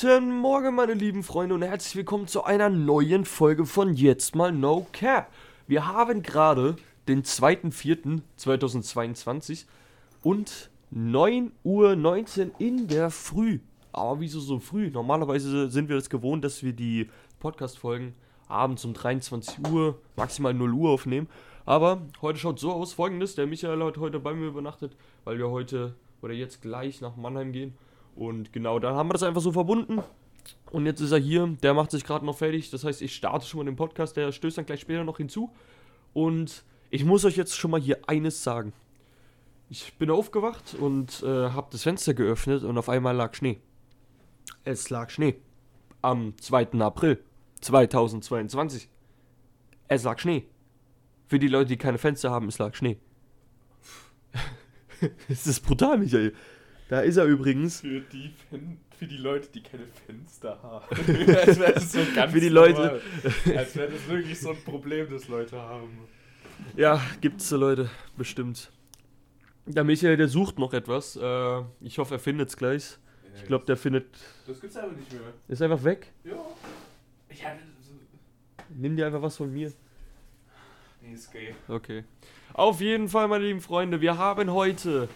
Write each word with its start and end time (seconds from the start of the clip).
Guten 0.00 0.38
Morgen, 0.38 0.76
meine 0.76 0.94
lieben 0.94 1.24
Freunde, 1.24 1.56
und 1.56 1.62
herzlich 1.62 1.96
willkommen 1.96 2.28
zu 2.28 2.44
einer 2.44 2.68
neuen 2.68 3.24
Folge 3.24 3.66
von 3.66 3.94
Jetzt 3.94 4.36
mal 4.36 4.52
No 4.52 4.86
Cap. 4.92 5.26
Wir 5.66 5.88
haben 5.88 6.22
gerade 6.22 6.76
den 7.08 7.24
2.4.2022 7.24 9.64
und 10.22 10.70
9.19 10.94 11.50
Uhr 11.64 11.96
in 12.58 12.86
der 12.86 13.10
Früh. 13.10 13.58
Aber 13.90 14.20
wieso 14.20 14.38
so 14.38 14.60
früh? 14.60 14.88
Normalerweise 14.88 15.68
sind 15.68 15.88
wir 15.88 15.96
das 15.96 16.08
gewohnt, 16.08 16.44
dass 16.44 16.62
wir 16.62 16.74
die 16.74 17.10
Podcast-Folgen 17.40 18.14
abends 18.46 18.84
um 18.84 18.94
23 18.94 19.66
Uhr, 19.68 19.98
maximal 20.14 20.54
0 20.54 20.74
Uhr 20.74 20.90
aufnehmen. 20.90 21.26
Aber 21.66 22.02
heute 22.22 22.38
schaut 22.38 22.60
so 22.60 22.70
aus, 22.70 22.92
folgendes, 22.92 23.34
der 23.34 23.48
Michael 23.48 23.82
hat 23.82 23.98
heute 23.98 24.20
bei 24.20 24.32
mir 24.32 24.46
übernachtet, 24.46 24.92
weil 25.24 25.38
wir 25.38 25.50
heute 25.50 25.96
oder 26.22 26.34
jetzt 26.34 26.62
gleich 26.62 27.00
nach 27.00 27.16
Mannheim 27.16 27.50
gehen. 27.50 27.74
Und 28.18 28.52
genau, 28.52 28.80
dann 28.80 28.96
haben 28.96 29.08
wir 29.08 29.12
das 29.12 29.22
einfach 29.22 29.40
so 29.40 29.52
verbunden. 29.52 30.02
Und 30.72 30.86
jetzt 30.86 31.00
ist 31.00 31.12
er 31.12 31.18
hier, 31.18 31.46
der 31.62 31.72
macht 31.72 31.92
sich 31.92 32.04
gerade 32.04 32.26
noch 32.26 32.36
fertig. 32.36 32.68
Das 32.70 32.82
heißt, 32.82 33.00
ich 33.00 33.14
starte 33.14 33.46
schon 33.46 33.58
mal 33.58 33.64
den 33.64 33.76
Podcast, 33.76 34.16
der 34.16 34.32
stößt 34.32 34.58
dann 34.58 34.66
gleich 34.66 34.80
später 34.80 35.04
noch 35.04 35.18
hinzu. 35.18 35.54
Und 36.14 36.64
ich 36.90 37.04
muss 37.04 37.24
euch 37.24 37.36
jetzt 37.36 37.56
schon 37.56 37.70
mal 37.70 37.80
hier 37.80 38.00
eines 38.08 38.42
sagen. 38.42 38.72
Ich 39.70 39.94
bin 39.98 40.10
aufgewacht 40.10 40.74
und 40.74 41.22
äh, 41.22 41.50
habe 41.50 41.68
das 41.70 41.84
Fenster 41.84 42.12
geöffnet 42.12 42.64
und 42.64 42.76
auf 42.76 42.88
einmal 42.88 43.14
lag 43.14 43.34
Schnee. 43.34 43.60
Es 44.64 44.90
lag 44.90 45.10
Schnee. 45.10 45.36
Am 46.02 46.36
2. 46.38 46.72
April 46.80 47.22
2022. 47.60 48.88
Es 49.86 50.02
lag 50.02 50.18
Schnee. 50.18 50.48
Für 51.28 51.38
die 51.38 51.48
Leute, 51.48 51.68
die 51.68 51.76
keine 51.76 51.98
Fenster 51.98 52.32
haben, 52.32 52.48
es 52.48 52.58
lag 52.58 52.74
Schnee. 52.74 52.98
Es 55.28 55.46
ist 55.46 55.60
brutal, 55.60 55.98
Michael. 55.98 56.34
Da 56.88 57.00
ist 57.00 57.16
er 57.16 57.24
übrigens. 57.24 57.80
Für 57.80 58.00
die, 58.00 58.32
Fen 58.48 58.78
für 58.98 59.06
die 59.06 59.18
Leute, 59.18 59.48
die 59.54 59.62
keine 59.62 59.84
Fenster 60.06 60.58
haben. 60.62 60.86
als 61.36 61.58
wäre 61.58 61.74
das 61.74 61.92
so 61.92 62.00
ganz 62.14 62.32
Für 62.32 62.40
die 62.40 62.48
Leute-. 62.48 63.00
Als 63.54 63.76
wäre 63.76 63.90
das 63.90 64.08
wirklich 64.08 64.40
so 64.40 64.50
ein 64.50 64.64
Problem, 64.64 65.08
das 65.10 65.28
Leute 65.28 65.60
haben. 65.60 65.98
Ja, 66.76 67.00
gibt's 67.20 67.48
so 67.48 67.56
Leute, 67.56 67.90
bestimmt. 68.16 68.72
Der 69.66 69.84
Michael, 69.84 70.16
der 70.16 70.28
sucht 70.28 70.58
noch 70.58 70.72
etwas. 70.72 71.16
Äh, 71.16 71.62
ich 71.80 71.98
hoffe, 71.98 72.14
er 72.14 72.18
findet's 72.18 72.56
gleich. 72.56 72.98
Ich 73.36 73.44
glaube, 73.44 73.66
der 73.66 73.76
findet. 73.76 74.06
Das 74.46 74.60
gibt's 74.60 74.76
aber 74.76 74.92
nicht 74.92 75.12
mehr. 75.12 75.20
Ist 75.46 75.62
einfach 75.62 75.84
weg. 75.84 76.12
Ja. 76.24 76.32
Ich 77.28 77.44
hatte. 77.44 77.60
Nimm 78.70 78.96
dir 78.96 79.06
einfach 79.06 79.22
was 79.22 79.36
von 79.36 79.52
mir. 79.52 79.72
Nee, 81.00 81.12
ist 81.12 81.32
gay. 81.32 81.54
Okay. 81.68 82.04
Auf 82.52 82.80
jeden 82.80 83.08
Fall, 83.08 83.28
meine 83.28 83.44
lieben 83.44 83.60
Freunde, 83.60 84.00
wir 84.00 84.18
haben 84.18 84.50
heute 84.50 85.08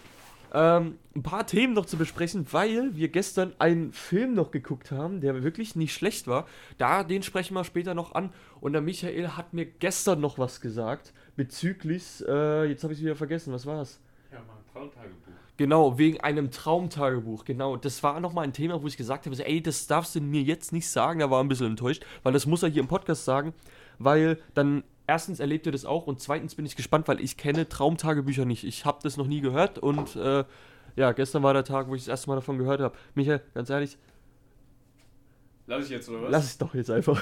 ähm, 0.53 0.99
ein 1.15 1.23
paar 1.23 1.47
Themen 1.47 1.73
noch 1.73 1.85
zu 1.85 1.97
besprechen, 1.97 2.45
weil 2.51 2.95
wir 2.95 3.09
gestern 3.09 3.53
einen 3.59 3.91
Film 3.91 4.33
noch 4.33 4.51
geguckt 4.51 4.91
haben, 4.91 5.19
der 5.19 5.43
wirklich 5.43 5.75
nicht 5.75 5.93
schlecht 5.93 6.27
war. 6.27 6.47
Da, 6.77 7.03
den 7.03 7.23
sprechen 7.23 7.55
wir 7.55 7.63
später 7.63 7.93
noch 7.93 8.13
an. 8.13 8.31
Und 8.61 8.73
der 8.73 8.81
Michael 8.81 9.29
hat 9.29 9.53
mir 9.53 9.65
gestern 9.65 10.21
noch 10.21 10.37
was 10.37 10.61
gesagt 10.61 11.13
bezüglich, 11.35 12.23
äh, 12.27 12.65
jetzt 12.65 12.83
habe 12.83 12.93
ich 12.93 13.01
wieder 13.01 13.15
vergessen, 13.15 13.51
was 13.51 13.65
war's? 13.65 13.99
Ja, 14.31 14.39
mal 14.39 14.53
ein 14.53 14.71
Traumtagebuch. 14.71 15.33
Genau, 15.57 15.97
wegen 15.99 16.19
einem 16.21 16.49
Traumtagebuch, 16.49 17.45
genau. 17.45 17.77
Das 17.77 18.01
war 18.01 18.19
nochmal 18.19 18.45
ein 18.45 18.53
Thema, 18.53 18.81
wo 18.81 18.87
ich 18.87 18.97
gesagt 18.97 19.25
habe, 19.25 19.45
ey, 19.45 19.61
das 19.61 19.85
darfst 19.85 20.15
du 20.15 20.21
mir 20.21 20.41
jetzt 20.41 20.71
nicht 20.71 20.89
sagen, 20.89 21.19
da 21.19 21.29
war 21.29 21.43
ein 21.43 21.47
bisschen 21.47 21.67
enttäuscht, 21.67 22.05
weil 22.23 22.33
das 22.33 22.45
muss 22.45 22.63
er 22.63 22.69
hier 22.69 22.81
im 22.81 22.87
Podcast 22.87 23.25
sagen, 23.25 23.53
weil 23.99 24.39
dann 24.55 24.83
erstens 25.07 25.39
erlebt 25.39 25.65
ihr 25.65 25.71
das 25.71 25.85
auch 25.85 26.07
und 26.07 26.19
zweitens 26.19 26.55
bin 26.55 26.65
ich 26.65 26.75
gespannt, 26.75 27.07
weil 27.07 27.21
ich 27.21 27.37
kenne 27.37 27.67
Traumtagebücher 27.67 28.45
nicht. 28.45 28.63
Ich 28.63 28.85
habe 28.85 28.99
das 29.03 29.17
noch 29.17 29.27
nie 29.27 29.41
gehört 29.41 29.79
und 29.79 30.15
äh, 30.15 30.43
ja, 30.95 31.11
gestern 31.11 31.43
war 31.43 31.53
der 31.53 31.63
Tag, 31.63 31.87
wo 31.87 31.95
ich 31.95 32.01
das 32.01 32.07
erste 32.07 32.29
Mal 32.29 32.35
davon 32.35 32.57
gehört 32.57 32.81
habe. 32.81 32.95
Michael, 33.15 33.41
ganz 33.53 33.69
ehrlich, 33.69 33.97
Lass 35.65 35.85
ich 35.85 35.91
jetzt, 35.91 36.09
oder 36.09 36.23
was? 36.23 36.31
lass 36.31 36.45
es 36.45 36.57
doch 36.57 36.73
jetzt 36.75 36.91
einfach. 36.91 37.21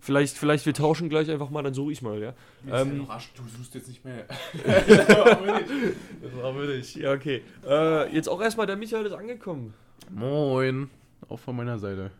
Vielleicht, 0.00 0.36
vielleicht 0.36 0.66
wir 0.66 0.74
tauschen 0.74 1.08
gleich 1.08 1.30
einfach 1.30 1.50
mal, 1.50 1.62
dann 1.62 1.74
suche 1.74 1.92
ich 1.92 2.02
mal, 2.02 2.20
ja. 2.20 2.34
Ähm, 2.70 3.06
ja 3.08 3.18
du 3.36 3.42
suchst 3.56 3.74
jetzt 3.74 3.88
nicht 3.88 4.04
mehr. 4.04 4.26
Das 4.86 6.36
war 6.36 6.54
würdig. 6.54 6.94
Ja, 6.94 7.12
okay. 7.12 7.42
Äh, 7.66 8.14
jetzt 8.14 8.28
auch 8.28 8.40
erstmal, 8.40 8.66
der 8.66 8.76
Michael 8.76 9.06
ist 9.06 9.12
angekommen. 9.12 9.74
Moin. 10.10 10.90
Auch 11.28 11.38
von 11.38 11.56
meiner 11.56 11.78
Seite. 11.78 12.10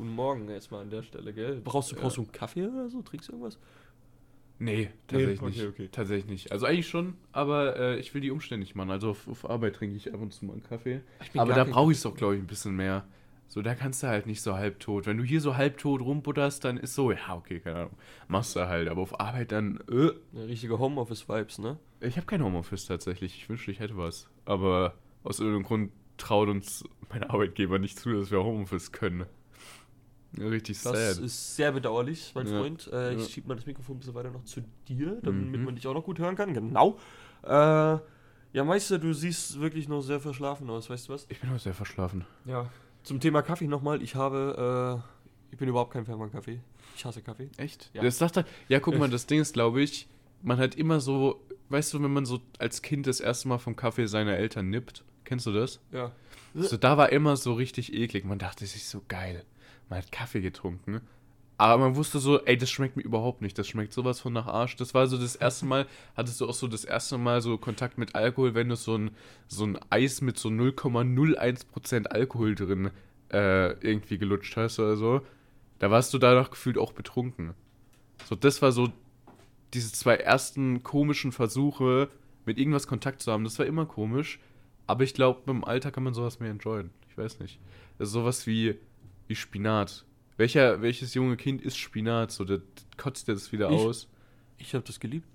Guten 0.00 0.14
Morgen 0.14 0.48
erstmal 0.48 0.80
an 0.80 0.88
der 0.88 1.02
Stelle, 1.02 1.34
gell? 1.34 1.60
Brauchst 1.62 1.92
du, 1.92 1.96
brauchst 1.96 2.16
du 2.16 2.22
einen 2.22 2.32
Kaffee 2.32 2.66
oder 2.66 2.88
so? 2.88 3.02
Trinkst 3.02 3.28
du 3.28 3.32
irgendwas? 3.32 3.58
Nee, 4.58 4.88
tatsächlich 5.06 5.42
okay, 5.42 5.50
nicht. 5.50 5.66
okay. 5.66 5.88
Tatsächlich 5.92 6.26
nicht. 6.26 6.52
Also 6.52 6.64
eigentlich 6.64 6.88
schon, 6.88 7.18
aber 7.32 7.76
äh, 7.76 7.98
ich 7.98 8.14
will 8.14 8.22
die 8.22 8.30
Umstände 8.30 8.64
nicht 8.64 8.74
machen. 8.74 8.90
Also 8.90 9.10
auf, 9.10 9.28
auf 9.28 9.50
Arbeit 9.50 9.76
trinke 9.76 9.96
ich 9.96 10.14
ab 10.14 10.18
und 10.18 10.32
zu 10.32 10.46
mal 10.46 10.54
einen 10.54 10.62
Kaffee. 10.62 11.02
Aber 11.36 11.52
da 11.52 11.64
brauche 11.64 11.92
ich 11.92 11.98
es 11.98 12.02
doch, 12.04 12.14
glaube 12.14 12.36
ich, 12.36 12.40
ein 12.40 12.46
bisschen 12.46 12.76
mehr. 12.76 13.04
So, 13.46 13.60
da 13.60 13.74
kannst 13.74 14.02
du 14.02 14.06
halt 14.06 14.26
nicht 14.26 14.40
so 14.40 14.54
halbtot. 14.54 15.04
Wenn 15.04 15.18
du 15.18 15.22
hier 15.22 15.42
so 15.42 15.58
halbtot 15.58 16.00
rumbutterst, 16.00 16.64
dann 16.64 16.78
ist 16.78 16.94
so, 16.94 17.12
ja, 17.12 17.34
okay, 17.36 17.60
keine 17.60 17.80
Ahnung. 17.80 17.98
Machst 18.26 18.56
du 18.56 18.66
halt. 18.66 18.88
Aber 18.88 19.02
auf 19.02 19.20
Arbeit 19.20 19.52
dann, 19.52 19.80
äh. 19.90 20.12
Eine 20.32 20.48
richtige 20.48 20.78
Homeoffice-Vibes, 20.78 21.58
ne? 21.58 21.78
Ich 22.00 22.16
habe 22.16 22.26
kein 22.26 22.42
Homeoffice 22.42 22.86
tatsächlich. 22.86 23.36
Ich 23.36 23.50
wünschte, 23.50 23.70
ich 23.70 23.80
hätte 23.80 23.98
was. 23.98 24.30
Aber 24.46 24.94
aus 25.24 25.40
irgendeinem 25.40 25.64
Grund 25.64 25.92
traut 26.16 26.48
uns 26.48 26.84
mein 27.10 27.22
Arbeitgeber 27.24 27.78
nicht 27.78 27.98
zu, 27.98 28.14
dass 28.14 28.30
wir 28.30 28.42
Homeoffice 28.42 28.92
können. 28.92 29.26
Ja, 30.38 30.46
richtig 30.46 30.80
Das 30.82 31.16
sad. 31.16 31.24
ist 31.24 31.56
sehr 31.56 31.72
bedauerlich, 31.72 32.32
mein 32.34 32.46
Ja. 32.46 32.58
Freund. 32.60 32.88
Äh, 32.92 33.12
Ja. 33.14 33.18
Ich 33.18 33.32
schieb 33.32 33.46
mal 33.46 33.56
das 33.56 33.66
Mikrofon 33.66 33.96
ein 33.96 33.98
bisschen 34.00 34.14
weiter 34.14 34.30
noch 34.30 34.44
zu 34.44 34.62
dir, 34.88 35.18
damit 35.22 35.46
Mhm. 35.58 35.64
man 35.64 35.74
dich 35.74 35.86
auch 35.86 35.94
noch 35.94 36.04
gut 36.04 36.18
hören 36.18 36.36
kann. 36.36 36.54
Genau. 36.54 36.98
Äh, 37.42 37.48
ja, 38.52 38.64
Meister, 38.64 38.98
du 38.98 39.12
siehst 39.12 39.60
wirklich 39.60 39.88
noch 39.88 40.02
sehr 40.02 40.20
verschlafen 40.20 40.68
aus, 40.70 40.88
weißt 40.90 41.08
du 41.08 41.12
was? 41.14 41.26
Ich 41.28 41.40
bin 41.40 41.50
heute 41.50 41.62
sehr 41.64 41.74
verschlafen. 41.74 42.24
Ja. 42.44 42.68
Zum 43.02 43.18
Thema 43.20 43.42
Kaffee 43.42 43.66
nochmal. 43.66 44.02
Ich 44.02 44.14
habe, 44.14 45.02
äh, 45.02 45.52
ich 45.52 45.58
bin 45.58 45.68
überhaupt 45.68 45.92
kein 45.92 46.04
Fan 46.04 46.18
von 46.18 46.30
Kaffee. 46.30 46.60
Ich 46.96 47.04
hasse 47.04 47.22
Kaffee. 47.22 47.48
Echt? 47.56 47.90
Ja. 47.94 48.02
Das 48.02 48.18
sagt 48.18 48.36
er. 48.36 48.44
Ja, 48.68 48.78
guck 48.80 48.98
mal, 48.98 49.08
das 49.10 49.26
Ding 49.26 49.40
ist, 49.40 49.54
glaube 49.54 49.80
ich, 49.80 50.08
man 50.42 50.58
hat 50.58 50.74
immer 50.74 51.00
so, 51.00 51.40
weißt 51.70 51.94
du, 51.94 52.02
wenn 52.02 52.12
man 52.12 52.26
so 52.26 52.40
als 52.58 52.82
Kind 52.82 53.06
das 53.06 53.20
erste 53.20 53.48
Mal 53.48 53.58
vom 53.58 53.74
Kaffee 53.76 54.06
seiner 54.06 54.36
Eltern 54.36 54.68
nippt, 54.70 55.04
kennst 55.24 55.46
du 55.46 55.52
das? 55.52 55.80
Ja. 55.92 56.12
So, 56.54 56.76
da 56.76 56.96
war 56.96 57.10
immer 57.12 57.36
so 57.36 57.54
richtig 57.54 57.94
eklig. 57.94 58.24
Man 58.24 58.38
dachte 58.38 58.66
sich 58.66 58.86
so 58.86 59.02
geil. 59.06 59.44
Man 59.90 59.98
hat 59.98 60.10
Kaffee 60.10 60.40
getrunken. 60.40 61.02
Aber 61.58 61.76
man 61.76 61.94
wusste 61.94 62.20
so, 62.20 62.42
ey, 62.46 62.56
das 62.56 62.70
schmeckt 62.70 62.96
mir 62.96 63.02
überhaupt 63.02 63.42
nicht. 63.42 63.58
Das 63.58 63.68
schmeckt 63.68 63.92
sowas 63.92 64.18
von 64.18 64.32
nach 64.32 64.46
Arsch. 64.46 64.76
Das 64.76 64.94
war 64.94 65.06
so 65.06 65.18
das 65.18 65.36
erste 65.36 65.66
Mal, 65.66 65.86
hattest 66.16 66.40
du 66.40 66.48
auch 66.48 66.54
so 66.54 66.66
das 66.68 66.86
erste 66.86 67.18
Mal 67.18 67.42
so 67.42 67.58
Kontakt 67.58 67.98
mit 67.98 68.14
Alkohol, 68.14 68.54
wenn 68.54 68.70
du 68.70 68.76
so 68.76 68.96
ein, 68.96 69.10
so 69.46 69.66
ein 69.66 69.78
Eis 69.90 70.22
mit 70.22 70.38
so 70.38 70.48
0,01% 70.48 72.06
Alkohol 72.06 72.54
drin 72.54 72.90
äh, 73.30 73.72
irgendwie 73.86 74.16
gelutscht 74.16 74.56
hast 74.56 74.78
oder 74.78 74.96
so. 74.96 75.20
Da 75.80 75.90
warst 75.90 76.14
du 76.14 76.18
danach 76.18 76.50
gefühlt 76.50 76.78
auch 76.78 76.92
betrunken. 76.92 77.52
So, 78.26 78.36
das 78.36 78.62
war 78.62 78.72
so 78.72 78.88
diese 79.74 79.92
zwei 79.92 80.16
ersten 80.16 80.82
komischen 80.82 81.30
Versuche, 81.30 82.08
mit 82.46 82.58
irgendwas 82.58 82.86
Kontakt 82.86 83.20
zu 83.20 83.32
haben. 83.32 83.44
Das 83.44 83.58
war 83.58 83.66
immer 83.66 83.84
komisch. 83.84 84.40
Aber 84.86 85.04
ich 85.04 85.12
glaube, 85.12 85.50
im 85.50 85.64
Alter 85.64 85.90
kann 85.90 86.04
man 86.04 86.14
sowas 86.14 86.40
mehr 86.40 86.50
enjoyen. 86.50 86.90
Ich 87.10 87.18
weiß 87.18 87.38
nicht. 87.40 87.60
Das 87.98 88.08
ist 88.08 88.14
sowas 88.14 88.46
wie, 88.46 88.78
wie 89.30 89.36
Spinat. 89.36 90.04
Welcher, 90.36 90.82
welches 90.82 91.14
junge 91.14 91.36
Kind 91.36 91.62
isst 91.62 91.78
Spinat? 91.78 92.32
So, 92.32 92.44
der 92.44 92.60
kotzt 92.96 93.28
der 93.28 93.36
das 93.36 93.52
wieder 93.52 93.70
Ich. 93.70 93.78
aus. 93.78 94.08
Ich 94.58 94.74
habe 94.74 94.84
das 94.84 94.98
geliebt. 95.00 95.26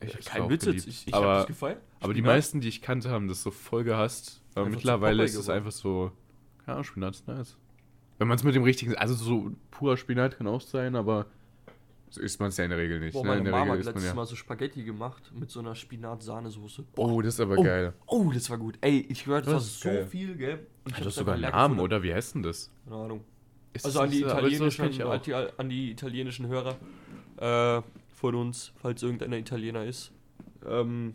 Ich 0.00 0.14
hab's 0.14 0.26
Kein 0.26 0.48
Witz 0.50 0.64
geliebt. 0.64 0.84
jetzt. 0.84 0.94
Ich, 1.02 1.08
ich 1.08 1.14
aber, 1.14 1.38
das 1.38 1.46
gefeiert. 1.46 1.80
aber 2.00 2.12
die 2.12 2.20
Spinat. 2.20 2.36
meisten, 2.36 2.60
die 2.60 2.68
ich 2.68 2.82
kannte, 2.82 3.10
haben 3.10 3.26
das 3.26 3.42
so 3.42 3.50
voll 3.50 3.82
gehasst. 3.82 4.42
Aber 4.54 4.66
Einfach 4.66 4.76
mittlerweile 4.76 5.24
ist 5.24 5.34
es 5.34 5.48
einfach 5.48 5.72
so, 5.72 6.12
keine 6.64 6.74
Ahnung, 6.74 6.84
Spinat 6.84 7.14
ist 7.14 7.26
nice. 7.26 7.56
Wenn 8.18 8.28
man 8.28 8.36
es 8.36 8.44
mit 8.44 8.54
dem 8.54 8.62
richtigen, 8.64 8.94
also 8.96 9.14
so 9.14 9.52
purer 9.70 9.96
Spinat 9.96 10.36
kann 10.36 10.46
auch 10.46 10.60
sein, 10.60 10.94
aber 10.96 11.26
so 12.10 12.20
isst 12.20 12.40
man 12.40 12.48
es 12.50 12.56
ja 12.56 12.64
in 12.64 12.70
der 12.70 12.78
Regel 12.78 13.00
nicht. 13.00 13.12
Boah, 13.12 13.22
ne? 13.22 13.28
meine 13.28 13.38
In 13.40 13.44
der 13.44 13.52
Mama 13.52 13.62
Regel 13.72 13.72
hat 13.72 13.78
isst 13.80 13.86
man 13.86 13.94
letztes 13.94 14.08
ja. 14.10 14.14
Mal 14.14 14.26
so 14.26 14.36
Spaghetti 14.36 14.82
gemacht 14.84 15.30
mit 15.34 15.50
so 15.50 15.60
einer 15.60 15.74
Spinat-Sahnesoße. 15.74 16.84
Oh, 16.96 17.20
das 17.22 17.34
ist 17.34 17.40
aber 17.40 17.56
Oh. 17.58 17.62
geil. 17.62 17.92
Oh, 18.06 18.30
das 18.32 18.48
war 18.50 18.58
gut. 18.58 18.78
Ey, 18.80 19.06
ich 19.08 19.26
höre, 19.26 19.42
das, 19.42 19.46
Das 19.52 19.54
war 19.54 19.60
so 19.60 19.88
geil. 19.98 20.06
viel, 20.06 20.36
gell? 20.36 20.66
Und 20.84 20.96
Hat 20.96 21.04
das 21.06 21.14
sogar 21.16 21.34
einen 21.34 21.42
Namen, 21.42 21.80
oder? 21.80 22.02
Wie 22.02 22.12
heißt 22.14 22.34
denn 22.34 22.42
das? 22.42 22.70
Keine 22.84 22.96
Ahnung. 22.96 23.24
Ist 23.72 23.84
Also 23.84 24.00
an 24.00 24.10
die, 24.10 24.20
so- 24.20 24.26
italienischen, 24.26 25.02
auch. 25.02 25.10
an 25.10 25.20
die, 25.24 25.34
an 25.34 25.68
die 25.68 25.90
italienischen 25.90 26.46
Hörer 26.46 26.76
äh, 27.36 27.82
von 28.14 28.34
uns, 28.34 28.72
falls 28.76 29.02
irgendeiner 29.02 29.36
Italiener 29.36 29.84
ist. 29.84 30.10
Ähm, 30.66 31.14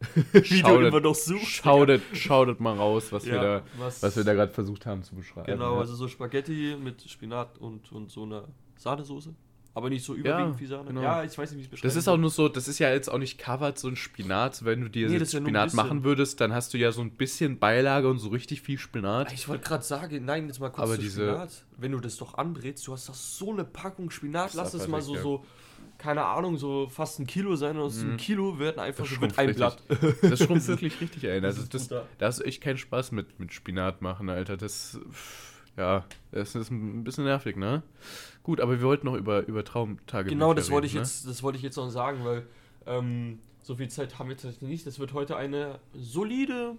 wie 0.32 0.40
du 0.40 0.44
Shouted- 0.44 0.88
immer 0.88 1.00
noch 1.00 1.14
suchst. 1.14 1.46
Schaudet, 1.46 2.02
schaudet 2.12 2.60
mal 2.60 2.74
raus, 2.76 3.12
was 3.12 3.24
Ja, 3.26 3.32
wir 3.32 3.40
da, 3.40 3.62
was, 3.78 4.02
was 4.02 4.16
wir 4.16 4.24
da 4.24 4.34
gerade 4.34 4.52
versucht 4.52 4.86
haben 4.86 5.02
zu 5.02 5.14
beschreiben. 5.16 5.46
Genau, 5.46 5.74
ja. 5.74 5.80
also 5.80 5.94
so 5.94 6.06
Spaghetti 6.06 6.76
mit 6.82 7.02
Spinat 7.02 7.58
und, 7.58 7.90
und 7.92 8.10
so 8.10 8.22
einer 8.24 8.44
Sahnesoße. 8.76 9.34
Aber 9.76 9.90
nicht 9.90 10.04
so 10.06 10.14
überwiegend 10.14 10.58
wie 10.58 10.64
Sahne. 10.66 10.88
genau. 10.88 11.02
Ja, 11.02 11.22
ich 11.22 11.36
weiß 11.36 11.50
nicht, 11.50 11.58
wie 11.58 11.60
ich 11.60 11.66
es 11.66 11.70
beschreiben 11.70 11.88
Das 11.88 11.96
ist 11.96 12.08
auch 12.08 12.16
nur 12.16 12.30
so, 12.30 12.48
das 12.48 12.66
ist 12.66 12.78
ja 12.78 12.90
jetzt 12.90 13.08
auch 13.10 13.18
nicht 13.18 13.38
covered, 13.38 13.78
so 13.78 13.88
ein 13.88 13.96
Spinat. 13.96 14.64
Wenn 14.64 14.80
du 14.80 14.88
dir 14.88 15.06
Nee, 15.08 15.12
jetzt 15.14 15.22
ist 15.24 15.32
ja 15.34 15.40
ein 15.40 15.44
Spinat 15.44 15.64
bisschen. 15.66 15.76
machen 15.76 16.02
würdest, 16.02 16.40
dann 16.40 16.54
hast 16.54 16.72
du 16.72 16.78
ja 16.78 16.92
so 16.92 17.02
ein 17.02 17.10
bisschen 17.10 17.58
Beilage 17.58 18.08
und 18.08 18.18
so 18.18 18.30
richtig 18.30 18.62
viel 18.62 18.78
Spinat. 18.78 19.32
Ich 19.34 19.46
wollte 19.48 19.68
gerade 19.68 19.84
sagen, 19.84 20.24
nein, 20.24 20.46
jetzt 20.46 20.60
mal 20.60 20.70
kurz 20.70 20.82
Aber 20.82 20.94
zu 20.94 21.02
diese- 21.02 21.28
Spinat. 21.28 21.50
Wenn 21.76 21.92
du 21.92 22.00
das 22.00 22.16
doch 22.16 22.38
anbrätst, 22.38 22.86
du 22.86 22.92
hast 22.94 23.08
doch 23.10 23.14
so 23.14 23.52
eine 23.52 23.64
Packung 23.64 24.08
Spinat, 24.10 24.48
ist 24.48 24.54
lass 24.54 24.72
es 24.72 24.88
mal 24.88 25.02
so, 25.02 25.14
ja. 25.14 25.20
so 25.22 25.44
keine 25.98 26.24
Ahnung, 26.24 26.56
so 26.58 26.88
fast 26.90 27.18
ein 27.20 27.26
Kilo 27.26 27.54
sein 27.56 27.76
und 27.76 27.82
aus 27.82 27.96
Mhm. 28.02 28.08
einem 28.08 28.16
Kilo 28.18 28.58
werden 28.58 28.78
einfach 28.80 29.04
Das 29.04 29.14
so 29.14 29.20
mit 29.20 29.34
schrumpft 29.34 29.38
ein. 29.38 29.54
Blatt. 29.56 29.82
Das 30.22 30.38
schrumpft 30.42 30.68
wirklich 30.68 31.00
richtig, 31.02 31.24
ey. 31.24 31.40
Das 31.40 31.56
Das, 31.68 31.82
ist 31.82 31.90
da 31.90 32.02
hast 32.20 32.40
du 32.40 32.44
echt 32.44 32.62
keinen 32.62 32.76
Spaß 32.78 33.12
mit, 33.12 33.38
mit 33.40 33.52
Spinat 33.52 34.00
machen, 34.02 34.28
Alter. 34.30 34.56
Das, 34.56 34.98
pff, 35.10 35.55
ja, 35.76 36.04
das 36.32 36.54
ist 36.54 36.70
ein 36.70 37.04
bisschen 37.04 37.24
nervig, 37.24 37.56
ne? 37.56 37.82
Gut, 38.42 38.60
aber 38.60 38.78
wir 38.78 38.86
wollten 38.86 39.06
noch 39.06 39.14
über, 39.16 39.46
über 39.46 39.64
Traumtage 39.64 40.30
Genau, 40.30 40.54
das 40.54 40.66
reden, 40.66 40.74
wollte 40.74 40.86
ich 40.86 40.94
ne? 40.94 41.00
jetzt, 41.00 41.26
das 41.26 41.42
wollte 41.42 41.56
ich 41.58 41.62
jetzt 41.64 41.76
noch 41.76 41.90
sagen, 41.90 42.24
weil 42.24 42.46
ähm, 42.86 43.40
so 43.62 43.74
viel 43.76 43.88
Zeit 43.88 44.18
haben 44.18 44.28
wir 44.28 44.36
tatsächlich 44.36 44.70
nicht. 44.70 44.86
Das 44.86 44.98
wird 44.98 45.12
heute 45.12 45.36
eine 45.36 45.80
solide 45.92 46.76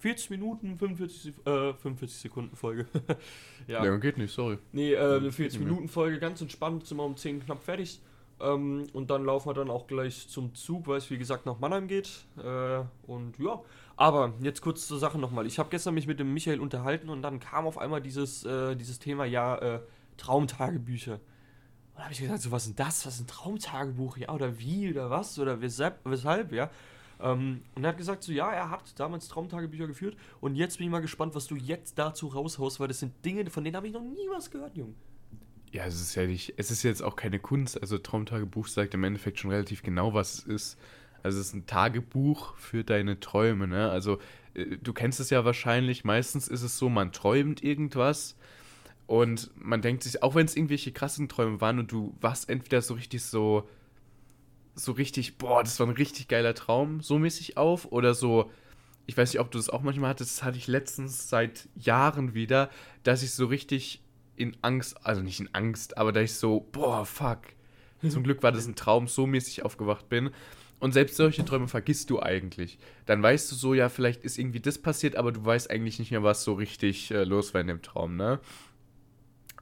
40 0.00 0.30
Minuten, 0.30 0.76
45, 0.76 1.34
Sek- 1.34 1.46
äh, 1.70 1.74
45 1.74 2.18
Sekunden 2.20 2.54
Folge. 2.56 2.86
ja. 3.66 3.84
Ja, 3.84 3.96
geht 3.96 4.18
nicht, 4.18 4.32
sorry. 4.32 4.58
Nee, 4.72 4.92
äh, 4.92 4.98
eine 4.98 5.20
Geht 5.22 5.34
40 5.34 5.38
nicht 5.40 5.58
mehr. 5.60 5.68
Minuten 5.70 5.88
Folge, 5.88 6.18
ganz 6.18 6.40
entspannt, 6.40 6.86
sind 6.86 6.98
wir 6.98 7.04
um 7.04 7.16
10 7.16 7.44
knapp 7.44 7.62
fertig. 7.62 8.00
Ähm, 8.40 8.86
und 8.92 9.10
dann 9.10 9.24
laufen 9.24 9.48
wir 9.48 9.54
dann 9.54 9.70
auch 9.70 9.88
gleich 9.88 10.28
zum 10.28 10.54
Zug, 10.54 10.86
weil 10.86 10.98
es 10.98 11.10
wie 11.10 11.18
gesagt 11.18 11.46
nach 11.46 11.58
Mannheim 11.58 11.88
geht. 11.88 12.24
Äh, 12.36 12.82
und 13.08 13.36
ja, 13.40 13.60
aber 13.98 14.32
jetzt 14.40 14.60
kurz 14.60 14.86
zur 14.86 14.98
Sache 15.00 15.18
nochmal. 15.18 15.44
Ich 15.46 15.58
habe 15.58 15.70
gestern 15.70 15.92
mich 15.92 16.06
mit 16.06 16.20
dem 16.20 16.32
Michael 16.32 16.60
unterhalten 16.60 17.08
und 17.08 17.20
dann 17.20 17.40
kam 17.40 17.66
auf 17.66 17.78
einmal 17.78 18.00
dieses, 18.00 18.44
äh, 18.44 18.76
dieses 18.76 19.00
Thema, 19.00 19.24
ja, 19.24 19.56
äh, 19.58 19.80
Traumtagebücher. 20.16 21.14
Und 21.14 21.20
da 21.96 22.04
habe 22.04 22.12
ich 22.12 22.20
gesagt, 22.20 22.40
so 22.40 22.52
was 22.52 22.66
ist 22.66 22.78
denn 22.78 22.86
das? 22.86 23.04
Was 23.06 23.16
ist 23.16 23.22
ein 23.22 23.26
Traumtagebuch? 23.26 24.16
Ja, 24.18 24.32
oder 24.32 24.60
wie, 24.60 24.88
oder 24.88 25.10
was? 25.10 25.36
Oder 25.40 25.60
weshalb, 25.60 25.98
weshalb 26.04 26.52
ja. 26.52 26.70
Ähm, 27.18 27.62
und 27.74 27.82
er 27.82 27.90
hat 27.90 27.96
gesagt, 27.96 28.22
so 28.22 28.30
ja, 28.30 28.52
er 28.52 28.70
hat 28.70 28.98
damals 29.00 29.26
Traumtagebücher 29.26 29.88
geführt 29.88 30.16
und 30.40 30.54
jetzt 30.54 30.78
bin 30.78 30.86
ich 30.86 30.92
mal 30.92 31.00
gespannt, 31.00 31.34
was 31.34 31.48
du 31.48 31.56
jetzt 31.56 31.98
dazu 31.98 32.28
raushaust, 32.28 32.78
weil 32.78 32.86
das 32.86 33.00
sind 33.00 33.24
Dinge, 33.24 33.50
von 33.50 33.64
denen 33.64 33.74
habe 33.74 33.88
ich 33.88 33.92
noch 33.92 34.02
nie 34.04 34.28
was 34.30 34.48
gehört, 34.52 34.76
Junge. 34.76 34.94
Ja, 35.72 35.86
es 35.86 36.00
ist 36.00 36.14
ja 36.14 36.24
nicht, 36.24 36.54
es 36.56 36.70
ist 36.70 36.84
jetzt 36.84 37.02
auch 37.02 37.16
keine 37.16 37.40
Kunst. 37.40 37.82
Also 37.82 37.98
Traumtagebuch 37.98 38.68
sagt 38.68 38.94
im 38.94 39.02
Endeffekt 39.02 39.40
schon 39.40 39.50
relativ 39.50 39.82
genau, 39.82 40.14
was 40.14 40.34
es 40.34 40.44
ist. 40.44 40.78
Also 41.22 41.40
es 41.40 41.48
ist 41.48 41.54
ein 41.54 41.66
Tagebuch 41.66 42.56
für 42.56 42.84
deine 42.84 43.20
Träume, 43.20 43.66
ne? 43.66 43.90
Also 43.90 44.18
äh, 44.54 44.76
du 44.82 44.92
kennst 44.92 45.20
es 45.20 45.30
ja 45.30 45.44
wahrscheinlich, 45.44 46.04
meistens 46.04 46.48
ist 46.48 46.62
es 46.62 46.78
so, 46.78 46.88
man 46.88 47.12
träumt 47.12 47.62
irgendwas 47.62 48.36
und 49.06 49.50
man 49.56 49.82
denkt 49.82 50.02
sich, 50.02 50.22
auch 50.22 50.34
wenn 50.34 50.46
es 50.46 50.56
irgendwelche 50.56 50.92
krassen 50.92 51.28
Träume 51.28 51.60
waren 51.60 51.78
und 51.78 51.90
du 51.90 52.16
warst 52.20 52.48
entweder 52.48 52.82
so 52.82 52.94
richtig 52.94 53.22
so, 53.22 53.68
so 54.74 54.92
richtig, 54.92 55.38
boah, 55.38 55.62
das 55.62 55.80
war 55.80 55.86
ein 55.86 55.94
richtig 55.94 56.28
geiler 56.28 56.54
Traum, 56.54 57.00
so 57.00 57.18
mäßig 57.18 57.56
auf 57.56 57.90
oder 57.90 58.14
so, 58.14 58.50
ich 59.06 59.16
weiß 59.16 59.32
nicht, 59.32 59.40
ob 59.40 59.50
du 59.50 59.58
das 59.58 59.70
auch 59.70 59.82
manchmal 59.82 60.10
hattest, 60.10 60.38
das 60.38 60.44
hatte 60.44 60.58
ich 60.58 60.66
letztens 60.66 61.30
seit 61.30 61.68
Jahren 61.74 62.34
wieder, 62.34 62.70
dass 63.02 63.22
ich 63.22 63.32
so 63.32 63.46
richtig 63.46 64.02
in 64.36 64.56
Angst, 64.62 65.04
also 65.04 65.22
nicht 65.22 65.40
in 65.40 65.54
Angst, 65.54 65.96
aber 65.96 66.12
da 66.12 66.20
ich 66.20 66.34
so, 66.34 66.68
boah, 66.72 67.04
fuck. 67.04 67.40
Zum 68.08 68.22
Glück 68.22 68.42
war 68.42 68.52
das 68.52 68.66
ein 68.66 68.76
Traum, 68.76 69.08
so 69.08 69.26
mäßig 69.26 69.64
aufgewacht 69.64 70.08
bin. 70.08 70.30
Und 70.80 70.92
selbst 70.92 71.16
solche 71.16 71.44
Träume 71.44 71.66
vergisst 71.66 72.08
du 72.10 72.22
eigentlich. 72.22 72.78
Dann 73.06 73.22
weißt 73.22 73.50
du 73.50 73.56
so, 73.56 73.74
ja, 73.74 73.88
vielleicht 73.88 74.22
ist 74.22 74.38
irgendwie 74.38 74.60
das 74.60 74.78
passiert, 74.78 75.16
aber 75.16 75.32
du 75.32 75.44
weißt 75.44 75.70
eigentlich 75.70 75.98
nicht 75.98 76.12
mehr, 76.12 76.22
was 76.22 76.44
so 76.44 76.54
richtig 76.54 77.10
äh, 77.10 77.24
los 77.24 77.52
war 77.52 77.60
in 77.60 77.66
dem 77.66 77.82
Traum, 77.82 78.16
ne? 78.16 78.38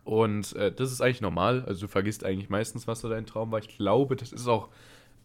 Und 0.05 0.55
äh, 0.55 0.71
das 0.71 0.93
ist 0.93 1.01
eigentlich 1.01 1.21
normal. 1.21 1.65
Also 1.65 1.83
du 1.83 1.89
vergisst 1.89 2.23
eigentlich 2.25 2.49
meistens, 2.49 2.87
was 2.87 3.01
so 3.01 3.09
dein 3.09 3.27
Traum 3.27 3.51
war. 3.51 3.59
Ich 3.59 3.77
glaube, 3.77 4.15
das 4.15 4.33
ist 4.33 4.47
auch 4.47 4.69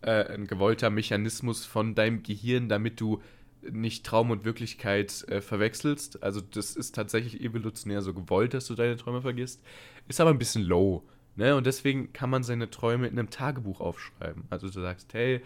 äh, 0.02 0.34
ein 0.34 0.48
gewollter 0.48 0.90
Mechanismus 0.90 1.66
von 1.66 1.94
deinem 1.94 2.24
Gehirn, 2.24 2.68
damit 2.68 3.00
du 3.00 3.22
nicht 3.70 4.06
Traum 4.06 4.32
und 4.32 4.44
Wirklichkeit 4.44 5.24
äh, 5.28 5.42
verwechselst. 5.42 6.24
Also 6.24 6.42
das 6.42 6.76
ist 6.76 6.96
tatsächlich 6.96 7.42
evolutionär 7.42 8.02
so 8.02 8.14
gewollt, 8.14 8.56
dass 8.56 8.66
du 8.66 8.74
deine 8.74 8.98
Träume 8.98 9.22
vergisst. 9.22 9.62
Ist 10.08 10.20
aber 10.20 10.32
ein 10.32 10.40
bisschen 10.40 10.64
low. 10.64 11.04
Ne? 11.36 11.56
Und 11.56 11.66
deswegen 11.66 12.12
kann 12.12 12.30
man 12.30 12.44
seine 12.44 12.70
Träume 12.70 13.08
in 13.08 13.20
einem 13.20 13.30
Tagebuch 13.30 13.80
aufschreiben. 13.80 14.46
Also 14.50 14.68
du 14.68 14.82
sagst, 14.82 15.14
hey, 15.14 15.42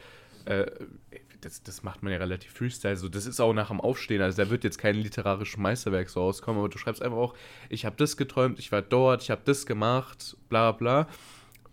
äh, 0.45 0.65
das, 1.41 1.61
das 1.61 1.83
macht 1.83 2.01
man 2.01 2.11
ja 2.11 2.17
relativ 2.17 2.51
freestyle. 2.51 2.95
So, 2.95 3.07
das 3.07 3.25
ist 3.25 3.39
auch 3.39 3.53
nach 3.53 3.69
dem 3.69 3.79
Aufstehen. 3.79 4.21
Also 4.21 4.43
da 4.43 4.49
wird 4.49 4.63
jetzt 4.63 4.77
kein 4.77 4.95
literarisches 4.95 5.57
Meisterwerk 5.57 6.09
so 6.09 6.21
rauskommen, 6.21 6.59
aber 6.59 6.69
du 6.69 6.77
schreibst 6.77 7.01
einfach 7.01 7.17
auch, 7.17 7.35
ich 7.69 7.85
habe 7.85 7.95
das 7.97 8.17
geträumt, 8.17 8.59
ich 8.59 8.71
war 8.71 8.81
dort, 8.81 9.21
ich 9.21 9.31
habe 9.31 9.41
das 9.45 9.65
gemacht, 9.65 10.37
bla 10.49 10.71
bla. 10.71 11.07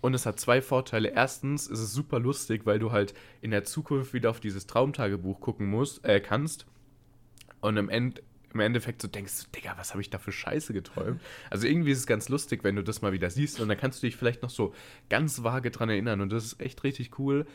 Und 0.03 0.15
es 0.15 0.27
hat 0.27 0.39
zwei 0.41 0.61
Vorteile. 0.61 1.13
Erstens 1.15 1.69
ist 1.69 1.79
es 1.79 1.93
super 1.93 2.19
lustig, 2.19 2.67
weil 2.67 2.81
du 2.81 2.91
halt 2.91 3.15
in 3.41 3.53
der 3.53 3.65
Zukunft 3.65 4.13
wieder 4.13 4.31
auf 4.31 4.41
dieses 4.41 4.67
Traumtagebuch 4.67 5.41
gucken 5.41 5.69
musst, 5.69 6.05
äh, 6.05 6.21
kannst. 6.21 6.67
Und 7.61 7.77
im, 7.77 7.89
End, 7.89 8.21
im 8.53 8.59
Endeffekt 8.59 9.01
so 9.01 9.07
denkst, 9.07 9.33
Digga, 9.55 9.75
was 9.79 9.93
habe 9.93 10.03
ich 10.03 10.11
da 10.11 10.19
für 10.19 10.33
Scheiße 10.33 10.73
geträumt? 10.73 11.21
Also 11.51 11.69
irgendwie 11.69 11.93
ist 11.93 11.99
es 11.99 12.07
ganz 12.09 12.29
lustig, 12.29 12.65
wenn 12.65 12.75
du 12.75 12.83
das 12.83 13.01
mal 13.01 13.13
wieder 13.13 13.31
siehst. 13.31 13.61
Und 13.61 13.69
dann 13.69 13.79
kannst 13.79 14.03
du 14.03 14.09
dich 14.09 14.17
vielleicht 14.17 14.43
noch 14.43 14.51
so 14.51 14.75
ganz 15.09 15.45
vage 15.45 15.71
dran 15.71 15.89
erinnern. 15.89 16.21
Und 16.21 16.33
das 16.33 16.45
ist 16.45 16.61
echt 16.61 16.83
richtig 16.83 17.17
cool. 17.21 17.47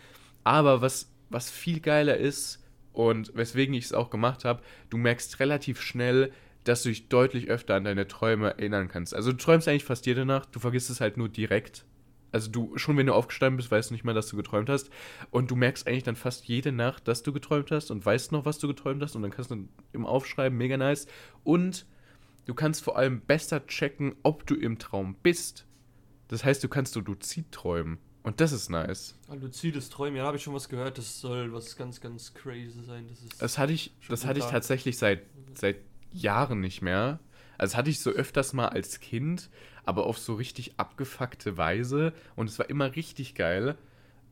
Aber 0.48 0.80
was, 0.80 1.12
was 1.30 1.52
viel 1.52 1.82
geiler 1.82 2.16
ist 2.16 2.64
und 2.94 3.36
weswegen 3.36 3.76
ich 3.76 3.84
es 3.84 3.92
auch 3.92 4.10
gemacht 4.10 4.46
habe, 4.46 4.64
du 4.90 4.96
merkst 4.96 5.42
relativ 5.42 5.82
schnell, 5.82 6.32
dass 6.64 6.84
du 6.84 6.90
dich 6.90 7.10
deutlich 7.10 7.50
öfter 7.50 7.76
an 7.76 7.84
deine 7.84 8.08
Träume 8.08 8.52
erinnern 8.52 8.88
kannst. 8.88 9.14
Also 9.14 9.34
du 9.34 9.38
träumst 9.38 9.68
eigentlich 9.68 9.84
fast 9.84 10.06
jede 10.06 10.26
Nacht, 10.26 10.56
du 10.56 10.62
vergisst 10.62 10.90
es 10.90 11.02
halt 11.02 11.18
nur 11.18 11.28
direkt. 11.28 11.84
Also 12.32 12.50
du, 12.50 12.78
schon 12.78 12.96
wenn 12.96 13.08
du 13.08 13.14
aufgestanden 13.14 13.58
bist, 13.58 13.72
weißt 13.72 13.90
du 13.90 13.94
nicht 13.94 14.06
mehr, 14.06 14.14
dass 14.14 14.30
du 14.30 14.38
geträumt 14.38 14.70
hast. 14.70 14.90
Und 15.32 15.52
du 15.52 15.58
merkst 15.58 15.86
eigentlich 15.86 16.04
dann 16.04 16.16
fast 16.16 16.46
jede 16.46 16.72
Nacht, 16.72 17.10
dass 17.10 17.24
du 17.24 17.34
geträumt 17.34 17.70
hast 17.70 17.92
und 17.92 18.06
weißt 18.06 18.32
noch, 18.32 18.46
was 18.46 18.58
du 18.58 18.70
geträumt 18.70 19.04
hast. 19.04 19.18
Und 19.18 19.24
dann 19.24 19.32
kannst 19.32 19.52
du 19.52 19.68
im 19.92 20.06
Aufschreiben, 20.06 20.58
mega 20.58 20.78
nice. 20.78 21.08
Und 21.44 21.86
du 22.46 22.54
kannst 22.54 22.86
vor 22.86 22.98
allem 22.98 23.20
besser 23.20 23.68
checken, 23.68 24.16
ob 24.24 24.48
du 24.48 24.56
im 24.56 24.80
Traum 24.80 25.18
bist. 25.24 25.68
Das 26.30 26.46
heißt, 26.46 26.64
du 26.64 26.70
kannst 26.70 26.94
so 26.94 27.02
luzid 27.02 27.52
träumen. 27.52 27.98
Und 28.28 28.42
das 28.42 28.52
ist 28.52 28.70
nice. 28.70 29.16
Ah, 29.30 29.36
Luzides 29.36 29.88
Träumen, 29.88 30.18
ja, 30.18 30.24
da 30.24 30.28
habe 30.28 30.36
ich 30.36 30.44
schon 30.44 30.54
was 30.54 30.68
gehört, 30.68 30.98
das 30.98 31.22
soll 31.22 31.54
was 31.54 31.78
ganz, 31.78 32.02
ganz 32.02 32.34
crazy 32.34 32.84
sein. 32.86 33.08
Das 33.08 33.22
ist 33.22 33.42
Das 33.42 33.58
hatte 33.58 33.72
ich, 33.72 33.94
das 34.10 34.26
hatte 34.26 34.40
ich 34.40 34.46
tatsächlich 34.46 34.98
seit, 34.98 35.22
seit 35.54 35.78
Jahren 36.12 36.60
nicht 36.60 36.82
mehr. 36.82 37.22
Also 37.58 37.72
das 37.72 37.78
hatte 37.78 37.90
ich 37.90 38.02
so 38.02 38.10
öfters 38.10 38.52
mal 38.52 38.68
als 38.68 39.00
Kind, 39.00 39.50
aber 39.86 40.06
auf 40.06 40.18
so 40.18 40.34
richtig 40.36 40.74
abgefuckte 40.76 41.56
Weise. 41.56 42.12
Und 42.36 42.50
es 42.50 42.60
war 42.60 42.70
immer 42.70 42.98
richtig 42.98 43.34
geil. 43.34 43.78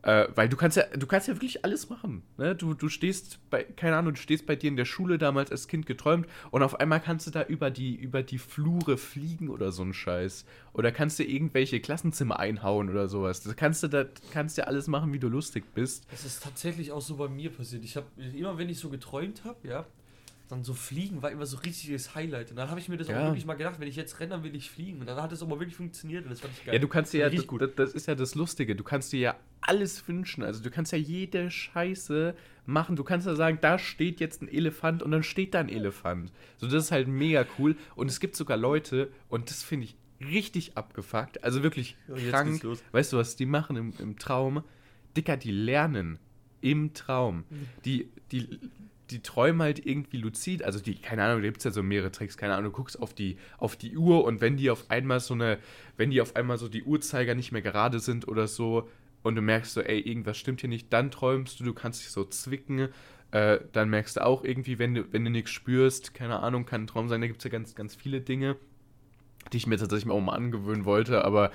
Äh, 0.05 0.27
weil 0.35 0.47
du 0.47 0.55
kannst 0.55 0.77
ja, 0.77 0.83
du 0.95 1.07
kannst 1.07 1.27
ja 1.27 1.33
wirklich 1.33 1.65
alles 1.65 1.89
machen. 1.89 2.21
Ne? 2.37 2.55
Du, 2.55 2.75
du 2.75 2.89
stehst 2.89 3.39
bei, 3.49 3.63
keine 3.63 3.97
Ahnung, 3.97 4.13
du 4.13 4.21
stehst 4.21 4.45
bei 4.45 4.55
dir 4.55 4.67
in 4.67 4.75
der 4.75 4.85
Schule 4.85 5.17
damals 5.17 5.49
als 5.49 5.67
Kind 5.67 5.87
geträumt 5.87 6.27
und 6.51 6.61
auf 6.61 6.79
einmal 6.79 6.99
kannst 7.01 7.25
du 7.25 7.31
da 7.31 7.43
über 7.43 7.71
die, 7.71 7.95
über 7.95 8.21
die 8.21 8.37
Flure 8.37 8.97
fliegen 8.97 9.49
oder 9.49 9.71
so 9.71 9.81
ein 9.81 9.95
Scheiß. 9.95 10.45
Oder 10.73 10.91
kannst 10.91 11.17
du 11.17 11.23
irgendwelche 11.23 11.79
Klassenzimmer 11.79 12.39
einhauen 12.39 12.91
oder 12.91 13.07
sowas. 13.07 13.41
Das 13.41 13.55
kannst 13.55 13.81
du 13.81 13.87
da, 13.87 14.05
kannst 14.31 14.59
ja 14.59 14.65
alles 14.65 14.87
machen, 14.87 15.11
wie 15.11 15.19
du 15.19 15.27
lustig 15.27 15.73
bist. 15.73 16.05
Das 16.11 16.23
ist 16.23 16.43
tatsächlich 16.43 16.91
auch 16.91 17.01
so 17.01 17.15
bei 17.15 17.27
mir 17.27 17.49
passiert. 17.49 17.83
Ich 17.83 17.95
habe 17.95 18.05
immer, 18.37 18.59
wenn 18.59 18.69
ich 18.69 18.77
so 18.77 18.89
geträumt 18.89 19.43
habe, 19.43 19.67
ja, 19.67 19.87
dann 20.47 20.63
so 20.63 20.73
fliegen 20.73 21.21
war 21.21 21.31
immer 21.31 21.45
so 21.45 21.57
richtiges 21.57 22.13
Highlight. 22.13 22.51
Und 22.51 22.57
dann 22.57 22.69
habe 22.69 22.79
ich 22.79 22.87
mir 22.87 22.97
das 22.97 23.07
auch 23.07 23.13
Ja. 23.13 23.25
wirklich 23.25 23.45
mal 23.45 23.55
gedacht, 23.55 23.79
wenn 23.79 23.87
ich 23.87 23.95
jetzt 23.95 24.19
renne, 24.19 24.29
dann 24.31 24.43
will 24.43 24.55
ich 24.55 24.69
fliegen. 24.69 24.99
Und 24.99 25.07
dann 25.07 25.21
hat 25.21 25.31
es 25.31 25.41
aber 25.41 25.59
wirklich 25.59 25.75
funktioniert 25.75 26.23
und 26.23 26.29
das 26.31 26.41
fand 26.41 26.53
ich 26.57 26.63
geil. 26.65 26.75
Ja, 26.75 26.79
du 26.79 26.87
kannst 26.87 27.13
dir 27.13 27.21
ja, 27.21 27.29
das, 27.29 27.45
das, 27.47 27.69
das 27.75 27.93
ist 27.93 28.07
ja 28.07 28.15
das 28.15 28.35
Lustige, 28.35 28.75
du 28.75 28.83
kannst 28.83 29.11
dir 29.11 29.19
ja 29.19 29.35
alles 29.61 30.07
wünschen. 30.07 30.43
Also 30.43 30.61
du 30.61 30.69
kannst 30.69 30.91
ja 30.91 30.97
jede 30.97 31.49
Scheiße 31.49 32.35
machen. 32.65 32.95
Du 32.95 33.03
kannst 33.03 33.25
ja 33.27 33.35
sagen, 33.35 33.57
da 33.61 33.79
steht 33.79 34.19
jetzt 34.19 34.41
ein 34.41 34.47
Elefant 34.47 35.01
und 35.03 35.11
dann 35.11 35.23
steht 35.23 35.53
da 35.53 35.59
ein 35.59 35.69
Elefant. 35.69 36.31
So, 36.57 36.67
das 36.67 36.85
ist 36.85 36.91
halt 36.91 37.07
mega 37.07 37.45
cool. 37.57 37.75
Und 37.95 38.09
es 38.11 38.19
gibt 38.19 38.35
sogar 38.35 38.57
Leute, 38.57 39.11
und 39.29 39.49
das 39.49 39.63
finde 39.63 39.85
ich 39.87 39.95
richtig 40.21 40.77
abgefuckt, 40.77 41.43
also 41.43 41.63
wirklich 41.63 41.97
Ja, 42.07 42.29
krank. 42.31 42.63
Weißt 42.91 43.11
du, 43.13 43.17
was 43.17 43.35
die 43.35 43.45
machen 43.45 43.75
im, 43.75 43.93
im 43.99 44.17
Traum? 44.17 44.63
Dicker, 45.17 45.37
die 45.37 45.51
lernen 45.51 46.19
im 46.61 46.93
Traum. 46.93 47.43
Die, 47.83 48.09
die, 48.31 48.59
die 49.09 49.21
träumen 49.21 49.61
halt 49.61 49.85
irgendwie 49.85 50.17
luzid. 50.17 50.63
Also 50.63 50.79
die, 50.79 50.95
keine 50.95 51.23
Ahnung, 51.23 51.41
da 51.41 51.47
gibt 51.47 51.59
es 51.59 51.63
ja 51.63 51.71
so 51.71 51.83
mehrere 51.83 52.11
Tricks, 52.11 52.37
keine 52.37 52.53
Ahnung, 52.53 52.71
du 52.71 52.77
guckst 52.77 53.01
auf 53.01 53.13
die, 53.13 53.37
auf 53.57 53.75
die 53.75 53.95
Uhr 53.97 54.23
und 54.23 54.41
wenn 54.41 54.57
die 54.57 54.69
auf 54.69 54.89
einmal 54.89 55.19
so 55.19 55.33
eine, 55.33 55.59
wenn 55.97 56.09
die 56.09 56.21
auf 56.21 56.35
einmal 56.35 56.57
so 56.57 56.67
die 56.67 56.83
Uhrzeiger 56.83 57.35
nicht 57.35 57.51
mehr 57.51 57.61
gerade 57.61 57.99
sind 57.99 58.27
oder 58.27 58.47
so 58.47 58.89
und 59.23 59.35
du 59.35 59.41
merkst 59.41 59.73
so, 59.73 59.81
ey, 59.81 59.99
irgendwas 59.99 60.37
stimmt 60.37 60.61
hier 60.61 60.69
nicht, 60.69 60.91
dann 60.93 61.11
träumst 61.11 61.59
du, 61.59 61.63
du 61.63 61.73
kannst 61.73 62.01
dich 62.01 62.11
so 62.11 62.25
zwicken. 62.25 62.89
Äh, 63.31 63.59
dann 63.73 63.89
merkst 63.89 64.17
du 64.17 64.25
auch 64.25 64.43
irgendwie, 64.43 64.79
wenn 64.79 64.93
du, 64.93 65.11
wenn 65.11 65.25
du 65.25 65.31
nichts 65.31 65.51
spürst, 65.51 66.13
keine 66.13 66.39
Ahnung, 66.39 66.65
kann 66.65 66.83
ein 66.83 66.87
Traum 66.87 67.09
sein, 67.09 67.21
da 67.21 67.27
gibt 67.27 67.39
es 67.39 67.43
ja 67.43 67.49
ganz, 67.49 67.75
ganz 67.75 67.95
viele 67.95 68.21
Dinge, 68.21 68.55
die 69.51 69.57
ich 69.57 69.67
mir 69.67 69.77
tatsächlich 69.77 70.11
auch 70.11 70.21
mal 70.21 70.33
angewöhnen 70.33 70.85
wollte, 70.85 71.25
aber 71.25 71.51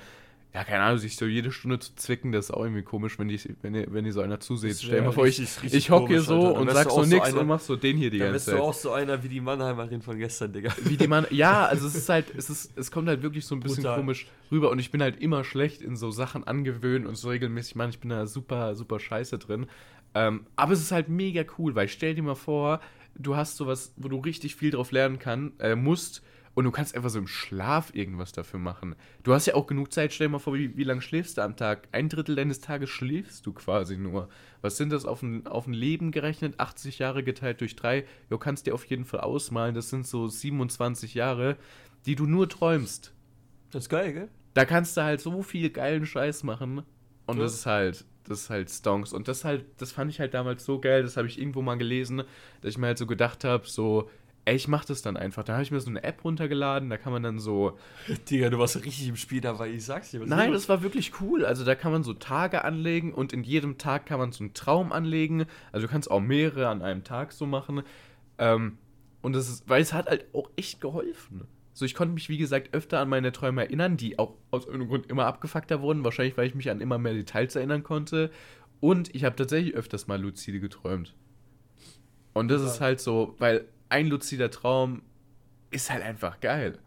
ja, 0.53 0.65
keine 0.65 0.83
Ahnung, 0.83 0.97
sich 0.97 1.15
so 1.15 1.25
jede 1.25 1.51
Stunde 1.51 1.79
zu 1.79 1.95
zwicken, 1.95 2.33
das 2.33 2.45
ist 2.45 2.51
auch 2.51 2.63
irgendwie 2.63 2.81
komisch, 2.81 3.17
wenn 3.17 3.29
die, 3.29 3.39
wenn 3.61 3.71
die, 3.73 3.85
wenn 3.89 4.03
die 4.03 4.11
so 4.11 4.19
einer 4.21 4.41
zuseht. 4.41 4.77
Stell 4.77 4.99
dir 4.99 5.05
mal 5.05 5.11
vor, 5.13 5.25
ich, 5.25 5.39
richtig, 5.39 5.73
ich 5.73 5.89
hocke 5.89 6.09
hier 6.09 6.21
so 6.21 6.47
Alter. 6.47 6.59
Dann 6.59 6.67
und 6.67 6.73
sag 6.73 6.83
du 6.83 6.89
so 6.95 7.03
so 7.03 7.09
nix 7.09 7.27
einer- 7.27 7.39
und 7.39 7.47
mach 7.47 7.59
so 7.61 7.75
den 7.77 7.95
hier 7.95 8.09
die 8.09 8.17
Dann 8.17 8.33
ganze 8.33 8.33
bist 8.35 8.47
du 8.47 8.51
Zeit. 8.51 8.61
auch 8.61 8.73
so 8.73 8.91
einer 8.91 9.23
wie 9.23 9.29
die 9.29 9.39
Mannheimerin 9.39 10.01
von 10.01 10.17
gestern, 10.17 10.51
Digga. 10.51 10.73
Wie 10.83 10.97
die 10.97 11.07
Mann, 11.07 11.25
ja, 11.29 11.65
also 11.65 11.87
es 11.87 11.95
ist 11.95 12.09
halt, 12.09 12.25
es 12.35 12.49
ist, 12.49 12.77
es 12.77 12.91
kommt 12.91 13.07
halt 13.07 13.21
wirklich 13.23 13.45
so 13.45 13.55
ein 13.55 13.61
bisschen 13.61 13.83
Brutal. 13.83 13.99
komisch 13.99 14.27
rüber 14.51 14.71
und 14.71 14.79
ich 14.79 14.91
bin 14.91 15.01
halt 15.01 15.21
immer 15.21 15.45
schlecht 15.45 15.81
in 15.81 15.95
so 15.95 16.11
Sachen 16.11 16.43
angewöhnen 16.43 17.07
und 17.07 17.15
so 17.15 17.29
regelmäßig 17.29 17.75
machen. 17.75 17.91
Ich 17.91 17.99
bin 17.99 18.09
da 18.09 18.27
super, 18.27 18.75
super 18.75 18.99
scheiße 18.99 19.37
drin. 19.39 19.67
Ähm, 20.13 20.45
aber 20.57 20.73
es 20.73 20.81
ist 20.81 20.91
halt 20.91 21.07
mega 21.07 21.45
cool, 21.57 21.75
weil 21.75 21.87
stell 21.87 22.13
dir 22.15 22.23
mal 22.23 22.35
vor, 22.35 22.81
du 23.15 23.37
hast 23.37 23.55
sowas, 23.55 23.93
wo 23.95 24.09
du 24.09 24.17
richtig 24.17 24.57
viel 24.57 24.71
drauf 24.71 24.91
lernen 24.91 25.17
kann, 25.17 25.53
äh, 25.59 25.75
musst 25.75 26.21
Und 26.53 26.65
du 26.65 26.71
kannst 26.71 26.95
einfach 26.95 27.09
so 27.09 27.17
im 27.19 27.27
Schlaf 27.27 27.95
irgendwas 27.95 28.33
dafür 28.33 28.59
machen. 28.59 28.95
Du 29.23 29.33
hast 29.33 29.45
ja 29.45 29.55
auch 29.55 29.67
genug 29.67 29.93
Zeit, 29.93 30.11
stell 30.11 30.27
dir 30.27 30.33
mal 30.33 30.39
vor, 30.39 30.53
wie, 30.53 30.75
wie 30.75 30.83
lange 30.83 31.01
schläfst 31.01 31.37
du 31.37 31.41
am 31.43 31.55
Tag? 31.55 31.87
Ein 31.93 32.09
Drittel 32.09 32.35
deines 32.35 32.59
Tages 32.59 32.89
schläfst 32.89 33.45
du 33.45 33.53
quasi 33.53 33.97
nur. 33.97 34.27
Was 34.61 34.75
sind 34.75 34.91
das 34.91 35.05
auf 35.05 35.21
ein, 35.21 35.47
auf 35.47 35.65
ein 35.67 35.73
Leben 35.73 36.11
gerechnet? 36.11 36.59
80 36.59 36.99
Jahre 36.99 37.23
geteilt 37.23 37.61
durch 37.61 37.77
drei. 37.77 38.05
Du 38.29 38.37
kannst 38.37 38.67
dir 38.67 38.73
auf 38.73 38.83
jeden 38.85 39.05
Fall 39.05 39.21
ausmalen, 39.21 39.75
das 39.75 39.89
sind 39.89 40.05
so 40.05 40.27
27 40.27 41.13
Jahre, 41.13 41.55
die 42.05 42.15
du 42.15 42.25
nur 42.25 42.49
träumst. 42.49 43.13
Das 43.71 43.83
ist 43.83 43.89
geil, 43.89 44.11
gell? 44.13 44.29
Da 44.53 44.65
kannst 44.65 44.97
du 44.97 45.03
halt 45.03 45.21
so 45.21 45.43
viel 45.43 45.69
geilen 45.69 46.05
Scheiß 46.05 46.43
machen. 46.43 46.83
Und 47.27 47.37
Ja. 47.37 47.43
das 47.43 47.53
ist 47.53 47.65
halt, 47.65 48.03
das 48.25 48.41
ist 48.41 48.49
halt 48.49 48.69
Stonks. 48.69 49.13
Und 49.13 49.29
das 49.29 49.45
halt, 49.45 49.63
das 49.77 49.93
fand 49.93 50.11
ich 50.11 50.19
halt 50.19 50.33
damals 50.33 50.65
so 50.65 50.81
geil, 50.81 51.03
das 51.03 51.15
habe 51.15 51.27
ich 51.29 51.39
irgendwo 51.39 51.61
mal 51.61 51.77
gelesen, 51.77 52.23
dass 52.59 52.71
ich 52.71 52.77
mir 52.77 52.87
halt 52.87 52.97
so 52.97 53.07
gedacht 53.07 53.45
habe, 53.45 53.65
so, 53.67 54.09
ey, 54.45 54.55
ich 54.55 54.67
mach 54.67 54.85
das 54.85 55.01
dann 55.01 55.17
einfach. 55.17 55.43
Da 55.43 55.53
habe 55.53 55.63
ich 55.63 55.71
mir 55.71 55.79
so 55.79 55.89
eine 55.89 56.03
App 56.03 56.23
runtergeladen, 56.23 56.89
da 56.89 56.97
kann 56.97 57.13
man 57.13 57.23
dann 57.23 57.39
so. 57.39 57.77
Digga, 58.29 58.49
du 58.49 58.59
warst 58.59 58.75
richtig 58.83 59.07
im 59.07 59.15
Spiel 59.15 59.41
dabei, 59.41 59.69
ich 59.69 59.85
sag's 59.85 60.11
dir. 60.11 60.21
was 60.21 60.29
Nein, 60.29 60.51
das 60.51 60.69
war 60.69 60.81
wirklich 60.81 61.21
cool. 61.21 61.45
Also 61.45 61.63
da 61.63 61.75
kann 61.75 61.91
man 61.91 62.03
so 62.03 62.13
Tage 62.13 62.63
anlegen 62.63 63.13
und 63.13 63.33
in 63.33 63.43
jedem 63.43 63.77
Tag 63.77 64.05
kann 64.05 64.19
man 64.19 64.31
so 64.31 64.43
einen 64.43 64.53
Traum 64.53 64.91
anlegen. 64.91 65.45
Also 65.71 65.87
du 65.87 65.91
kannst 65.91 66.09
auch 66.09 66.21
mehrere 66.21 66.67
an 66.67 66.81
einem 66.81 67.03
Tag 67.03 67.31
so 67.31 67.45
machen. 67.45 67.83
Ähm, 68.37 68.77
und 69.21 69.33
das 69.33 69.49
ist, 69.49 69.69
weil 69.69 69.81
es 69.81 69.93
hat 69.93 70.07
halt 70.07 70.25
auch 70.33 70.49
echt 70.55 70.81
geholfen. 70.81 71.47
So, 71.73 71.85
ich 71.85 71.95
konnte 71.95 72.13
mich, 72.13 72.27
wie 72.27 72.37
gesagt, 72.37 72.73
öfter 72.73 72.99
an 72.99 73.09
meine 73.09 73.31
Träume 73.31 73.61
erinnern, 73.61 73.95
die 73.95 74.19
auch 74.19 74.35
aus 74.49 74.65
irgendeinem 74.65 74.89
Grund 74.89 75.07
immer 75.07 75.25
abgefuckter 75.25 75.81
wurden. 75.81 76.03
Wahrscheinlich, 76.03 76.37
weil 76.37 76.47
ich 76.47 76.55
mich 76.55 76.69
an 76.69 76.81
immer 76.81 76.97
mehr 76.97 77.13
Details 77.13 77.55
erinnern 77.55 77.83
konnte. 77.83 78.31
Und 78.79 79.13
ich 79.15 79.23
habe 79.23 79.35
tatsächlich 79.35 79.75
öfters 79.75 80.07
mal 80.07 80.19
luzide 80.19 80.59
geträumt. 80.59 81.15
Und 82.33 82.49
das 82.49 82.61
ist 82.61 82.81
halt 82.81 82.99
so, 82.99 83.35
weil 83.39 83.65
ein 83.91 84.07
luzider 84.07 84.49
Traum 84.49 85.01
ist 85.69 85.89
halt 85.89 86.03
einfach 86.03 86.39
geil. 86.39 86.79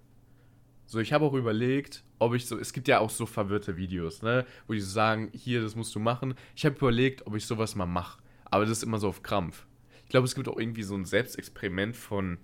So, 0.86 0.98
ich 1.00 1.12
habe 1.12 1.24
auch 1.24 1.34
überlegt, 1.34 2.02
ob 2.18 2.34
ich 2.34 2.46
so, 2.46 2.58
es 2.58 2.72
gibt 2.72 2.88
ja 2.88 2.98
auch 2.98 3.10
so 3.10 3.26
verwirrte 3.26 3.76
Videos, 3.76 4.22
ne, 4.22 4.46
wo 4.66 4.72
die 4.72 4.80
so 4.80 4.90
sagen, 4.90 5.30
hier, 5.32 5.62
das 5.62 5.76
musst 5.76 5.94
du 5.94 5.98
machen. 5.98 6.34
Ich 6.54 6.64
habe 6.64 6.76
überlegt, 6.76 7.26
ob 7.26 7.36
ich 7.36 7.46
sowas 7.46 7.74
mal 7.74 7.86
mache. 7.86 8.22
Aber 8.44 8.64
das 8.64 8.78
ist 8.78 8.82
immer 8.82 8.98
so 8.98 9.08
auf 9.08 9.22
Krampf. 9.22 9.66
Ich 10.04 10.10
glaube, 10.10 10.26
es 10.26 10.34
gibt 10.34 10.48
auch 10.48 10.58
irgendwie 10.58 10.82
so 10.82 10.94
ein 10.94 11.04
Selbstexperiment 11.04 11.96
von 11.96 12.38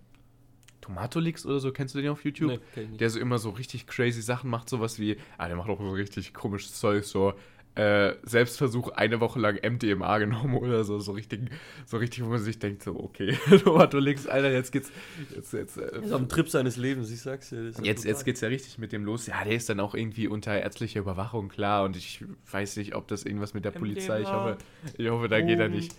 Tomatolix 0.81 1.45
oder 1.45 1.61
so, 1.61 1.73
kennst 1.73 1.95
du 1.95 2.00
den 2.00 2.11
auf 2.11 2.25
YouTube? 2.25 2.61
Nee. 2.75 2.87
Der 2.97 3.11
so 3.11 3.21
immer 3.21 3.38
so 3.38 3.50
richtig 3.50 3.87
crazy 3.87 4.23
Sachen 4.23 4.50
macht, 4.50 4.69
sowas 4.69 4.99
wie, 4.99 5.19
ah, 5.37 5.47
der 5.47 5.57
macht 5.57 5.69
auch 5.69 5.79
so 5.79 5.90
richtig 5.90 6.33
komisches 6.33 6.75
Zeug, 6.79 7.05
so 7.05 7.35
äh, 7.77 8.15
Selbstversuch 8.23 8.91
eine 8.91 9.21
Woche 9.21 9.39
lang 9.39 9.59
MDMA 9.62 10.19
genommen 10.19 10.57
oder 10.57 10.85
so, 10.85 10.99
so 10.99 11.12
richtig, 11.12 11.50
so 11.87 11.99
richtig, 11.99 12.25
wo 12.25 12.29
man 12.29 12.39
sich 12.41 12.59
denkt, 12.59 12.83
so, 12.83 12.99
okay, 12.99 13.37
Tomatolix, 13.65 14.27
Alter, 14.27 14.50
jetzt 14.50 14.73
geht's, 14.73 14.91
jetzt, 15.35 15.53
jetzt, 15.53 15.77
äh, 15.77 16.00
ist 16.03 16.12
am 16.12 16.29
Trip 16.29 16.49
seines 16.49 16.77
Lebens, 16.77 17.11
ich 17.11 17.21
sag's 17.21 17.50
dir. 17.50 17.73
Jetzt, 17.83 18.05
jetzt 18.05 18.25
geht's 18.25 18.41
ja 18.41 18.49
richtig 18.49 18.79
mit 18.79 18.93
dem 18.93 19.05
los. 19.05 19.27
Ja, 19.27 19.45
der 19.45 19.55
ist 19.55 19.69
dann 19.69 19.81
auch 19.81 19.95
irgendwie 19.95 20.27
unter 20.29 20.59
ärztlicher 20.59 21.00
Überwachung, 21.00 21.49
klar. 21.49 21.85
Und 21.85 21.97
ich 21.97 22.25
weiß 22.50 22.77
nicht, 22.77 22.95
ob 22.95 23.09
das 23.09 23.25
irgendwas 23.25 23.55
mit 23.55 23.65
der 23.65 23.71
Polizei. 23.71 24.21
Ich 24.21 24.27
MDMA. 24.29 24.45
hoffe, 24.45 24.59
ich 24.97 25.09
hoffe 25.09 25.29
da 25.29 25.41
geht 25.41 25.59
er 25.59 25.69
nicht. 25.69 25.95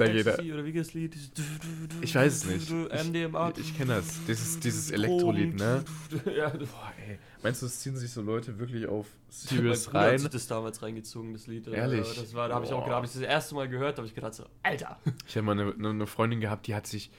Da 0.00 0.08
geht 0.08 0.26
er. 0.26 0.38
Oder 0.54 0.64
wie 0.64 0.72
das 0.72 0.94
Lied? 0.94 1.14
Ich 2.00 2.14
weiß 2.14 2.32
es 2.32 2.44
nicht. 2.46 2.70
MDMA. 3.06 3.50
Ich, 3.50 3.58
ich 3.60 3.76
kenne 3.76 3.96
das. 3.96 4.24
Dieses, 4.26 4.58
dieses 4.58 4.90
Elektrolied, 4.90 5.56
ne? 5.56 5.84
ja, 6.36 6.48
Boah, 6.48 6.92
ey. 7.06 7.18
Meinst 7.42 7.60
du, 7.62 7.66
es 7.66 7.80
ziehen 7.80 7.96
sich 7.96 8.10
so 8.10 8.22
Leute 8.22 8.58
wirklich 8.58 8.86
auf 8.86 9.06
Serious 9.28 9.92
rein? 9.92 10.18
sich 10.18 10.28
das 10.30 10.46
damals 10.46 10.82
reingezogen, 10.82 11.32
das 11.32 11.46
Lied. 11.46 11.68
Ehrlich? 11.68 12.14
Das 12.14 12.34
war, 12.34 12.48
da 12.48 12.54
habe 12.54 12.64
ich 12.64 12.72
auch 12.72 12.84
gedacht, 12.84 13.04
ich 13.04 13.12
das 13.12 13.22
erste 13.22 13.54
Mal 13.54 13.68
gehört, 13.68 13.98
habe 13.98 14.06
ich 14.06 14.14
gedacht 14.14 14.34
so, 14.34 14.44
Alter. 14.62 14.98
Ich 15.26 15.36
habe 15.36 15.46
mal 15.46 15.52
eine, 15.52 15.72
eine, 15.72 15.90
eine 15.90 16.06
Freundin 16.06 16.40
gehabt, 16.40 16.66
die 16.66 16.74
hat 16.74 16.86
sich. 16.86 17.10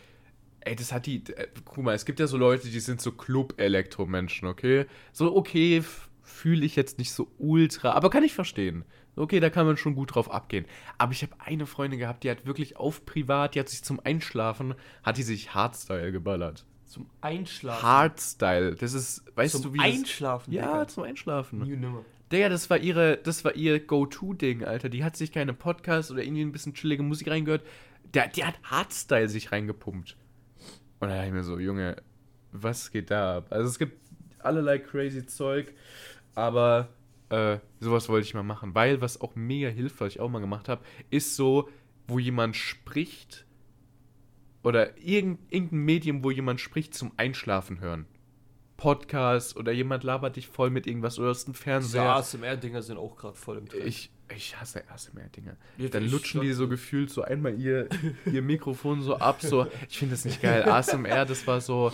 Ey, 0.62 0.76
das 0.76 0.92
hat 0.92 1.06
die. 1.06 1.24
Äh, 1.36 1.48
guck 1.66 1.84
mal, 1.84 1.94
es 1.94 2.06
gibt 2.06 2.20
ja 2.20 2.28
so 2.28 2.38
Leute, 2.38 2.68
die 2.68 2.80
sind 2.80 3.02
so 3.02 3.12
Club-Elektromenschen, 3.12 4.48
okay? 4.48 4.86
So, 5.12 5.36
okay, 5.36 5.84
fühle 6.24 6.66
ich 6.66 6.76
jetzt 6.76 6.98
nicht 6.98 7.12
so 7.12 7.28
ultra, 7.38 7.92
aber 7.92 8.10
kann 8.10 8.24
ich 8.24 8.34
verstehen. 8.34 8.86
Okay, 9.16 9.40
da 9.40 9.50
kann 9.50 9.66
man 9.66 9.78
schon 9.78 9.96
gut 9.96 10.16
drauf 10.16 10.32
abgehen. 10.32 10.66
Aber 10.98 11.12
ich 11.12 11.22
habe 11.22 11.34
eine 11.40 11.66
Freundin 11.66 12.00
gehabt, 12.00 12.24
die 12.24 12.32
hat 12.32 12.46
wirklich 12.46 12.78
auf 12.78 13.06
privat, 13.06 13.56
die 13.56 13.60
hat 13.60 13.70
sich 13.70 13.84
zum 13.84 14.00
Einschlafen, 14.04 14.76
hat 15.04 15.18
die 15.18 15.24
sich 15.24 15.54
Hardstyle 15.54 16.12
geballert. 16.12 16.66
Zum 16.86 17.10
Einschlafen. 17.22 17.84
Hardstyle, 17.84 18.76
das 18.76 18.94
ist, 18.94 19.24
weißt 19.36 19.54
Zum 19.54 19.64
du 19.64 19.74
wie 19.74 19.80
Einschlafen, 19.80 20.54
das, 20.54 20.64
Ja, 20.64 20.88
zum 20.88 21.04
Einschlafen. 21.04 21.60
Nie 21.60 21.74
und 21.74 21.82
nimmer. 21.82 22.06
Digga, 22.32 22.48
das 22.48 22.70
war 22.70 22.78
ihre, 22.78 23.18
das 23.18 23.44
war 23.44 23.56
ihr 23.56 23.80
Go-To-Ding, 23.80 24.64
Alter. 24.64 24.88
Die 24.88 25.04
hat 25.04 25.18
sich 25.18 25.34
keine 25.34 25.54
Podcasts 25.54 26.12
oder 26.12 26.24
irgendwie 26.24 26.44
ein 26.44 26.54
bisschen 26.54 26.74
chillige 26.74 27.04
Musik 27.04 27.30
reingehört. 27.30 27.64
Der, 28.14 28.28
die 28.28 28.46
hat 28.46 28.56
Hardstyle 28.64 29.28
sich 29.28 29.52
reingepumpt. 29.52 30.16
Und 31.00 31.10
da 31.10 31.16
dachte 31.16 31.28
ich 31.28 31.34
mir 31.34 31.44
so, 31.44 31.60
Junge, 31.60 31.98
was 32.52 32.92
geht 32.92 33.12
da 33.12 33.38
ab? 33.38 33.48
Also 33.50 33.68
es 33.68 33.80
gibt 33.80 34.00
allerlei 34.40 34.78
crazy 34.80 35.26
Zeug, 35.26 35.74
aber 36.36 36.90
äh, 37.32 37.60
sowas 37.80 38.10
wollte 38.10 38.28
ich 38.28 38.34
mal 38.34 38.44
machen. 38.44 38.76
Weil, 38.76 39.02
was 39.02 39.22
auch 39.22 39.36
mega 39.36 39.70
hilft, 39.70 40.00
was 40.02 40.14
ich 40.14 40.20
auch 40.20 40.30
mal 40.30 40.40
gemacht 40.40 40.70
habe, 40.70 40.84
ist 41.10 41.36
so, 41.36 41.70
wo 42.08 42.20
jemand 42.20 42.56
spricht 42.56 43.46
oder 44.64 44.98
irgend, 45.00 45.40
irgendein 45.50 45.80
Medium, 45.80 46.24
wo 46.24 46.32
jemand 46.32 46.60
spricht, 46.60 46.94
zum 46.94 47.12
Einschlafen 47.18 47.80
hören. 47.80 48.06
Podcast 48.78 49.56
oder 49.58 49.72
jemand 49.72 50.04
labert 50.04 50.36
dich 50.36 50.48
voll 50.48 50.72
mit 50.72 50.88
irgendwas 50.88 51.20
oder 51.20 51.30
einen 51.30 51.38
Diese 51.46 51.54
Fernseher. 51.54 52.16
ASMR-Dinger 52.16 52.82
sind 52.82 52.98
auch 52.98 53.16
gerade 53.16 53.38
voll 53.38 53.60
im 53.60 53.70
Trend. 53.70 53.86
Ich, 53.86 54.10
ich 54.36 54.60
hasse 54.60 54.84
ASMR-Dinger. 54.90 55.56
Ja, 55.78 55.90
Dann 55.90 56.10
lutschen 56.10 56.42
die 56.42 56.52
so 56.54 56.68
gefühlt 56.68 57.12
so 57.12 57.22
einmal 57.22 57.60
ihr, 57.60 57.88
ihr 58.26 58.42
Mikrofon 58.42 59.02
so 59.02 59.18
ab. 59.18 59.42
So. 59.42 59.68
Ich 59.88 60.00
finde 60.00 60.16
das 60.16 60.26
nicht 60.26 60.42
geil. 60.42 60.64
ASMR, 60.70 61.26
das 61.26 61.46
war 61.46 61.62
so. 61.62 61.92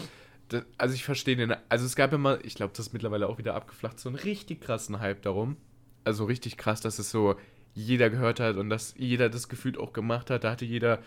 Also 0.78 0.96
ich 0.96 1.04
verstehe 1.04 1.36
den. 1.36 1.56
Also 1.70 1.86
es 1.86 1.96
gab 1.96 2.12
mal, 2.18 2.40
ich 2.44 2.56
glaube, 2.56 2.74
das 2.76 2.88
ist 2.88 2.94
mittlerweile 2.94 3.28
auch 3.28 3.38
wieder 3.38 3.56
abgeflacht, 3.56 4.00
so 4.00 4.10
einen 4.10 4.18
richtig 4.18 4.62
krassen 4.62 5.00
Hype 5.00 5.22
darum. 5.22 5.58
Also 6.04 6.26
richtig 6.26 6.58
krass, 6.58 6.82
dass 6.82 7.00
es 7.00 7.12
so 7.12 7.36
jeder 7.74 8.10
gehört 8.10 8.40
hat 8.40 8.56
und 8.56 8.70
dass 8.70 8.96
jeder 8.98 9.30
das 9.30 9.50
gefühlt 9.50 9.78
auch 9.78 9.94
gemacht 9.94 10.30
hat. 10.30 10.44
Da 10.44 10.52
hatte 10.52 10.66
jeder, 10.66 11.00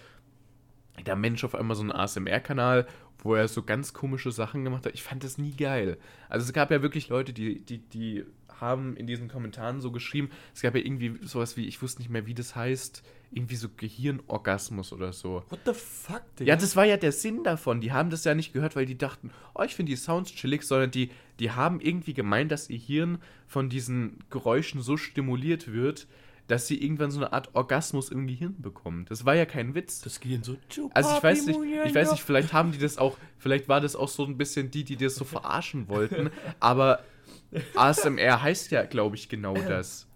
der 1.04 1.16
Mensch 1.16 1.42
auf 1.42 1.54
einmal 1.54 1.74
so 1.74 1.82
einen 1.82 1.92
ASMR-Kanal, 1.92 2.86
wo 3.18 3.34
er 3.34 3.48
so 3.48 3.62
ganz 3.62 3.92
komische 3.92 4.30
Sachen 4.30 4.64
gemacht 4.64 4.86
hat. 4.86 4.94
Ich 4.94 5.02
fand 5.02 5.24
das 5.24 5.38
nie 5.38 5.52
geil. 5.52 5.98
Also 6.28 6.46
es 6.46 6.52
gab 6.52 6.70
ja 6.70 6.82
wirklich 6.82 7.08
Leute, 7.08 7.32
die, 7.32 7.64
die, 7.64 7.78
die 7.78 8.24
haben 8.60 8.96
in 8.96 9.06
diesen 9.06 9.28
Kommentaren 9.28 9.80
so 9.80 9.90
geschrieben, 9.90 10.30
es 10.54 10.60
gab 10.60 10.74
ja 10.74 10.82
irgendwie 10.82 11.18
sowas 11.26 11.56
wie, 11.56 11.66
ich 11.66 11.80
wusste 11.82 12.02
nicht 12.02 12.10
mehr, 12.10 12.26
wie 12.26 12.34
das 12.34 12.54
heißt, 12.54 13.02
irgendwie 13.32 13.56
so 13.56 13.68
Gehirnorgasmus 13.76 14.92
oder 14.92 15.12
so. 15.12 15.44
What 15.50 15.60
the 15.64 15.72
fuck, 15.72 16.22
Digga? 16.36 16.50
Ja, 16.50 16.56
das 16.56 16.74
war 16.74 16.84
ja 16.84 16.96
der 16.96 17.12
Sinn 17.12 17.44
davon. 17.44 17.80
Die 17.80 17.92
haben 17.92 18.10
das 18.10 18.24
ja 18.24 18.34
nicht 18.34 18.52
gehört, 18.52 18.74
weil 18.76 18.86
die 18.86 18.98
dachten, 18.98 19.30
oh, 19.54 19.62
ich 19.62 19.74
finde 19.74 19.90
die 19.90 19.96
Sounds 19.96 20.32
chillig, 20.32 20.64
sondern 20.64 20.90
die, 20.90 21.10
die 21.38 21.52
haben 21.52 21.80
irgendwie 21.80 22.14
gemeint, 22.14 22.50
dass 22.50 22.68
ihr 22.68 22.78
Hirn 22.78 23.18
von 23.46 23.68
diesen 23.68 24.18
Geräuschen 24.30 24.82
so 24.82 24.96
stimuliert 24.96 25.72
wird, 25.72 26.08
dass 26.48 26.66
sie 26.66 26.82
irgendwann 26.82 27.12
so 27.12 27.20
eine 27.20 27.32
Art 27.32 27.50
Orgasmus 27.54 28.08
im 28.08 28.26
Gehirn 28.26 28.60
bekommen. 28.60 29.06
Das 29.08 29.24
war 29.24 29.36
ja 29.36 29.46
kein 29.46 29.76
Witz. 29.76 30.00
das 30.00 30.18
Gehirn 30.18 30.42
so. 30.42 30.56
Also 30.92 31.16
ich 31.16 31.22
weiß 31.22 31.46
nicht, 31.46 31.60
ich 31.86 31.94
weiß 31.94 32.10
nicht, 32.10 32.24
vielleicht 32.24 32.52
haben 32.52 32.72
die 32.72 32.78
das 32.78 32.98
auch, 32.98 33.16
vielleicht 33.38 33.68
war 33.68 33.80
das 33.80 33.94
auch 33.94 34.08
so 34.08 34.24
ein 34.24 34.36
bisschen 34.36 34.72
die, 34.72 34.82
die 34.82 34.96
das 34.96 35.14
so 35.14 35.24
verarschen 35.24 35.88
wollten, 35.88 36.30
aber 36.60 37.04
ASMR 37.76 38.42
heißt 38.42 38.72
ja, 38.72 38.84
glaube 38.84 39.14
ich, 39.14 39.28
genau 39.28 39.54
das. 39.54 40.08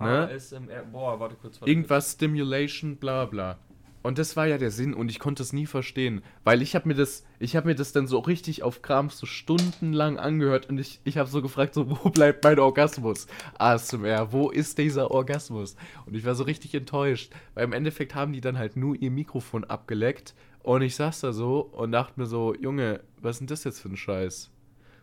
Ne? 0.00 0.28
ASMR. 0.28 0.84
Boah, 0.92 1.18
warte 1.18 1.36
kurz. 1.36 1.60
Warte 1.60 1.70
Irgendwas 1.70 2.12
Stimulation, 2.12 2.96
bla 2.96 3.24
bla. 3.24 3.58
Und 4.02 4.18
das 4.18 4.36
war 4.36 4.46
ja 4.46 4.58
der 4.58 4.70
Sinn 4.70 4.94
und 4.94 5.10
ich 5.10 5.18
konnte 5.18 5.42
es 5.42 5.52
nie 5.52 5.66
verstehen, 5.66 6.22
weil 6.44 6.62
ich 6.62 6.74
habe 6.74 6.88
mir 6.88 6.94
das, 6.94 7.24
ich 7.40 7.56
habe 7.56 7.66
mir 7.66 7.74
das 7.74 7.92
dann 7.92 8.06
so 8.06 8.20
richtig 8.20 8.62
auf 8.62 8.80
Kram 8.80 9.10
so 9.10 9.26
stundenlang 9.26 10.18
angehört 10.18 10.68
und 10.68 10.78
ich, 10.78 11.00
ich 11.04 11.18
habe 11.18 11.28
so 11.28 11.42
gefragt, 11.42 11.74
so 11.74 11.90
wo 12.04 12.08
bleibt 12.08 12.44
mein 12.44 12.58
Orgasmus? 12.60 13.26
ASMR, 13.58 14.32
wo 14.32 14.50
ist 14.50 14.78
dieser 14.78 15.10
Orgasmus? 15.10 15.76
Und 16.06 16.14
ich 16.14 16.24
war 16.24 16.36
so 16.36 16.44
richtig 16.44 16.74
enttäuscht, 16.74 17.32
weil 17.54 17.64
im 17.64 17.72
Endeffekt 17.72 18.14
haben 18.14 18.32
die 18.32 18.40
dann 18.40 18.56
halt 18.56 18.76
nur 18.76 18.94
ihr 18.94 19.10
Mikrofon 19.10 19.64
abgeleckt 19.64 20.34
und 20.62 20.82
ich 20.82 20.94
saß 20.94 21.20
da 21.20 21.32
so 21.32 21.60
und 21.60 21.92
dachte 21.92 22.20
mir 22.20 22.26
so, 22.26 22.54
Junge, 22.54 23.00
was 23.20 23.36
ist 23.36 23.40
denn 23.40 23.46
das 23.48 23.64
jetzt 23.64 23.80
für 23.80 23.88
ein 23.88 23.96
Scheiß? 23.96 24.50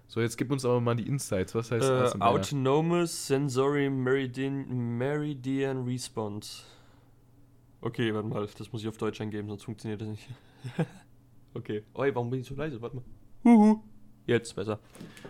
So, 0.08 0.22
jetzt 0.22 0.38
gib 0.38 0.52
uns 0.52 0.64
aber 0.66 0.80
mal 0.82 0.96
die 0.96 1.08
Insights, 1.08 1.56
was 1.56 1.72
heißt 1.72 1.84
Äh, 1.90 1.94
ASMR? 1.94 2.28
Autonomous 2.28 3.28
Sensory 3.28 3.90
Meridian, 3.90 4.98
Meridian 4.98 5.84
Response. 5.84 6.64
Okay, 7.82 8.14
warte 8.14 8.28
mal, 8.28 8.48
das 8.58 8.72
muss 8.72 8.82
ich 8.82 8.88
auf 8.88 8.98
Deutsch 8.98 9.20
eingeben, 9.22 9.48
sonst 9.48 9.64
funktioniert 9.64 10.02
das 10.02 10.08
nicht. 10.10 10.28
okay. 11.54 11.84
Oi, 11.96 12.14
warum 12.14 12.30
bin 12.30 12.40
ich 12.40 12.48
so 12.48 12.56
leise? 12.56 12.82
Warte 12.82 12.98
mal. 12.98 13.04
Huhu. 13.44 13.84
Jetzt 14.26 14.56
besser. 14.56 14.80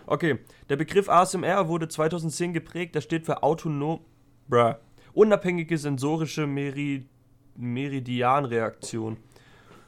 Okay, 0.06 0.38
der 0.68 0.76
Begriff 0.76 1.08
ASMR 1.08 1.68
wurde 1.68 1.88
2010 1.88 2.54
geprägt, 2.54 2.94
der 2.94 3.02
steht 3.02 3.26
für 3.26 3.42
autonom, 3.42 4.00
bruh, 4.48 4.74
unabhängige 5.12 5.76
sensorische 5.76 6.46
Meri 6.46 7.06
Meridianreaktion 7.56 9.16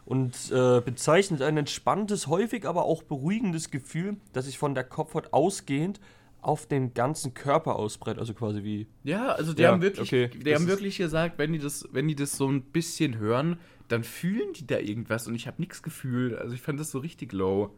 und 0.09 0.50
äh, 0.50 0.81
bezeichnet 0.81 1.43
ein 1.43 1.59
entspanntes, 1.59 2.29
häufig 2.29 2.67
aber 2.67 2.87
auch 2.87 3.03
beruhigendes 3.03 3.71
Gefühl, 3.71 4.17
das 4.33 4.47
sich 4.47 4.57
von 4.57 4.75
der 4.75 4.85
Kopfhaut 4.85 5.35
ausgehend 5.35 6.00
auf 6.41 6.65
den 6.65 6.95
ganzen 6.95 7.35
Körper 7.35 7.77
ausbreitet, 7.77 8.19
also 8.19 8.33
quasi 8.33 8.65
wie 8.65 8.87
Ja, 9.05 9.33
also 9.33 9.53
die 9.53 9.61
Ja, 9.61 9.73
haben 9.73 9.83
wirklich, 9.83 10.09
okay, 10.09 10.29
die 10.29 10.45
das 10.45 10.55
haben 10.55 10.67
wirklich 10.67 10.97
gesagt, 10.97 11.37
wenn 11.37 11.53
die 11.53 11.59
das, 11.59 11.87
wenn 11.93 12.09
die 12.09 12.15
das 12.15 12.38
so 12.38 12.49
ein 12.49 12.62
bisschen 12.62 13.19
hören, 13.19 13.59
dann 13.88 14.03
fühlen 14.03 14.55
die 14.55 14.67
da 14.67 14.79
irgendwas 14.79 15.29
und 15.29 15.35
ich 15.35 15.47
habe 15.47 15.61
nichts 15.61 15.83
gefühlt. 15.83 16.38
Also 16.38 16.55
ich 16.55 16.62
fand 16.62 16.81
das 16.81 16.91
so 16.91 17.00
richtig 17.00 17.35
low. 17.35 17.75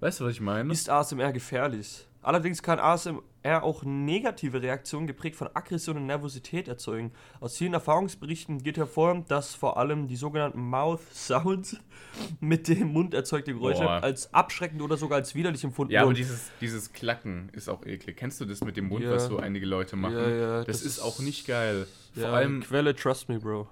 Weißt 0.00 0.20
du, 0.20 0.24
was 0.24 0.32
ich 0.32 0.40
meine? 0.40 0.72
Ist 0.72 0.90
ASMR 0.90 1.32
gefährlich? 1.32 2.06
Allerdings 2.22 2.62
kann 2.62 2.78
ASMR 2.78 3.22
auch 3.62 3.82
negative 3.82 4.60
Reaktionen 4.60 5.06
geprägt 5.06 5.36
von 5.36 5.48
Aggression 5.54 5.96
und 5.96 6.04
Nervosität 6.06 6.68
erzeugen. 6.68 7.12
Aus 7.40 7.56
vielen 7.56 7.72
Erfahrungsberichten 7.72 8.62
geht 8.62 8.76
hervor, 8.76 9.24
dass 9.26 9.54
vor 9.54 9.78
allem 9.78 10.06
die 10.06 10.16
sogenannten 10.16 10.60
Mouth 10.60 11.00
Sounds 11.14 11.78
mit 12.40 12.68
dem 12.68 12.92
Mund 12.92 13.14
erzeugte 13.14 13.54
Geräusche 13.54 13.84
Boah. 13.84 14.02
als 14.02 14.34
abschreckend 14.34 14.82
oder 14.82 14.98
sogar 14.98 15.16
als 15.16 15.34
widerlich 15.34 15.64
empfunden 15.64 15.94
Ja, 15.94 16.00
aber 16.00 16.08
wurden. 16.08 16.16
dieses, 16.16 16.50
dieses 16.60 16.92
Klacken 16.92 17.48
ist 17.54 17.70
auch 17.70 17.86
eklig. 17.86 18.18
Kennst 18.18 18.38
du 18.42 18.44
das 18.44 18.60
mit 18.62 18.76
dem 18.76 18.88
Mund, 18.88 19.02
Ja. 19.04 19.12
was 19.12 19.24
so 19.26 19.38
einige 19.38 19.64
Leute 19.64 19.96
machen? 19.96 20.16
Ja, 20.16 20.28
ja, 20.28 20.56
das, 20.58 20.66
das 20.66 20.76
ist 20.82 20.86
ist- 20.98 21.00
auch 21.00 21.20
nicht 21.20 21.46
geil. 21.46 21.86
Vor 22.12 22.22
ja, 22.24 22.32
allem, 22.32 22.60
Quelle, 22.62 22.94
trust 22.94 23.30
me, 23.30 23.38
Bro. 23.38 23.66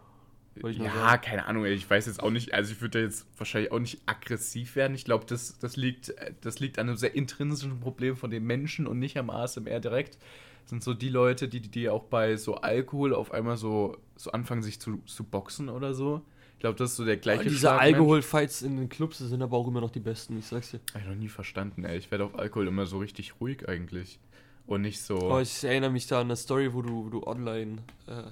Ja, 0.62 1.16
keine 1.18 1.46
Ahnung, 1.46 1.64
ey, 1.64 1.72
ich 1.72 1.88
weiß 1.88 2.06
jetzt 2.06 2.22
auch 2.22 2.30
nicht, 2.30 2.54
also 2.54 2.72
ich 2.72 2.80
würde 2.80 2.98
da 2.98 3.04
jetzt 3.04 3.26
wahrscheinlich 3.36 3.72
auch 3.72 3.78
nicht 3.78 4.00
aggressiv 4.06 4.76
werden. 4.76 4.94
Ich 4.94 5.04
glaube, 5.04 5.24
das, 5.26 5.58
das, 5.58 5.76
liegt, 5.76 6.14
das 6.40 6.60
liegt 6.60 6.78
an 6.78 6.88
einem 6.88 6.96
sehr 6.96 7.14
intrinsischen 7.14 7.80
Problem 7.80 8.16
von 8.16 8.30
den 8.30 8.44
Menschen 8.44 8.86
und 8.86 8.98
nicht 8.98 9.16
am 9.16 9.30
ASMR 9.30 9.80
direkt. 9.80 10.18
Das 10.62 10.70
sind 10.70 10.84
so 10.84 10.94
die 10.94 11.08
Leute, 11.08 11.48
die, 11.48 11.60
die 11.60 11.88
auch 11.88 12.04
bei 12.04 12.36
so 12.36 12.56
Alkohol 12.56 13.14
auf 13.14 13.32
einmal 13.32 13.56
so, 13.56 13.96
so 14.16 14.32
anfangen, 14.32 14.62
sich 14.62 14.80
zu, 14.80 14.98
zu 15.06 15.24
boxen 15.24 15.68
oder 15.68 15.94
so. 15.94 16.22
Ich 16.58 16.60
glaube, 16.60 16.76
das 16.76 16.90
ist 16.90 16.96
so 16.96 17.04
der 17.04 17.16
gleiche 17.16 17.44
Diese 17.44 17.58
Schlag 17.58 17.80
Mensch. 17.80 17.94
Alkoholfights 17.94 18.62
in 18.62 18.76
den 18.76 18.88
Clubs 18.88 19.18
sind 19.18 19.40
aber 19.42 19.56
auch 19.56 19.68
immer 19.68 19.80
noch 19.80 19.90
die 19.90 20.00
besten, 20.00 20.38
ich 20.38 20.46
sag's 20.46 20.72
dir. 20.72 20.80
Hab 20.92 21.02
ich 21.02 21.06
noch 21.06 21.14
nie 21.14 21.28
verstanden, 21.28 21.84
ey. 21.84 21.96
Ich 21.96 22.10
werde 22.10 22.24
auf 22.24 22.38
Alkohol 22.38 22.66
immer 22.66 22.84
so 22.84 22.98
richtig 22.98 23.40
ruhig 23.40 23.68
eigentlich. 23.68 24.18
Und 24.66 24.82
nicht 24.82 25.00
so. 25.00 25.18
Oh, 25.18 25.38
ich 25.38 25.64
erinnere 25.64 25.90
mich 25.90 26.08
da 26.08 26.20
an 26.20 26.26
eine 26.26 26.36
Story, 26.36 26.74
wo 26.74 26.82
du, 26.82 27.06
wo 27.06 27.08
du 27.08 27.26
online 27.26 27.78
äh, 28.06 28.24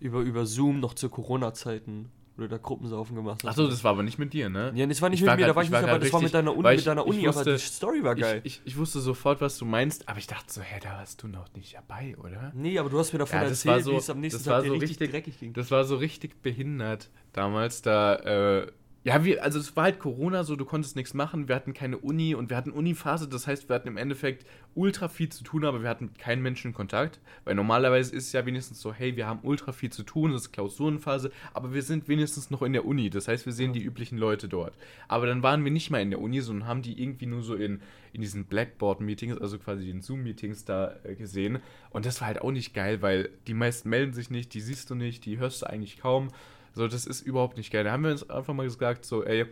über, 0.00 0.20
über 0.20 0.46
Zoom 0.46 0.80
noch 0.80 0.94
zu 0.94 1.08
Corona-Zeiten, 1.08 2.10
wo 2.36 2.42
du 2.42 2.48
da 2.48 2.56
Gruppensaufen 2.58 3.16
gemacht 3.16 3.42
hast. 3.42 3.50
Achso, 3.50 3.66
das 3.68 3.82
war 3.82 3.90
aber 3.92 4.04
nicht 4.04 4.18
mit 4.18 4.32
dir, 4.32 4.48
ne? 4.48 4.70
Ja, 4.74 4.86
das 4.86 5.02
war 5.02 5.08
nicht 5.08 5.18
Ich 5.18 5.22
mit 5.22 5.28
war 5.30 5.36
mir, 5.36 5.40
grad- 5.42 5.50
da 5.50 5.56
war 5.56 5.62
ich 5.62 5.68
ich 5.68 5.72
nicht 5.72 5.82
dabei, 5.82 5.92
grad 5.92 6.02
das 6.02 6.12
war 6.12 6.20
mit 6.20 6.24
richtig- 6.26 6.32
deiner 6.38 6.52
Uni, 6.52 6.62
weil 6.64 6.72
mit 6.74 6.78
ich- 6.80 6.84
deiner 6.84 7.02
ich 7.02 7.08
Uni, 7.08 7.26
aber 7.28 7.36
wusste- 7.36 7.52
die 7.54 7.58
Story 7.58 8.04
war 8.04 8.14
geil. 8.14 8.40
Ich, 8.44 8.56
ich, 8.58 8.62
ich 8.66 8.76
wusste 8.76 9.00
sofort, 9.00 9.40
was 9.40 9.58
du 9.58 9.64
meinst, 9.64 10.08
aber 10.08 10.18
ich 10.18 10.26
dachte 10.28 10.52
so, 10.52 10.60
hä, 10.60 10.78
da 10.82 10.90
warst 10.90 11.22
du 11.22 11.26
noch 11.28 11.52
nicht 11.54 11.74
dabei, 11.74 12.16
oder? 12.18 12.52
nee, 12.54 12.78
aber 12.78 12.90
du 12.90 12.98
hast 12.98 13.12
mir 13.12 13.18
davon 13.18 13.40
Ja, 13.40 13.44
erzählt, 13.46 13.84
so- 13.84 13.92
wie 13.92 13.96
es 13.96 14.08
am 14.10 14.20
nächsten 14.20 14.44
Tag 14.44 14.64
so 14.64 14.70
richtig, 14.72 14.90
richtig- 14.90 15.10
dreckig 15.10 15.40
ging. 15.40 15.52
Das 15.52 15.70
war 15.72 15.84
so 15.84 15.96
richtig 15.96 16.40
behindert 16.42 17.10
damals, 17.32 17.82
da, 17.82 18.14
äh, 18.16 18.66
ja, 19.04 19.24
wir, 19.24 19.44
also 19.44 19.60
es 19.60 19.76
war 19.76 19.84
halt 19.84 20.00
Corona, 20.00 20.42
so 20.42 20.56
du 20.56 20.64
konntest 20.64 20.96
nichts 20.96 21.14
machen, 21.14 21.46
wir 21.46 21.54
hatten 21.54 21.72
keine 21.72 21.98
Uni 21.98 22.34
und 22.34 22.50
wir 22.50 22.56
hatten 22.56 22.72
Uniphase, 22.72 23.28
das 23.28 23.46
heißt, 23.46 23.68
wir 23.68 23.76
hatten 23.76 23.86
im 23.88 23.96
Endeffekt 23.96 24.44
ultra 24.74 25.08
viel 25.08 25.28
zu 25.28 25.44
tun, 25.44 25.64
aber 25.64 25.82
wir 25.82 25.88
hatten 25.88 26.06
mit 26.06 26.18
keinen 26.18 26.42
Menschen 26.42 26.74
Kontakt, 26.74 27.20
weil 27.44 27.54
normalerweise 27.54 28.14
ist 28.14 28.26
es 28.26 28.32
ja 28.32 28.44
wenigstens 28.44 28.80
so, 28.80 28.92
hey, 28.92 29.16
wir 29.16 29.26
haben 29.26 29.38
ultra 29.44 29.70
viel 29.70 29.90
zu 29.90 30.02
tun, 30.02 30.32
das 30.32 30.42
ist 30.42 30.52
Klausurenphase, 30.52 31.30
aber 31.54 31.72
wir 31.72 31.82
sind 31.82 32.08
wenigstens 32.08 32.50
noch 32.50 32.62
in 32.62 32.72
der 32.72 32.84
Uni, 32.84 33.08
das 33.08 33.28
heißt, 33.28 33.46
wir 33.46 33.52
sehen 33.52 33.72
die 33.72 33.82
üblichen 33.82 34.18
Leute 34.18 34.48
dort. 34.48 34.76
Aber 35.06 35.26
dann 35.26 35.44
waren 35.44 35.64
wir 35.64 35.70
nicht 35.70 35.90
mal 35.90 36.02
in 36.02 36.10
der 36.10 36.20
Uni, 36.20 36.40
sondern 36.40 36.68
haben 36.68 36.82
die 36.82 37.00
irgendwie 37.00 37.26
nur 37.26 37.42
so 37.42 37.54
in, 37.54 37.80
in 38.12 38.20
diesen 38.20 38.46
Blackboard-Meetings, 38.46 39.38
also 39.38 39.58
quasi 39.58 39.86
den 39.86 40.02
Zoom-Meetings 40.02 40.64
da 40.64 40.96
äh, 41.04 41.14
gesehen 41.14 41.60
und 41.90 42.04
das 42.04 42.20
war 42.20 42.26
halt 42.26 42.40
auch 42.40 42.50
nicht 42.50 42.74
geil, 42.74 43.00
weil 43.00 43.30
die 43.46 43.54
meisten 43.54 43.88
melden 43.88 44.12
sich 44.12 44.28
nicht, 44.28 44.52
die 44.54 44.60
siehst 44.60 44.90
du 44.90 44.96
nicht, 44.96 45.24
die 45.24 45.38
hörst 45.38 45.62
du 45.62 45.66
eigentlich 45.66 45.98
kaum. 45.98 46.30
So, 46.74 46.86
das 46.88 47.06
ist 47.06 47.20
überhaupt 47.20 47.56
nicht 47.56 47.72
geil. 47.72 47.84
Da 47.84 47.92
haben 47.92 48.04
wir 48.04 48.10
uns 48.10 48.28
einfach 48.28 48.54
mal 48.54 48.64
gesagt, 48.64 49.04
so, 49.04 49.24
ey, 49.24 49.46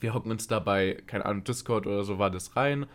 wir 0.00 0.14
hocken 0.14 0.30
uns 0.30 0.46
dabei, 0.46 1.02
keine 1.06 1.24
Ahnung, 1.26 1.44
Discord 1.44 1.86
oder 1.86 2.04
so 2.04 2.18
war 2.18 2.30
das 2.30 2.56
rein 2.56 2.86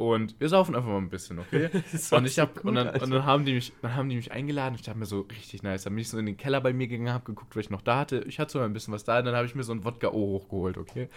und 0.00 0.34
wir 0.40 0.48
saufen 0.48 0.74
einfach 0.74 0.88
mal 0.88 0.96
ein 0.96 1.10
bisschen, 1.10 1.38
okay? 1.38 1.68
Und 2.10 2.24
ich 2.24 2.34
so 2.34 2.42
hab, 2.42 2.54
gut, 2.54 2.64
und, 2.64 2.74
dann, 2.74 2.88
und 2.88 3.10
dann 3.10 3.26
haben 3.26 3.44
die 3.44 3.52
mich, 3.52 3.74
dann 3.82 3.94
haben 3.94 4.08
die 4.08 4.16
mich 4.16 4.32
eingeladen. 4.32 4.74
Ich 4.74 4.80
dachte 4.80 4.98
mir 4.98 5.04
so 5.04 5.20
richtig 5.20 5.62
nice. 5.62 5.82
Dann 5.84 5.92
bin 5.92 6.00
ich 6.00 6.08
so 6.08 6.16
in 6.16 6.24
den 6.24 6.38
Keller 6.38 6.62
bei 6.62 6.72
mir 6.72 6.88
gegangen, 6.88 7.12
hab 7.12 7.26
geguckt, 7.26 7.54
was 7.54 7.66
ich 7.66 7.70
noch 7.70 7.82
da 7.82 7.98
hatte. 7.98 8.24
Ich 8.26 8.38
hatte 8.38 8.52
sogar 8.52 8.66
ein 8.66 8.72
bisschen 8.72 8.94
was 8.94 9.04
da. 9.04 9.20
Dann 9.20 9.36
habe 9.36 9.44
ich 9.44 9.54
mir 9.54 9.62
so 9.62 9.74
ein 9.74 9.84
Wodka 9.84 10.08
O 10.08 10.38
hochgeholt, 10.38 10.78
okay? 10.78 11.10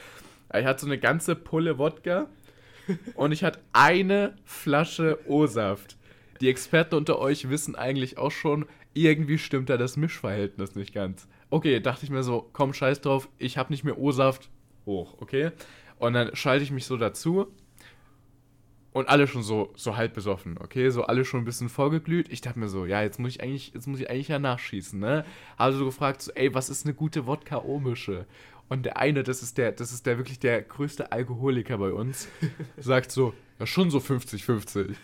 Ich 0.54 0.66
hatte 0.66 0.82
so 0.82 0.88
eine 0.88 0.98
ganze 0.98 1.38
Pulle 1.38 1.78
Wodka 1.78 2.28
und 3.16 3.32
ich 3.32 3.46
hatte 3.46 3.62
eine 3.72 4.36
Flasche 4.44 5.18
O-Saft. 5.28 5.96
Die 6.42 6.50
Experten 6.50 6.96
unter 6.96 7.20
euch 7.20 7.50
wissen 7.50 7.76
eigentlich 7.76 8.18
auch 8.18 8.32
schon, 8.32 8.66
irgendwie 8.94 9.38
stimmt 9.38 9.70
da 9.70 9.78
das 9.78 9.96
Mischverhältnis 9.96 10.76
nicht 10.76 10.94
ganz. 10.94 11.30
Okay, 11.54 11.80
dachte 11.80 12.04
ich 12.04 12.10
mir 12.10 12.24
so, 12.24 12.50
komm, 12.52 12.74
scheiß 12.74 13.02
drauf, 13.02 13.30
ich 13.38 13.60
habe 13.60 13.72
nicht 13.72 13.84
mehr 13.84 14.00
O-Saft, 14.00 14.50
hoch, 14.88 15.18
okay? 15.20 15.52
Und 16.00 16.14
dann 16.14 16.36
schalte 16.36 16.64
ich 16.64 16.72
mich 16.72 16.86
so 16.86 16.98
dazu 16.98 17.46
und 18.92 19.08
alle 19.08 19.28
schon 19.28 19.44
so, 19.44 19.72
so 19.76 19.96
halb 19.96 20.16
besoffen, 20.16 20.58
okay? 20.58 20.90
So 20.90 21.04
alle 21.04 21.26
schon 21.26 21.42
ein 21.42 21.46
bisschen 21.46 21.70
vorgeglüht. 21.70 22.32
Ich 22.32 22.42
dachte 22.42 22.58
mir 22.58 22.70
so, 22.70 22.88
ja, 22.88 23.04
jetzt 23.04 23.20
muss 23.20 23.36
ich 23.36 23.44
eigentlich, 23.44 23.72
jetzt 23.72 23.86
muss 23.86 24.00
ich 24.00 24.10
eigentlich 24.10 24.30
ja 24.30 24.40
nachschießen, 24.40 25.00
ne? 25.00 25.26
Habe 25.60 25.74
so 25.74 25.86
gefragt, 25.86 26.24
so, 26.24 26.32
ey, 26.32 26.56
was 26.56 26.72
ist 26.72 26.88
eine 26.88 26.96
gute 26.96 27.28
Wodka-O-Mische? 27.28 28.26
Und 28.68 28.88
der 28.88 28.98
eine, 28.98 29.22
das 29.22 29.44
ist 29.44 29.60
der, 29.60 29.74
das 29.74 29.94
ist 29.94 30.08
der 30.08 30.18
wirklich 30.18 30.40
der 30.40 30.60
größte 30.64 31.12
Alkoholiker 31.12 31.78
bei 31.78 31.94
uns, 31.94 32.30
sagt 32.78 33.12
so, 33.12 33.36
ja, 33.60 33.68
schon 33.68 33.92
so 33.92 34.00
50-50. 34.00 34.96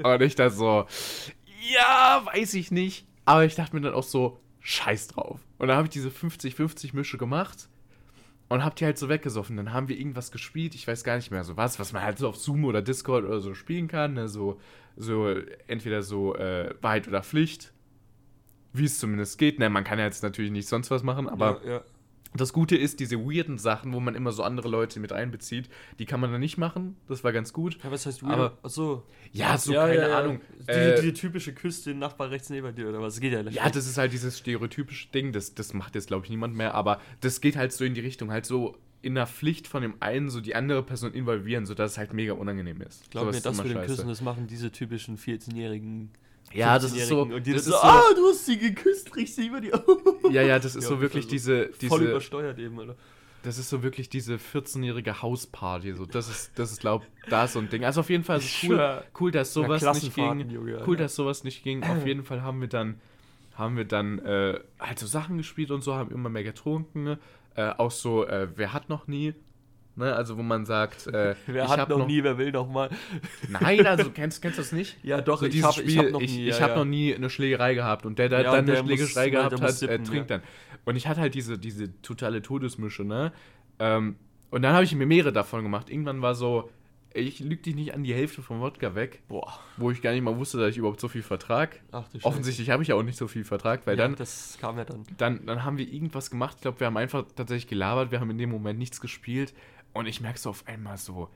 Und 0.00 0.22
ich 0.22 0.36
dachte 0.36 0.54
so, 0.54 0.86
ja, 1.74 2.22
weiß 2.24 2.54
ich 2.54 2.70
nicht. 2.70 3.04
Aber 3.24 3.44
ich 3.44 3.56
dachte 3.56 3.74
mir 3.74 3.82
dann 3.82 3.94
auch 3.94 4.04
so, 4.04 4.38
scheiß 4.60 5.08
drauf. 5.08 5.40
Und 5.58 5.68
dann 5.68 5.76
habe 5.76 5.86
ich 5.86 5.92
diese 5.92 6.08
50-50 6.08 6.94
Mische 6.94 7.18
gemacht 7.18 7.68
und 8.48 8.64
hab 8.64 8.76
die 8.76 8.84
halt 8.84 8.98
so 8.98 9.08
weggesoffen. 9.08 9.56
Dann 9.56 9.72
haben 9.72 9.88
wir 9.88 9.98
irgendwas 9.98 10.30
gespielt, 10.30 10.74
ich 10.74 10.86
weiß 10.86 11.04
gar 11.04 11.16
nicht 11.16 11.30
mehr 11.30 11.44
so 11.44 11.56
was, 11.56 11.78
was 11.78 11.92
man 11.92 12.02
halt 12.02 12.18
so 12.18 12.28
auf 12.28 12.36
Zoom 12.36 12.64
oder 12.64 12.82
Discord 12.82 13.24
oder 13.24 13.40
so 13.40 13.54
spielen 13.54 13.88
kann. 13.88 14.14
Ne? 14.14 14.28
So, 14.28 14.60
so 14.96 15.34
entweder 15.66 16.02
so 16.02 16.34
äh, 16.36 16.74
Wahrheit 16.80 17.08
oder 17.08 17.22
Pflicht. 17.22 17.72
Wie 18.72 18.84
es 18.84 18.98
zumindest 18.98 19.38
geht. 19.38 19.58
Ne, 19.58 19.70
man 19.70 19.82
kann 19.82 19.98
ja 19.98 20.04
jetzt 20.04 20.22
natürlich 20.22 20.50
nicht 20.50 20.68
sonst 20.68 20.90
was 20.90 21.02
machen, 21.02 21.26
aber 21.28 21.60
ja, 21.64 21.70
ja. 21.72 21.80
Das 22.34 22.52
Gute 22.52 22.76
ist, 22.76 23.00
diese 23.00 23.16
weirden 23.18 23.58
Sachen, 23.58 23.92
wo 23.92 24.00
man 24.00 24.14
immer 24.14 24.32
so 24.32 24.42
andere 24.42 24.68
Leute 24.68 25.00
mit 25.00 25.12
einbezieht, 25.12 25.68
die 25.98 26.04
kann 26.06 26.20
man 26.20 26.30
dann 26.30 26.40
nicht 26.40 26.58
machen. 26.58 26.96
Das 27.08 27.24
war 27.24 27.32
ganz 27.32 27.52
gut. 27.52 27.78
Ja, 27.82 27.90
was 27.90 28.06
heißt 28.06 28.22
Aber- 28.22 28.36
weird? 28.38 28.64
Achso. 28.64 29.02
Ja, 29.32 29.56
so, 29.58 29.72
keine 29.72 30.14
Ahnung. 30.14 30.40
Diese, 30.60 30.70
Äh, 30.70 31.00
diese 31.00 31.12
typische 31.14 31.52
Küste, 31.54 31.94
Nachbar 31.94 32.30
rechts 32.30 32.50
neben 32.50 32.74
dir, 32.74 32.88
oder 32.88 33.00
was? 33.00 33.14
Das 33.14 33.20
geht 33.20 33.32
ja 33.32 33.42
nicht. 33.42 33.54
Ja, 33.56 33.68
das 33.70 33.86
ist 33.86 33.98
halt 33.98 34.12
dieses 34.12 34.38
stereotypische 34.38 35.08
Ding, 35.08 35.32
das, 35.32 35.54
das 35.54 35.72
macht 35.74 35.94
jetzt, 35.94 36.08
glaube 36.08 36.24
ich, 36.26 36.30
niemand 36.30 36.54
mehr, 36.54 36.74
aber 36.74 37.00
das 37.20 37.40
geht 37.40 37.56
halt 37.56 37.72
so 37.72 37.84
in 37.84 37.94
die 37.94 38.00
Richtung, 38.00 38.30
halt 38.30 38.46
so 38.46 38.76
in 39.00 39.14
der 39.14 39.26
Pflicht 39.26 39.68
von 39.68 39.80
dem 39.82 39.94
einen 40.00 40.28
so 40.28 40.40
die 40.40 40.54
andere 40.56 40.82
Person 40.82 41.12
involvieren, 41.14 41.66
sodass 41.66 41.92
es 41.92 41.98
halt 41.98 42.12
mega 42.12 42.32
unangenehm 42.32 42.80
ist. 42.82 43.02
Ich 43.04 43.10
glaube 43.10 43.26
Sowas 43.32 43.36
mir, 43.36 43.50
das 43.50 43.62
mit 43.64 43.74
den. 43.76 43.86
Küssen, 43.86 44.08
das 44.08 44.20
machen 44.22 44.46
diese 44.48 44.70
typischen 44.72 45.16
14-jährigen. 45.16 46.10
Ja, 46.54 46.78
das 46.78 46.92
ist 46.92 47.08
so, 47.08 47.22
15-Jährigen. 47.22 47.34
Und 47.34 47.46
die 47.46 47.52
das 47.52 47.60
ist 47.62 47.66
so, 47.68 47.72
so, 47.72 47.78
ah, 47.82 48.02
du 48.14 48.28
hast 48.28 48.46
sie 48.46 48.58
geküsst, 48.58 49.14
riechst 49.16 49.36
sie 49.36 49.46
über 49.46 49.60
die 49.60 49.72
ja, 50.30 50.42
ja, 50.42 50.58
das 50.58 50.74
ist 50.76 50.84
Ja, 50.84 50.88
so 50.90 51.00
wirklich 51.00 51.26
diese, 51.26 51.66
Voll 51.66 52.00
diese, 52.00 52.10
übersteuert 52.10 52.58
eben, 52.58 52.78
oder? 52.78 52.96
das 53.42 53.56
ist 53.58 53.68
so 53.68 53.82
wirklich 53.82 54.08
diese 54.08 54.34
14-jährige 54.36 55.22
Hausparty, 55.22 55.94
so, 55.94 56.06
das 56.06 56.28
ist, 56.28 56.58
das 56.58 56.72
ist, 56.72 56.80
glaub, 56.80 57.06
da 57.30 57.46
so 57.46 57.60
ein 57.60 57.68
Ding. 57.68 57.84
Also 57.84 58.00
auf 58.00 58.10
jeden 58.10 58.24
Fall 58.24 58.38
ist 58.38 58.62
cool, 58.64 58.76
schwör. 58.76 59.04
cool, 59.20 59.30
dass 59.30 59.54
Ja, 59.54 59.62
sowas 59.62 59.80
nicht 59.82 59.82
Klassenfahrten, 59.82 60.38
ging. 60.38 60.50
Junge, 60.50 60.82
Cool, 60.86 60.96
dass 60.96 61.14
sowas 61.14 61.44
nicht 61.44 61.62
ging. 61.62 61.82
Auf 61.82 62.06
jeden 62.06 62.24
Fall 62.24 62.42
haben 62.42 62.60
wir 62.60 62.68
dann, 62.68 63.00
haben 63.54 63.76
wir 63.76 63.84
dann 63.84 64.18
äh, 64.20 64.58
halt 64.80 64.98
so 64.98 65.06
Sachen 65.06 65.36
gespielt 65.38 65.70
und 65.70 65.82
so, 65.82 65.94
haben 65.94 66.10
immer 66.10 66.28
mehr 66.28 66.44
getrunken. 66.44 67.16
Äh, 67.54 67.70
auch 67.76 67.90
so, 67.90 68.26
äh, 68.26 68.48
wer 68.56 68.72
hat 68.72 68.88
noch 68.88 69.06
nie? 69.06 69.34
Ne, 69.98 70.14
also 70.14 70.38
wo 70.38 70.42
man 70.42 70.64
sagt, 70.64 71.08
äh, 71.08 71.34
Wer 71.46 71.64
ich 71.64 71.70
hat 71.70 71.80
hab 71.80 71.88
noch 71.88 72.06
nie, 72.06 72.22
wer 72.22 72.38
will 72.38 72.52
noch 72.52 72.68
mal? 72.70 72.88
Nein, 73.48 73.84
also 73.84 74.10
kennst, 74.10 74.40
kennst 74.40 74.56
du 74.58 74.62
das 74.62 74.70
nicht? 74.70 74.96
Ja, 75.02 75.20
doch, 75.20 75.40
so 75.40 75.46
ich 75.46 75.52
dieses 75.52 75.66
hab- 75.76 75.84
ich 75.84 75.96
noch 75.96 76.20
ich, 76.20 76.32
nie, 76.36 76.48
ich 76.48 76.56
ja, 76.56 76.62
hab 76.62 76.70
ja. 76.70 76.76
noch 76.76 76.84
nie 76.84 77.12
eine 77.14 77.28
Schlägerei 77.28 77.74
gehabt 77.74 78.06
und 78.06 78.16
der, 78.18 78.28
der 78.28 78.42
Ja, 78.42 78.52
dann 78.52 78.66
der 78.66 78.78
eine 78.78 78.82
muss- 78.88 79.00
Schlägerei 79.10 79.22
der 79.24 79.30
gehabt 79.32 79.52
muss 79.52 79.60
hat, 79.62 79.72
sippen, 79.72 80.02
äh, 80.04 80.08
trinkt 80.08 80.30
dann. 80.30 80.42
Und 80.84 80.94
ich 80.94 81.08
hatte 81.08 81.20
halt 81.20 81.34
diese, 81.34 81.58
diese 81.58 82.00
totale 82.00 82.42
Todesmische, 82.42 83.02
ne? 83.02 83.32
Ähm, 83.80 84.14
und 84.50 84.62
dann 84.62 84.72
habe 84.72 84.84
ich 84.84 84.94
mir 84.94 85.04
mehrere 85.04 85.32
davon 85.32 85.64
gemacht. 85.64 85.90
Irgendwann 85.90 86.22
war 86.22 86.36
so, 86.36 86.70
ich 87.14 87.40
lüg 87.40 87.62
dich 87.62 87.74
nicht 87.74 87.94
an 87.94 88.04
die 88.04 88.14
Hälfte 88.14 88.42
vom 88.42 88.60
Wodka 88.60 88.94
weg, 88.94 89.22
Boah. 89.28 89.58
wo 89.78 89.90
ich 89.90 90.00
gar 90.02 90.12
nicht 90.12 90.22
mal 90.22 90.36
wusste, 90.36 90.58
dass 90.58 90.70
ich 90.70 90.76
überhaupt 90.78 91.00
so 91.00 91.08
viel 91.08 91.22
vertrag. 91.22 91.80
Ach. 91.90 92.04
Offensichtlich 92.22 92.70
habe 92.70 92.82
ich 92.82 92.90
ja 92.90 92.94
auch 92.94 93.02
nicht 93.02 93.16
so 93.18 93.26
viel 93.28 93.44
vertrag, 93.44 93.86
weil 93.86 93.98
ja, 93.98 94.04
dann, 94.04 94.14
Das 94.14 94.56
kam 94.60 94.76
ja 94.78 94.84
dann. 94.84 95.04
dann, 95.16 95.44
dann 95.46 95.64
haben 95.64 95.78
wir 95.78 95.90
irgendwas 95.90 96.30
gemacht. 96.30 96.56
Ich 96.56 96.62
glaube, 96.62 96.78
wir 96.80 96.86
haben 96.86 96.96
einfach 96.96 97.24
tatsächlich 97.34 97.66
gelabert, 97.66 98.10
wir 98.12 98.20
haben 98.20 98.30
in 98.30 98.38
dem 98.38 98.50
Moment 98.50 98.78
nichts 98.78 99.00
gespielt. 99.00 99.54
Und 99.98 100.06
ich 100.06 100.20
merke 100.20 100.38
so 100.38 100.50
auf 100.50 100.64
einmal 100.68 100.96
so, 100.96 101.28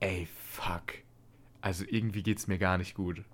ey, 0.00 0.28
fuck. 0.52 0.92
Also 1.62 1.86
irgendwie 1.88 2.22
geht's 2.22 2.48
mir 2.48 2.58
gar 2.58 2.76
nicht 2.76 2.94
gut. 2.94 3.24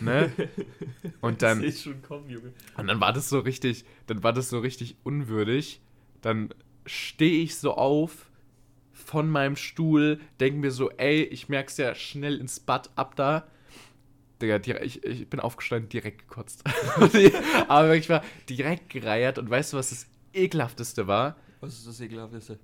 Ne? 0.00 0.30
Und 1.20 1.42
dann, 1.42 1.64
Ich 1.64 1.82
schon 1.82 2.00
kommen, 2.00 2.30
Junge. 2.30 2.52
und 2.76 2.86
dann 2.86 3.00
war 3.00 3.12
das 3.12 3.28
so 3.28 3.40
richtig, 3.40 3.84
dann 4.06 4.22
war 4.22 4.32
das 4.32 4.48
so 4.48 4.60
richtig 4.60 4.98
unwürdig. 5.02 5.80
Dann 6.20 6.54
stehe 6.86 7.42
ich 7.42 7.56
so 7.56 7.74
auf 7.74 8.30
von 8.92 9.28
meinem 9.28 9.56
Stuhl, 9.56 10.20
denke 10.38 10.60
mir 10.60 10.70
so, 10.70 10.90
ey, 10.90 11.24
ich 11.24 11.48
merk's 11.48 11.76
ja 11.76 11.96
schnell 11.96 12.38
ins 12.38 12.60
Bad 12.60 12.90
ab 12.94 13.16
da. 13.16 13.48
Digga, 14.40 14.60
ich, 14.80 15.02
ich 15.02 15.28
bin 15.28 15.40
aufgestanden, 15.40 15.88
direkt 15.88 16.28
gekotzt. 16.28 16.62
Aber 17.68 17.96
ich 17.96 18.08
war 18.08 18.22
direkt 18.48 18.90
gereiert 18.90 19.38
und 19.38 19.50
weißt 19.50 19.72
du, 19.72 19.76
was 19.76 19.90
das 19.90 20.06
ekelhafteste 20.32 21.08
war? 21.08 21.34
Was 21.60 21.74
ist 21.74 21.88
das 21.88 22.00
ekelhafteste? 22.00 22.60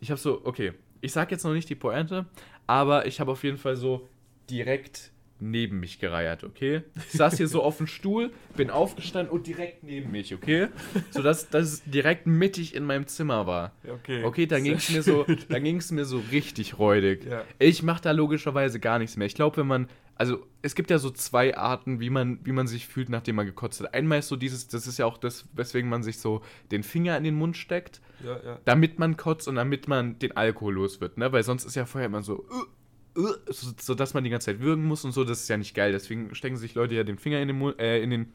Ich 0.00 0.10
habe 0.10 0.20
so, 0.20 0.44
okay, 0.44 0.72
ich 1.04 1.12
sag 1.12 1.30
jetzt 1.30 1.44
noch 1.44 1.52
nicht 1.52 1.68
die 1.68 1.74
Pointe, 1.74 2.26
aber 2.66 3.06
ich 3.06 3.20
habe 3.20 3.30
auf 3.30 3.44
jeden 3.44 3.58
Fall 3.58 3.76
so 3.76 4.08
direkt 4.48 5.10
neben 5.38 5.80
mich 5.80 5.98
gereiert, 5.98 6.44
okay? 6.44 6.82
Ich 6.96 7.18
saß 7.18 7.36
hier 7.36 7.48
so 7.48 7.62
auf 7.62 7.76
dem 7.76 7.86
Stuhl, 7.86 8.32
bin 8.56 8.70
aufgestanden 8.70 9.30
und 9.30 9.46
direkt 9.46 9.82
neben 9.82 10.10
mich, 10.10 10.32
okay? 10.32 10.68
So 11.10 11.22
dass 11.22 11.50
das 11.50 11.82
direkt 11.84 12.26
mittig 12.26 12.74
in 12.74 12.84
meinem 12.84 13.06
Zimmer 13.06 13.46
war. 13.46 13.72
Okay. 13.86 14.24
Okay, 14.24 14.46
dann 14.46 14.64
ging 14.64 14.76
es 14.76 14.88
mir 14.88 15.02
so, 15.02 15.26
dann 15.48 15.62
ging 15.62 15.76
es 15.76 15.90
mir 15.90 16.06
so 16.06 16.22
richtig 16.30 16.78
räudig. 16.78 17.26
Ja. 17.26 17.44
Ich 17.58 17.82
mache 17.82 18.00
da 18.00 18.12
logischerweise 18.12 18.80
gar 18.80 18.98
nichts 18.98 19.18
mehr. 19.18 19.26
Ich 19.26 19.34
glaube, 19.34 19.58
wenn 19.58 19.66
man, 19.66 19.88
also 20.16 20.46
es 20.62 20.74
gibt 20.74 20.90
ja 20.90 20.98
so 20.98 21.10
zwei 21.10 21.56
Arten, 21.56 22.00
wie 22.00 22.10
man, 22.10 22.38
wie 22.44 22.52
man 22.52 22.66
sich 22.66 22.86
fühlt, 22.86 23.08
nachdem 23.08 23.36
man 23.36 23.46
gekotzt 23.46 23.80
hat. 23.80 23.94
Einmal 23.94 24.20
ist 24.20 24.28
so 24.28 24.36
dieses, 24.36 24.68
das 24.68 24.86
ist 24.86 24.98
ja 24.98 25.06
auch 25.06 25.18
das, 25.18 25.46
weswegen 25.52 25.90
man 25.90 26.02
sich 26.02 26.18
so 26.18 26.42
den 26.70 26.82
Finger 26.82 27.16
in 27.16 27.24
den 27.24 27.34
Mund 27.34 27.56
steckt, 27.56 28.00
Ja, 28.24 28.40
ja. 28.44 28.58
damit 28.64 28.98
man 28.98 29.16
kotzt 29.16 29.48
und 29.48 29.56
damit 29.56 29.88
man 29.88 30.18
den 30.18 30.36
Alkohol 30.36 30.74
los 30.74 31.00
wird, 31.00 31.18
ne? 31.18 31.32
Weil 31.32 31.42
sonst 31.42 31.64
ist 31.64 31.74
ja 31.74 31.84
vorher 31.84 32.06
immer 32.06 32.22
so, 32.22 32.46
uh, 32.50 33.20
uh, 33.20 33.34
so, 33.48 33.72
so 33.80 33.94
dass 33.94 34.14
man 34.14 34.24
die 34.24 34.30
ganze 34.30 34.46
Zeit 34.46 34.60
würgen 34.60 34.84
muss 34.84 35.04
und 35.04 35.12
so, 35.12 35.24
das 35.24 35.40
ist 35.40 35.48
ja 35.48 35.56
nicht 35.56 35.74
geil. 35.74 35.92
Deswegen 35.92 36.34
stecken 36.34 36.56
sich 36.56 36.74
Leute 36.74 36.94
ja 36.94 37.04
den 37.04 37.18
Finger 37.18 37.40
in 37.40 37.48
den 37.48 37.58
Mund, 37.58 37.78
äh, 37.80 38.00
in 38.00 38.10
den, 38.10 38.32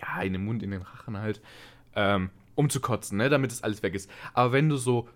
ja, 0.00 0.22
in 0.22 0.32
den 0.32 0.44
Mund, 0.44 0.62
in 0.62 0.72
den 0.72 0.82
Rachen 0.82 1.18
halt, 1.18 1.40
ähm, 1.94 2.30
um 2.56 2.68
zu 2.70 2.80
kotzen, 2.80 3.18
ne? 3.18 3.28
Damit 3.28 3.52
das 3.52 3.62
alles 3.62 3.82
weg 3.82 3.94
ist. 3.94 4.10
Aber 4.32 4.52
wenn 4.52 4.68
du 4.68 4.76
so 4.76 5.08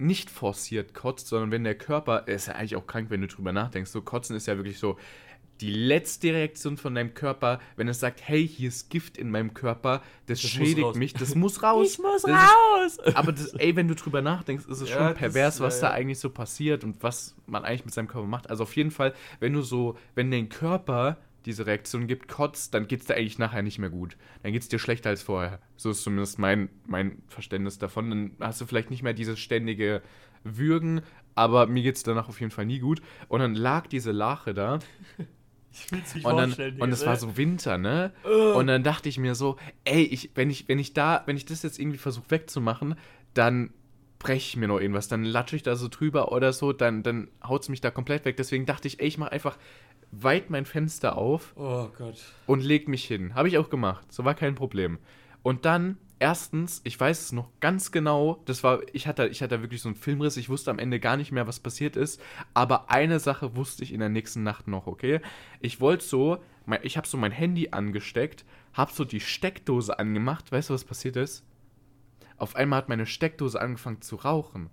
nicht 0.00 0.30
forciert 0.30 0.94
kotzt, 0.94 1.28
sondern 1.28 1.50
wenn 1.50 1.64
der 1.64 1.74
Körper, 1.74 2.26
ist 2.26 2.46
ja 2.46 2.54
eigentlich 2.54 2.76
auch 2.76 2.86
krank, 2.86 3.10
wenn 3.10 3.20
du 3.20 3.26
drüber 3.26 3.52
nachdenkst, 3.52 3.90
so 3.90 4.00
kotzen 4.00 4.34
ist 4.34 4.46
ja 4.46 4.56
wirklich 4.56 4.78
so 4.78 4.96
die 5.60 5.70
letzte 5.70 6.32
Reaktion 6.32 6.76
von 6.76 6.94
deinem 6.94 7.14
Körper, 7.14 7.60
wenn 7.76 7.88
es 7.88 8.00
sagt, 8.00 8.20
hey, 8.26 8.46
hier 8.46 8.68
ist 8.68 8.88
Gift 8.90 9.18
in 9.18 9.30
meinem 9.30 9.52
Körper, 9.54 10.02
das, 10.26 10.40
Das 10.40 10.50
schädigt 10.50 10.94
mich, 10.96 11.12
das 11.12 11.34
muss 11.34 11.62
raus. 11.62 11.98
muss 11.98 12.22
das 12.22 12.30
raus! 12.32 12.98
Ist, 13.06 13.16
aber 13.16 13.32
das, 13.32 13.52
ey, 13.54 13.76
wenn 13.76 13.88
du 13.88 13.94
drüber 13.94 14.22
nachdenkst, 14.22 14.66
ist 14.66 14.80
es 14.80 14.88
Ja, 14.90 14.96
schon 14.96 15.06
das- 15.08 15.18
pervers, 15.18 15.60
was 15.60 15.80
ja, 15.80 15.88
da 15.88 15.94
eigentlich 15.94 16.18
so 16.18 16.30
passiert 16.30 16.84
und 16.84 17.02
was 17.02 17.34
man 17.46 17.64
eigentlich 17.64 17.84
mit 17.84 17.94
seinem 17.94 18.08
Körper 18.08 18.26
macht. 18.26 18.48
Also 18.48 18.62
auf 18.62 18.74
jeden 18.76 18.90
Fall, 18.90 19.12
wenn 19.38 19.52
du 19.52 19.62
so, 19.62 19.96
wenn 20.14 20.30
dein 20.30 20.48
Körper 20.48 21.18
diese 21.46 21.66
Reaktion 21.66 22.06
gibt, 22.06 22.28
kotzt, 22.28 22.74
dann 22.74 22.86
geht 22.86 23.00
es 23.00 23.06
dir 23.06 23.14
eigentlich 23.16 23.38
nachher 23.38 23.62
nicht 23.62 23.78
mehr 23.78 23.88
gut. 23.90 24.16
Dann 24.42 24.52
geht 24.52 24.60
es 24.62 24.68
dir 24.68 24.78
schlechter 24.78 25.08
als 25.08 25.22
vorher. 25.22 25.58
So 25.76 25.90
ist 25.90 26.02
zumindest 26.02 26.38
mein, 26.38 26.68
mein 26.86 27.22
Verständnis 27.28 27.78
davon. 27.78 28.10
Dann 28.10 28.30
hast 28.40 28.60
du 28.60 28.66
vielleicht 28.66 28.90
nicht 28.90 29.02
mehr 29.02 29.14
dieses 29.14 29.38
ständige 29.38 30.02
Würgen, 30.44 31.00
aber 31.34 31.66
mir 31.66 31.82
geht 31.82 31.96
es 31.96 32.02
danach 32.02 32.28
auf 32.28 32.40
jeden 32.40 32.50
Fall 32.52 32.66
nie 32.66 32.78
gut. 32.78 33.00
Und 33.28 33.40
dann 33.40 33.54
lag 33.54 33.86
diese 33.86 34.12
Lache 34.12 34.52
da 34.52 34.80
Ich 35.72 35.90
will's 35.92 36.14
nicht 36.14 36.24
und 36.24 36.36
dann 36.36 36.50
vorstellen, 36.50 36.80
und 36.80 36.90
es 36.92 36.98
Digga. 37.00 37.10
war 37.10 37.16
so 37.16 37.36
Winter, 37.36 37.78
ne? 37.78 38.12
Und 38.56 38.66
dann 38.66 38.82
dachte 38.82 39.08
ich 39.08 39.18
mir 39.18 39.34
so, 39.34 39.56
ey, 39.84 40.02
ich, 40.02 40.30
wenn 40.34 40.50
ich, 40.50 40.68
wenn 40.68 40.78
ich 40.78 40.94
da, 40.94 41.22
wenn 41.26 41.36
ich 41.36 41.44
das 41.46 41.62
jetzt 41.62 41.78
irgendwie 41.78 41.98
versuche 41.98 42.30
wegzumachen, 42.30 42.96
dann 43.34 43.72
breche 44.18 44.36
ich 44.48 44.56
mir 44.56 44.68
noch 44.68 44.80
irgendwas, 44.80 45.08
dann 45.08 45.24
latsche 45.24 45.56
ich 45.56 45.62
da 45.62 45.76
so 45.76 45.88
drüber 45.88 46.32
oder 46.32 46.52
so, 46.52 46.72
dann, 46.72 47.02
dann 47.02 47.28
haut 47.42 47.62
es 47.62 47.68
mich 47.68 47.80
da 47.80 47.90
komplett 47.90 48.24
weg. 48.24 48.36
Deswegen 48.36 48.66
dachte 48.66 48.88
ich, 48.88 49.00
ey, 49.00 49.06
ich 49.06 49.16
mache 49.16 49.32
einfach 49.32 49.56
weit 50.10 50.50
mein 50.50 50.66
Fenster 50.66 51.16
auf 51.16 51.52
Oh 51.56 51.88
Gott. 51.96 52.16
und 52.46 52.60
leg 52.62 52.88
mich 52.88 53.04
hin. 53.04 53.34
Habe 53.34 53.48
ich 53.48 53.56
auch 53.56 53.70
gemacht. 53.70 54.12
So 54.12 54.24
war 54.24 54.34
kein 54.34 54.56
Problem. 54.56 54.98
Und 55.42 55.64
dann, 55.64 55.96
erstens, 56.18 56.80
ich 56.84 56.98
weiß 56.98 57.20
es 57.20 57.32
noch 57.32 57.48
ganz 57.60 57.92
genau, 57.92 58.42
das 58.44 58.62
war, 58.62 58.80
ich 58.92 59.06
hatte, 59.06 59.26
ich 59.28 59.42
hatte 59.42 59.62
wirklich 59.62 59.82
so 59.82 59.88
einen 59.88 59.96
Filmriss, 59.96 60.36
ich 60.36 60.48
wusste 60.48 60.70
am 60.70 60.78
Ende 60.78 61.00
gar 61.00 61.16
nicht 61.16 61.32
mehr, 61.32 61.46
was 61.46 61.60
passiert 61.60 61.96
ist, 61.96 62.20
aber 62.54 62.90
eine 62.90 63.20
Sache 63.20 63.56
wusste 63.56 63.82
ich 63.82 63.92
in 63.92 64.00
der 64.00 64.08
nächsten 64.08 64.42
Nacht 64.42 64.68
noch, 64.68 64.86
okay? 64.86 65.20
Ich 65.60 65.80
wollte 65.80 66.04
so, 66.04 66.38
ich 66.82 66.96
habe 66.96 67.06
so 67.06 67.16
mein 67.16 67.32
Handy 67.32 67.68
angesteckt, 67.70 68.44
habe 68.72 68.92
so 68.92 69.04
die 69.04 69.20
Steckdose 69.20 69.98
angemacht, 69.98 70.52
weißt 70.52 70.70
du, 70.70 70.74
was 70.74 70.84
passiert 70.84 71.16
ist? 71.16 71.44
Auf 72.36 72.56
einmal 72.56 72.78
hat 72.78 72.88
meine 72.88 73.06
Steckdose 73.06 73.60
angefangen 73.60 74.00
zu 74.00 74.16
rauchen. 74.16 74.70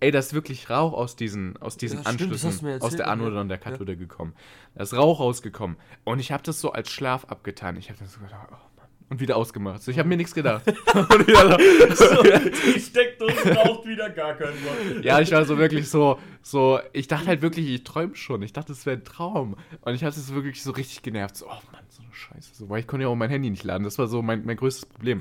Ey, 0.00 0.10
da 0.10 0.18
ist 0.18 0.34
wirklich 0.34 0.68
Rauch 0.68 0.92
aus 0.92 1.16
diesen, 1.16 1.56
aus 1.58 1.76
diesen 1.76 2.00
Ja, 2.02 2.06
Anschlüssen, 2.06 2.50
mir 2.62 2.76
aus 2.76 2.82
erzählt, 2.82 2.98
der 2.98 3.08
Anode 3.08 3.36
ja. 3.36 3.40
und 3.40 3.48
der 3.48 3.58
Kathode 3.58 3.96
gekommen. 3.96 4.34
Da 4.74 4.82
ist 4.82 4.94
Rauch 4.94 5.20
rausgekommen. 5.20 5.76
Und 6.02 6.18
ich 6.18 6.32
habe 6.32 6.42
das 6.42 6.60
so 6.60 6.72
als 6.72 6.90
Schlaf 6.90 7.24
abgetan. 7.26 7.76
Ich 7.76 7.88
habe 7.88 8.00
dann 8.00 8.08
so 8.08 8.20
gedacht, 8.20 8.48
oh. 8.52 8.73
Und 9.10 9.20
wieder 9.20 9.36
ausgemacht. 9.36 9.82
So, 9.82 9.90
ich 9.90 9.98
habe 9.98 10.08
mir 10.08 10.16
nichts 10.16 10.34
gedacht. 10.34 10.66
und 10.94 11.26
wieder 11.26 11.58
so, 11.94 12.22
Die 12.22 12.80
Steckdose 12.80 13.54
raucht 13.54 13.86
wieder 13.86 14.10
gar 14.10 14.34
keinen 14.34 14.56
Bock. 14.62 15.04
ja, 15.04 15.20
ich 15.20 15.30
war 15.32 15.44
so 15.44 15.58
wirklich 15.58 15.88
so, 15.88 16.18
so, 16.42 16.80
ich 16.92 17.06
dachte 17.06 17.26
halt 17.26 17.42
wirklich, 17.42 17.68
ich 17.68 17.84
träume 17.84 18.16
schon. 18.16 18.42
Ich 18.42 18.52
dachte, 18.52 18.72
es 18.72 18.86
wäre 18.86 18.96
ein 18.96 19.04
Traum. 19.04 19.56
Und 19.82 19.94
ich 19.94 20.04
hatte 20.04 20.18
es 20.18 20.32
wirklich 20.32 20.62
so 20.62 20.72
richtig 20.72 21.02
genervt. 21.02 21.36
So, 21.36 21.46
oh 21.46 21.60
Mann, 21.72 21.84
so 21.88 22.02
eine 22.02 22.12
Scheiße. 22.12 22.54
So, 22.54 22.68
weil 22.68 22.80
ich 22.80 22.86
konnte 22.86 23.04
ja 23.04 23.08
auch 23.08 23.14
mein 23.14 23.30
Handy 23.30 23.50
nicht 23.50 23.64
laden. 23.64 23.84
Das 23.84 23.98
war 23.98 24.06
so 24.06 24.22
mein, 24.22 24.44
mein 24.44 24.56
größtes 24.56 24.86
Problem. 24.86 25.20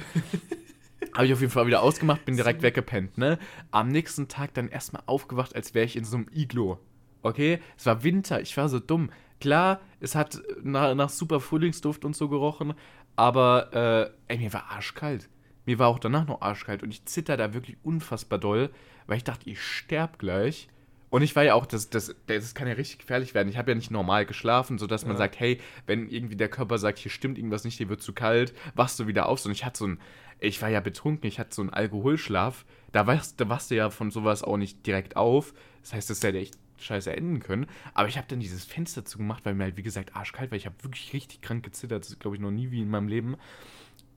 Habe 1.14 1.26
ich 1.28 1.34
auf 1.34 1.42
jeden 1.42 1.52
Fall 1.52 1.68
wieder 1.68 1.82
ausgemacht, 1.84 2.26
bin 2.26 2.36
direkt 2.36 2.62
weggepennt, 2.62 3.18
ne? 3.18 3.38
Am 3.72 3.90
nächsten 3.90 4.30
Tag 4.30 4.54
dann 4.54 4.70
erstmal 4.70 5.04
aufgewacht, 5.06 5.56
als 5.56 5.74
wäre 5.74 5.86
ich 5.86 5.96
in 5.96 6.06
so 6.06 6.18
einem 6.18 6.28
Iglo. 6.34 6.80
Okay? 7.22 7.60
Es 7.78 7.86
war 7.86 8.04
Winter, 8.04 8.42
ich 8.42 8.56
war 8.58 8.70
so 8.70 8.80
dumm. 8.80 9.12
Klar, 9.40 9.82
es 10.00 10.16
hat 10.16 10.42
nach, 10.64 10.96
nach 10.96 11.10
super 11.10 11.40
Frühlingsduft 11.40 12.06
und 12.06 12.16
so 12.16 12.30
gerochen, 12.30 12.74
aber 13.16 14.12
äh, 14.28 14.34
ey, 14.34 14.38
mir 14.40 14.54
war 14.54 14.72
arschkalt. 14.72 15.30
Mir 15.66 15.80
war 15.80 15.88
auch 15.88 16.00
danach 16.00 16.28
noch 16.28 16.42
arschkalt 16.42 16.84
und 16.84 16.92
ich 16.92 17.06
zitter 17.06 17.38
da 17.38 17.54
wirklich 17.54 17.78
unfassbar 17.84 18.40
doll, 18.40 18.70
weil 19.08 19.18
ich 19.18 19.24
dachte, 19.24 19.50
ich 19.50 19.62
sterb 19.62 20.20
gleich. 20.20 20.68
Und 21.10 21.22
ich 21.22 21.36
war 21.36 21.44
ja 21.44 21.54
auch, 21.54 21.68
das, 21.68 21.92
das, 21.92 22.16
das 22.26 22.56
kann 22.56 22.68
ja 22.68 22.74
richtig 22.74 22.98
gefährlich 22.98 23.36
werden. 23.36 23.48
Ich 23.48 23.58
habe 23.58 23.70
ja 23.72 23.76
nicht 23.76 23.92
normal 23.92 24.26
geschlafen, 24.26 24.80
sodass 24.80 25.04
man 25.06 25.12
Ja. 25.14 25.20
sagt, 25.20 25.40
hey, 25.40 25.60
wenn 25.86 26.10
irgendwie 26.10 26.36
der 26.36 26.50
Körper 26.50 26.80
sagt, 26.80 26.98
hier 26.98 27.12
stimmt 27.12 27.38
irgendwas 27.38 27.64
nicht, 27.66 27.78
hier 27.78 27.88
wird 27.88 28.02
zu 28.02 28.14
kalt, 28.14 28.54
wachst 28.74 29.00
du 29.00 29.06
wieder 29.06 29.30
auf. 29.30 29.46
Und 29.46 29.52
ich 29.52 29.64
hatte 29.64 29.78
so 29.78 29.88
ein, 29.88 30.00
ich 30.40 30.60
war 30.64 30.70
ja 30.70 30.80
betrunken, 30.80 31.28
ich 31.28 31.38
hatte 31.40 31.54
so 31.54 31.62
einen 31.62 31.70
Alkoholschlaf. 31.70 32.66
Da 32.92 33.06
wachst, 33.06 33.40
da 33.40 33.48
wachst 33.48 33.70
du 33.70 33.76
ja 33.76 33.92
von 33.92 34.10
sowas 34.10 34.44
auch 34.44 34.58
nicht 34.58 34.88
direkt 34.88 35.16
auf. 35.16 35.54
Das 35.82 35.94
heißt, 35.94 36.10
das 36.10 36.24
hätte 36.24 36.40
echt 36.40 36.58
scheiße 36.84 37.16
enden 37.16 37.40
können. 37.40 37.68
Aber 37.94 38.08
ich 38.08 38.18
habe 38.18 38.28
dann 38.28 38.40
dieses 38.40 38.66
Fenster 38.66 39.06
zugemacht, 39.06 39.46
weil 39.46 39.56
mir 39.56 39.64
halt, 39.66 39.78
wie 39.78 39.84
gesagt, 39.84 40.16
arschkalt 40.16 40.52
war. 40.52 40.58
Ich 40.58 40.66
habe 40.66 40.76
wirklich 40.84 41.14
richtig 41.14 41.42
krank 41.42 41.64
gezittert. 41.64 42.06
Das 42.06 42.20
glaube 42.20 42.36
ich 42.36 42.42
noch 42.42 42.52
nie 42.52 42.72
wie 42.72 42.82
in 42.82 42.90
meinem 42.90 43.08
Leben. 43.08 43.38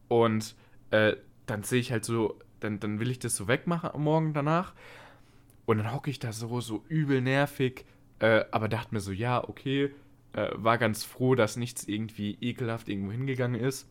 Und 0.09 0.55
äh, 0.91 1.17
dann 1.47 1.63
sehe 1.63 1.81
ich 1.81 1.93
halt 1.93 2.05
so, 2.05 2.39
dann, 2.61 2.81
dann 2.81 3.01
will 3.01 3.11
ich 3.11 3.19
das 3.19 3.37
so 3.37 3.49
wegmachen 3.49 3.91
am 3.91 4.05
Morgen 4.05 4.35
danach. 4.35 4.75
Und 5.65 5.79
dann 5.79 5.93
hocke 5.93 6.11
ich 6.11 6.19
da 6.19 6.33
so, 6.33 6.61
so 6.61 6.85
übel 6.89 7.21
nervig, 7.21 7.85
äh, 8.21 8.45
aber 8.51 8.69
dachte 8.69 8.95
mir 8.95 9.01
so, 9.01 9.13
ja, 9.13 9.47
okay, 9.47 9.91
äh, 10.33 10.51
war 10.55 10.79
ganz 10.79 11.05
froh, 11.05 11.35
dass 11.35 11.57
nichts 11.57 11.85
irgendwie 11.85 12.39
ekelhaft 12.41 12.89
irgendwo 12.89 13.13
hingegangen 13.13 13.61
ist. 13.61 13.89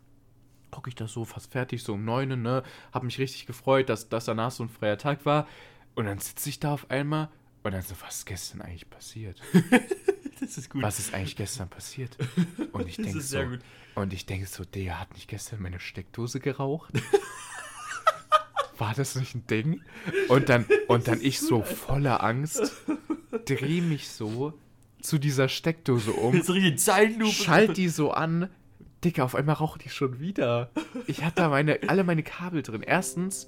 Hocke 0.74 0.90
ich 0.90 0.96
da 0.96 1.08
so 1.08 1.26
fast 1.26 1.52
fertig, 1.52 1.84
so 1.84 1.94
um 1.94 2.06
neun, 2.06 2.42
ne? 2.42 2.64
Hab 2.92 3.04
mich 3.04 3.20
richtig 3.20 3.46
gefreut, 3.46 3.90
dass, 3.90 4.10
dass 4.10 4.26
danach 4.26 4.52
so 4.52 4.64
ein 4.64 4.70
freier 4.70 4.98
Tag 4.98 5.26
war. 5.26 5.48
Und 5.96 6.06
dann 6.06 6.20
sitze 6.20 6.50
ich 6.50 6.60
da 6.60 6.74
auf 6.74 6.90
einmal 6.90 7.30
und 7.65 7.71
dann 7.71 7.82
so, 7.82 7.95
was 8.06 8.17
ist 8.17 8.25
gestern 8.25 8.62
eigentlich 8.62 8.89
passiert? 8.89 9.41
Das 10.41 10.58
ist 10.58 10.69
gut. 10.69 10.84
Was 10.84 10.99
ist 10.99 11.13
eigentlich 11.13 11.38
gestern 11.38 11.69
passiert? 11.69 12.17
Und 12.73 12.89
ich 12.89 12.97
denke 12.97 13.21
so, 13.21 13.41
gut. 13.41 13.60
und 13.95 14.12
ich 14.12 14.25
denke 14.25 14.45
so, 14.47 14.65
der 14.65 14.99
hat 14.99 15.13
nicht 15.13 15.30
gestern 15.30 15.62
meine 15.62 15.80
Steckdose 15.80 16.41
geraucht? 16.41 16.93
War 18.78 18.93
das 18.93 19.15
nicht 19.15 19.34
ein 19.34 19.47
Ding? 19.47 19.82
Und 20.28 20.49
dann, 20.49 20.65
und 20.89 21.08
dann 21.08 21.21
ich 21.21 21.39
so 21.39 21.62
voller 21.63 22.21
Angst, 22.21 22.73
drehe 23.45 23.82
mich 23.82 24.10
so 24.10 24.54
zu 25.01 25.17
dieser 25.17 25.47
Steckdose 25.47 26.12
um, 26.12 26.36
Jetzt 26.36 26.49
richtig 26.49 26.80
Zeitlupe. 26.80 27.32
schalt 27.32 27.78
die 27.78 27.88
so 27.88 28.12
an. 28.12 28.49
Dicker, 29.06 29.23
auf 29.23 29.36
einmal 29.36 29.56
raucht 29.56 29.86
die 29.86 29.89
schon 29.89 30.19
wieder. 30.19 30.69
Ich 31.08 31.23
hatte 31.23 31.36
da 31.38 31.49
meine, 31.49 31.80
alle 31.88 32.04
meine 32.04 32.23
Kabel 32.23 32.62
drin. 32.62 32.84
Erstens 32.84 33.47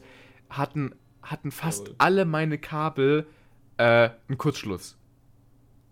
hatten, 0.50 0.96
hatten 1.22 1.52
fast 1.52 1.82
Jawohl. 1.82 1.96
alle 1.98 2.26
meine 2.26 2.58
Kabel 2.58 3.28
äh, 3.78 4.10
einen 4.28 4.38
Kurzschluss. 4.38 4.98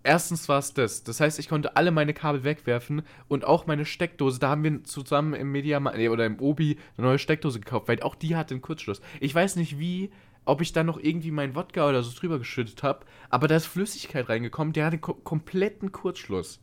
Erstens 0.04 0.48
war 0.50 0.60
es 0.60 0.74
das. 0.74 1.04
Das 1.04 1.20
heißt, 1.20 1.40
ich 1.40 1.50
konnte 1.50 1.76
alle 1.76 1.90
meine 1.90 2.14
Kabel 2.14 2.44
wegwerfen 2.44 3.02
und 3.28 3.44
auch 3.44 3.66
meine 3.66 3.86
Steckdose. 3.86 4.40
Da 4.40 4.50
haben 4.50 4.64
wir 4.64 4.84
zusammen 4.84 5.34
im 5.34 5.52
Media 5.52 5.80
nee, 5.80 6.10
oder 6.10 6.28
im 6.28 6.40
Obi 6.40 6.78
eine 6.96 7.08
neue 7.08 7.18
Steckdose 7.18 7.60
gekauft, 7.60 7.88
weil 7.88 8.02
auch 8.04 8.14
die 8.14 8.36
hatte 8.36 8.54
einen 8.54 8.62
Kurzschluss. 8.62 9.02
Ich 9.20 9.34
weiß 9.34 9.56
nicht 9.56 9.80
wie, 9.80 10.12
ob 10.46 10.62
ich 10.62 10.74
da 10.74 10.84
noch 10.84 11.00
irgendwie 11.00 11.32
meinen 11.32 11.56
Wodka 11.56 11.90
oder 11.90 12.04
so 12.04 12.18
drüber 12.18 12.38
geschüttet 12.38 12.84
habe, 12.84 13.06
aber 13.32 13.48
da 13.48 13.56
ist 13.56 13.66
Flüssigkeit 13.66 14.30
reingekommen, 14.30 14.74
der 14.74 14.86
hatte 14.86 15.00
ko 15.00 15.16
kompletten 15.16 15.92
Kurzschluss. 15.92 16.58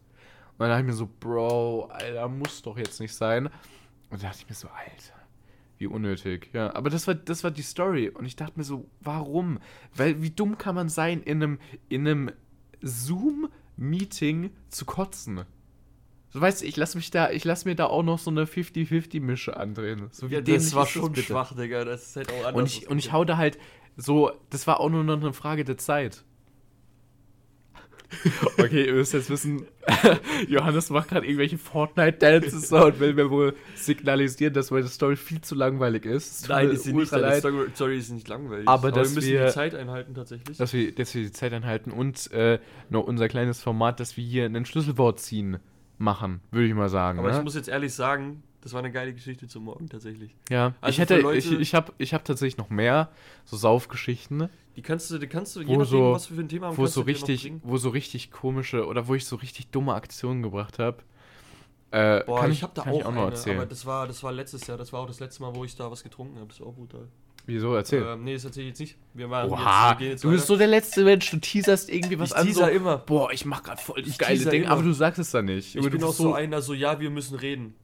Und 0.53 0.61
dann 0.61 0.69
dachte 0.69 0.83
ich 0.83 0.87
mir 0.87 0.93
so, 0.93 1.09
Bro, 1.19 1.87
Alter, 1.87 2.29
muss 2.29 2.63
doch 2.63 2.79
jetzt 2.79 3.01
nicht 3.01 3.15
sein. 3.15 3.47
Und 4.11 4.23
da 4.23 4.29
dachte 4.29 4.43
ich 4.43 4.49
mir 4.49 4.55
so, 4.55 4.69
Alter, 4.69 5.22
wie 5.83 5.87
unnötig. 5.89 6.49
Ja, 6.53 6.75
aber 6.75 6.89
das 6.91 7.07
war, 7.09 7.15
das 7.15 7.43
war 7.43 7.51
die 7.51 7.63
Story. 7.63 8.09
Und 8.09 8.25
ich 8.25 8.37
dachte 8.37 8.53
mir 8.57 8.65
so, 8.65 8.89
warum? 9.01 9.59
Weil 9.95 10.23
wie 10.23 10.31
dumm 10.31 10.57
kann 10.57 10.75
man 10.77 10.89
sein, 10.89 11.21
in 11.23 11.43
einem, 11.43 11.59
in 11.89 12.07
einem 12.07 12.31
Zoom-Meeting 12.81 14.51
zu 14.69 14.85
kotzen? 14.85 15.45
So, 16.31 16.41
weißt 16.41 16.63
du, 16.63 16.67
ich 16.67 16.77
lass 16.77 16.95
mich 16.95 17.11
da, 17.11 17.31
ich 17.31 17.45
lass 17.45 17.65
mir 17.65 17.75
da 17.75 17.87
auch 17.87 18.03
noch 18.03 18.19
so 18.19 18.31
eine 18.31 18.45
50-50-Mische 18.45 19.57
andrehen. 19.57 20.09
So 20.13 20.31
wie 20.31 20.35
Ja, 20.35 20.41
das 20.41 20.75
war 20.75 20.87
schon 20.87 21.13
bitte? 21.13 21.27
schwach, 21.27 21.55
Digga. 21.55 21.85
Das 21.85 22.07
ist 22.07 22.17
halt 22.17 22.31
auch 22.31 22.47
anders. 22.47 22.55
Und 22.55 22.67
ich, 22.67 22.89
und 22.89 22.99
ich 22.99 23.13
hau 23.13 23.25
da 23.25 23.37
halt 23.37 23.59
so, 23.97 24.31
das 24.51 24.67
war 24.67 24.81
auch 24.81 24.89
nur 24.89 25.05
noch 25.05 25.21
eine 25.21 25.33
Frage 25.35 25.65
der 25.65 25.77
Zeit. 25.77 26.25
Okay, 28.59 28.87
ihr 28.87 28.93
müsst 28.95 29.13
jetzt 29.13 29.31
wissen, 29.31 29.67
Johannes 30.49 30.91
macht 30.91 31.09
gerade 31.09 31.27
irgendwelche 31.27 31.59
Fortnite-Dances 31.59 32.73
und 32.73 33.01
will 33.01 33.15
mir 33.15 33.31
wohl 33.31 33.55
signalisieren, 33.75 34.55
dass 34.55 34.71
meine 34.71 34.87
Story 34.89 35.17
viel 35.17 35.41
zu 35.41 35.55
langweilig 35.55 36.05
ist. 36.05 36.49
Nein, 36.49 36.71
ist 36.71 36.85
sie 36.85 36.93
nicht. 36.93 37.13
Deine 37.13 37.41
Story, 37.75 37.99
ist 37.99 38.11
nicht 38.11 38.29
langweilig. 38.29 38.69
Aber 38.69 38.93
dass 38.93 39.11
wir 39.11 39.15
müssen 39.17 39.33
wir- 39.33 39.47
die 39.47 39.53
Zeit 39.53 39.75
einhalten 39.75 40.15
tatsächlich. 40.15 40.59
dass 40.59 40.73
wir, 40.73 40.95
dass 40.95 41.15
wir 41.15 41.23
die 41.23 41.33
Zeit 41.33 41.53
einhalten 41.53 41.91
und 41.91 42.31
äh, 42.33 42.59
noch 42.91 43.05
unser 43.05 43.29
kleines 43.29 43.61
Format, 43.61 44.01
dass 44.01 44.17
wir 44.17 44.25
hier 44.25 44.47
ein 44.47 44.65
Schlüsselwort 44.65 45.21
ziehen, 45.21 45.59
machen, 45.99 46.41
würde 46.51 46.67
ich 46.67 46.75
mal 46.75 46.89
sagen. 46.89 47.19
Aber 47.19 47.31
ne? 47.31 47.39
ich 47.39 47.45
muss 47.45 47.55
jetzt 47.55 47.69
ehrlich 47.69 47.95
sagen, 47.95 48.43
das 48.63 48.73
war 48.73 48.79
eine 48.79 48.91
geile 48.91 49.13
Geschichte 49.13 49.47
zum 49.49 49.65
Morgen 49.65 49.89
tatsächlich. 49.89 50.35
ja, 50.49 50.75
also 50.81 50.91
ich 50.93 50.99
hätte, 50.99 51.19
Leute- 51.21 51.39
ich, 51.39 51.53
ich 51.53 51.75
habe 51.75 51.93
ich 51.99 52.15
hab 52.15 52.25
tatsächlich 52.25 52.57
noch 52.57 52.71
mehr 52.71 53.11
so 53.45 53.57
Saufgeschichten, 53.57 54.37
ne? 54.39 54.51
Die 54.77 54.81
kannst 54.83 55.11
du, 55.11 55.19
die 55.19 55.27
kannst 55.27 55.55
du, 55.55 55.61
je 55.61 55.67
nachdem, 55.77 55.85
so- 55.85 56.13
was 56.13 56.31
wir 56.31 56.37
für 56.37 56.43
ein 56.43 56.49
Thema 56.49 56.69
haben, 56.69 56.77
wo 56.79 56.83
kannst 56.83 56.95
so 56.95 57.03
du 57.03 57.11
noch 57.13 57.29
richtig, 57.29 57.53
wo 57.63 57.77
so 57.77 57.91
richtig 57.91 58.31
komische 58.31 58.87
oder 58.87 59.07
wo 59.09 59.15
ich 59.15 59.27
so 59.27 59.37
richtig 59.37 59.69
dumme 59.69 59.93
Aktionen 59.95 60.43
gebracht 60.43 60.79
habe. 60.79 60.99
Äh, 61.91 62.25
Boah, 62.25 62.41
kann 62.41 62.51
ich 62.53 62.63
habe 62.63 62.73
da 62.75 62.83
auch, 62.83 62.87
ich 62.99 63.05
auch 63.05 63.13
noch 63.13 63.23
eine, 63.23 63.31
erzählen. 63.33 63.59
aber 63.59 63.67
das 63.67 63.85
war, 63.85 64.07
das 64.07 64.23
war 64.23 64.33
letztes 64.33 64.67
Jahr, 64.67 64.79
das 64.79 64.95
war 64.95 65.01
auch 65.01 65.07
das 65.07 65.21
letzte 65.21 65.43
Mal, 65.43 65.55
wo 65.55 65.63
ich 65.65 65.77
da 65.77 65.91
was 65.91 66.03
getrunken 66.03 66.37
habe. 66.39 66.49
Das 66.49 66.59
war 66.61 66.69
auch 66.69 66.75
brutal. 66.75 67.07
Wieso? 67.45 67.75
Erzähl. 67.75 68.03
Ähm, 68.07 68.25
nee, 68.25 68.33
das 68.35 68.45
erzähle 68.47 68.65
ich 68.67 68.71
jetzt 68.71 68.79
nicht. 68.81 68.97
Wir 69.13 69.29
machen 69.29 69.51
Oha, 69.51 69.91
jetzt, 69.91 70.01
wir 70.01 70.09
jetzt 70.09 70.25
du 70.25 70.31
bist 70.31 70.47
so 70.47 70.57
der 70.57 70.69
letzte 70.69 71.05
Mensch, 71.05 71.29
du 71.31 71.37
teaserst 71.39 71.91
irgendwie 71.91 72.19
was 72.19 72.31
Ich 72.31 72.37
an. 72.37 72.47
teaser 72.47 72.67
So, 72.67 72.71
immer. 72.71 72.97
boah, 72.99 73.31
ich 73.33 73.45
mach 73.45 73.63
grad 73.63 73.79
voll 73.81 74.01
das 74.01 74.09
Ich 74.13 74.17
geile 74.19 74.39
teaser 74.39 74.51
Ding, 74.51 74.63
immer. 74.63 74.73
aber 74.73 74.83
du 74.85 74.93
sagst 74.93 75.19
es 75.19 75.33
dann 75.33 75.45
nicht. 75.47 75.75
Ich 75.77 75.91
bin 75.91 76.03
auch 76.03 76.13
so 76.15 76.33
einer, 76.33 76.63
so, 76.63 76.73
ja, 76.73 76.99
wir 77.01 77.11
müssen 77.11 77.37
reden. 77.37 77.75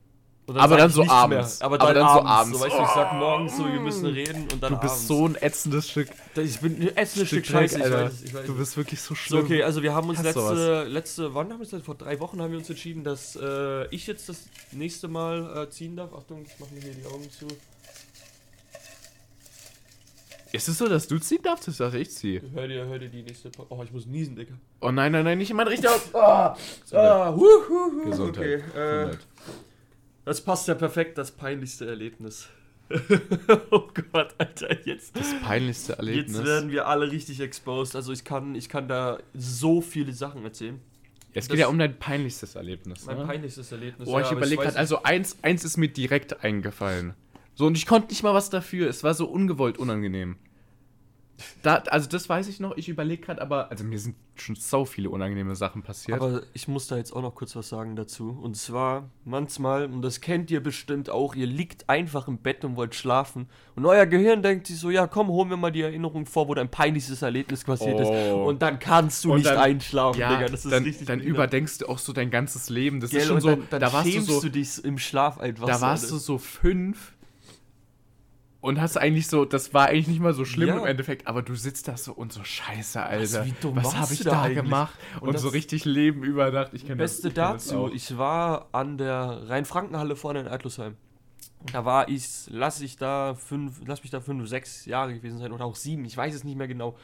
Und 0.48 0.56
Aber 0.56 0.78
dann 0.78 0.88
ich 0.88 0.94
so 0.94 1.06
abends. 1.06 1.58
Mehr. 1.60 1.66
Aber, 1.66 1.78
Aber 1.78 1.92
dann, 1.92 2.06
dann 2.06 2.14
so 2.14 2.20
abends. 2.26 2.30
abends. 2.30 2.58
So, 2.58 2.64
weißt 2.64 2.78
du, 2.78 2.82
ich 2.82 2.88
sag 2.88 3.12
morgens 3.12 3.56
so, 3.58 3.66
wir 3.66 3.80
müssen 3.80 4.06
reden 4.06 4.48
und 4.50 4.62
dann 4.62 4.72
Du 4.72 4.78
bist 4.80 4.92
abends. 4.94 5.06
so 5.06 5.26
ein 5.28 5.34
ätzendes 5.34 5.90
Stück. 5.90 6.08
Ich 6.36 6.60
bin 6.60 6.76
ein 6.80 6.96
ätzendes 6.96 7.28
Stück 7.28 7.44
Stück 7.44 7.44
Dreck, 7.44 7.70
Scheiße, 7.70 7.76
ich 7.78 7.84
Alter. 7.84 8.04
weiß 8.06 8.12
es, 8.14 8.22
ich 8.22 8.34
weiß 8.34 8.46
Du 8.46 8.56
bist 8.56 8.76
wirklich 8.78 9.00
so 9.02 9.08
So, 9.10 9.14
schlimm. 9.14 9.44
okay, 9.44 9.62
also 9.62 9.82
wir 9.82 9.94
haben 9.94 10.08
uns 10.08 10.18
Hast 10.20 10.24
letzte, 10.24 10.84
letzte, 10.84 11.34
wann 11.34 11.52
haben 11.52 11.60
wir 11.60 11.70
es? 11.70 11.84
Vor 11.84 11.96
drei 11.96 12.18
Wochen 12.18 12.40
haben 12.40 12.50
wir 12.50 12.58
uns 12.58 12.70
entschieden, 12.70 13.04
dass 13.04 13.36
äh, 13.36 13.86
ich 13.94 14.06
jetzt 14.06 14.26
das 14.30 14.38
nächste 14.72 15.06
Mal 15.08 15.64
äh, 15.64 15.70
ziehen 15.70 15.96
darf. 15.96 16.14
Achtung, 16.14 16.42
ich 16.46 16.58
mache 16.58 16.72
mir 16.72 16.80
hier 16.80 16.94
die 16.94 17.04
Augen 17.06 17.28
zu. 17.30 17.46
Ist 20.50 20.66
es 20.66 20.78
so, 20.78 20.88
dass 20.88 21.06
du 21.06 21.18
ziehen 21.18 21.42
darfst? 21.42 21.68
Ich 21.68 21.76
dachte, 21.76 21.98
ich 21.98 22.10
ziehe. 22.10 22.40
Hör 22.54 22.66
dir, 22.66 22.86
hör 22.86 22.98
dir 22.98 23.10
die 23.10 23.22
nächste. 23.22 23.50
Po- 23.50 23.66
Oh, 23.68 23.82
ich 23.84 23.92
muss 23.92 24.06
niesen, 24.06 24.34
Digga. 24.34 24.54
Oh 24.80 24.90
nein, 24.90 25.12
nein, 25.12 25.24
nein, 25.24 25.36
nicht 25.36 25.50
in 25.50 25.56
mein 25.56 25.68
Richter. 25.68 25.90
Ah, 26.14 26.56
Ah, 26.92 27.32
hu, 27.34 27.44
hu, 27.68 27.92
hu. 28.02 28.10
Gesundheit. 28.10 28.62
Okay, 28.70 28.80
äh, 28.80 29.04
Gesundheit. 29.08 29.26
Das 30.28 30.40
passt 30.40 30.68
ja 30.68 30.74
perfekt, 30.74 31.18
das 31.18 31.30
peinlichste 31.32 31.86
Erlebnis. 31.86 32.48
oh 33.70 33.88
Gott, 34.12 34.34
Alter, 34.38 34.86
jetzt. 34.86 35.14
Das 35.16 35.34
peinlichste 35.42 35.98
Erlebnis. 35.98 36.36
Jetzt 36.38 36.46
werden 36.46 36.70
wir 36.70 36.86
alle 36.86 37.10
richtig 37.10 37.40
exposed. 37.40 37.94
Also 37.96 38.12
ich 38.12 38.24
kann, 38.24 38.54
ich 38.54 38.68
kann 38.68 38.88
da 38.88 39.18
so 39.34 39.80
viele 39.82 40.12
Sachen 40.12 40.44
erzählen. 40.44 40.80
es 41.34 41.46
geht 41.48 41.54
das- 41.54 41.60
ja 41.60 41.66
um 41.68 41.78
dein 41.78 41.98
peinlichstes 41.98 42.54
Erlebnis. 42.54 43.04
Mein 43.04 43.18
Ne? 43.18 43.26
peinlichstes 43.26 43.70
Erlebnis. 43.72 44.08
Oh, 44.08 44.12
ja, 44.12 44.20
ich 44.20 44.26
aber 44.28 44.36
überlege 44.38 44.62
gerade, 44.62 44.76
also 44.78 45.02
eins, 45.02 45.36
eins 45.42 45.64
ist 45.64 45.76
mir 45.76 45.88
direkt 45.88 46.42
eingefallen. 46.42 47.14
So, 47.54 47.66
und 47.66 47.76
ich 47.76 47.86
konnte 47.86 48.08
nicht 48.08 48.22
mal 48.22 48.32
was 48.34 48.50
dafür. 48.50 48.88
Es 48.88 49.02
war 49.04 49.14
so 49.14 49.26
ungewollt 49.26 49.78
unangenehm. 49.78 50.36
Da, 51.62 51.76
also 51.76 52.08
das 52.08 52.28
weiß 52.28 52.48
ich 52.48 52.60
noch, 52.60 52.76
ich 52.76 52.88
überlege 52.88 53.22
gerade, 53.22 53.40
aber, 53.40 53.70
also 53.70 53.84
mir 53.84 53.98
sind 53.98 54.16
schon 54.36 54.54
so 54.56 54.84
viele 54.84 55.10
unangenehme 55.10 55.54
Sachen 55.56 55.82
passiert. 55.82 56.20
Aber 56.20 56.42
ich 56.52 56.68
muss 56.68 56.86
da 56.86 56.96
jetzt 56.96 57.12
auch 57.12 57.22
noch 57.22 57.34
kurz 57.34 57.54
was 57.56 57.68
sagen 57.68 57.96
dazu. 57.96 58.38
Und 58.40 58.56
zwar, 58.56 59.08
manchmal, 59.24 59.86
und 59.86 60.02
das 60.02 60.20
kennt 60.20 60.50
ihr 60.50 60.62
bestimmt 60.62 61.10
auch, 61.10 61.34
ihr 61.34 61.46
liegt 61.46 61.88
einfach 61.88 62.28
im 62.28 62.38
Bett 62.38 62.64
und 62.64 62.76
wollt 62.76 62.94
schlafen. 62.94 63.48
Und 63.76 63.84
euer 63.86 64.06
Gehirn 64.06 64.42
denkt 64.42 64.66
sich 64.68 64.78
so, 64.78 64.90
ja 64.90 65.06
komm, 65.06 65.28
holen 65.28 65.50
wir 65.50 65.56
mal 65.56 65.70
die 65.72 65.82
Erinnerung 65.82 66.26
vor, 66.26 66.48
wo 66.48 66.54
dein 66.54 66.70
peinlichstes 66.70 67.22
Erlebnis 67.22 67.64
passiert 67.64 67.98
ist. 68.00 68.08
Oh. 68.08 68.44
Und 68.46 68.62
dann 68.62 68.78
kannst 68.78 69.24
du 69.24 69.30
Und 69.32 69.38
nicht 69.38 69.50
dann- 69.50 69.58
einschlafen, 69.58 70.20
ja, 70.20 70.36
Digga. 70.36 70.48
Das 70.50 70.64
ist 70.64 70.70
dann, 70.72 70.82
richtig 70.84 71.06
dann 71.06 71.18
behindert. 71.18 71.36
überdenkst 71.38 71.78
du 71.78 71.86
auch 71.88 71.98
so 71.98 72.12
dein 72.12 72.30
ganzes 72.30 72.68
Leben. 72.68 73.00
Das 73.00 73.10
Gell, 73.10 73.20
ist 73.20 73.26
schon 73.26 73.40
so, 73.40 73.50
dann, 73.50 73.62
dann 73.70 73.80
da 73.80 73.92
warst 73.92 74.14
du 74.14 74.20
so, 74.20 74.40
du 74.40 74.50
dich 74.50 74.84
im 74.84 74.98
Schlaf 74.98 75.38
einfach. 75.38 75.66
da 75.66 75.80
warst 75.80 76.10
du 76.10 76.14
Alter. 76.14 76.24
so 76.24 76.38
fünf 76.38 77.12
und 78.68 78.80
hast 78.80 78.96
eigentlich 78.96 79.26
so, 79.28 79.44
das 79.44 79.72
war 79.74 79.86
eigentlich 79.86 80.08
nicht 80.08 80.20
mal 80.20 80.32
so 80.34 80.44
schlimm 80.44 80.68
Ja. 80.68 80.78
im 80.78 80.86
Endeffekt, 80.86 81.26
aber 81.26 81.42
du 81.42 81.54
sitzt 81.54 81.88
da 81.88 81.96
so 81.96 82.12
und 82.12 82.32
so 82.32 82.44
scheiße, 82.44 83.02
Alter. 83.02 83.46
was 83.46 83.84
warst 83.84 83.96
habe 83.98 84.14
ich 84.14 84.20
da 84.20 84.42
eigentlich? 84.42 84.56
gemacht? 84.62 84.94
Und, 85.20 85.28
Und 85.28 85.38
so 85.38 85.46
das- 85.48 85.54
richtig 85.54 85.84
Leben 85.84 86.22
überdacht. 86.22 86.72
Ich 86.74 86.86
kenn 86.86 86.98
Beste 86.98 87.28
das, 87.28 87.30
ich 87.30 87.34
kenn 87.34 87.44
das 87.54 87.64
dazu, 87.66 87.78
auch. 87.86 87.90
ich 87.90 88.16
war 88.18 88.68
an 88.72 88.98
der 88.98 89.48
Rhein-Franken-Halle 89.48 90.16
vorne 90.16 90.40
in 90.40 90.48
Altlusheim. 90.48 90.96
Da 91.72 91.84
war 91.84 92.08
ich, 92.08 92.24
lass 92.48 92.80
ich 92.80 92.96
da 92.96 93.34
fünf, 93.34 93.80
lass 93.86 94.02
mich 94.02 94.10
da 94.12 94.20
fünf, 94.20 94.48
sechs 94.48 94.84
Jahre 94.86 95.12
gewesen 95.14 95.38
sein 95.38 95.50
oder 95.52 95.64
auch 95.64 95.74
sieben, 95.74 96.04
ich 96.04 96.16
weiß 96.16 96.34
es 96.34 96.44
nicht 96.44 96.56
mehr 96.56 96.68
genau. 96.68 96.96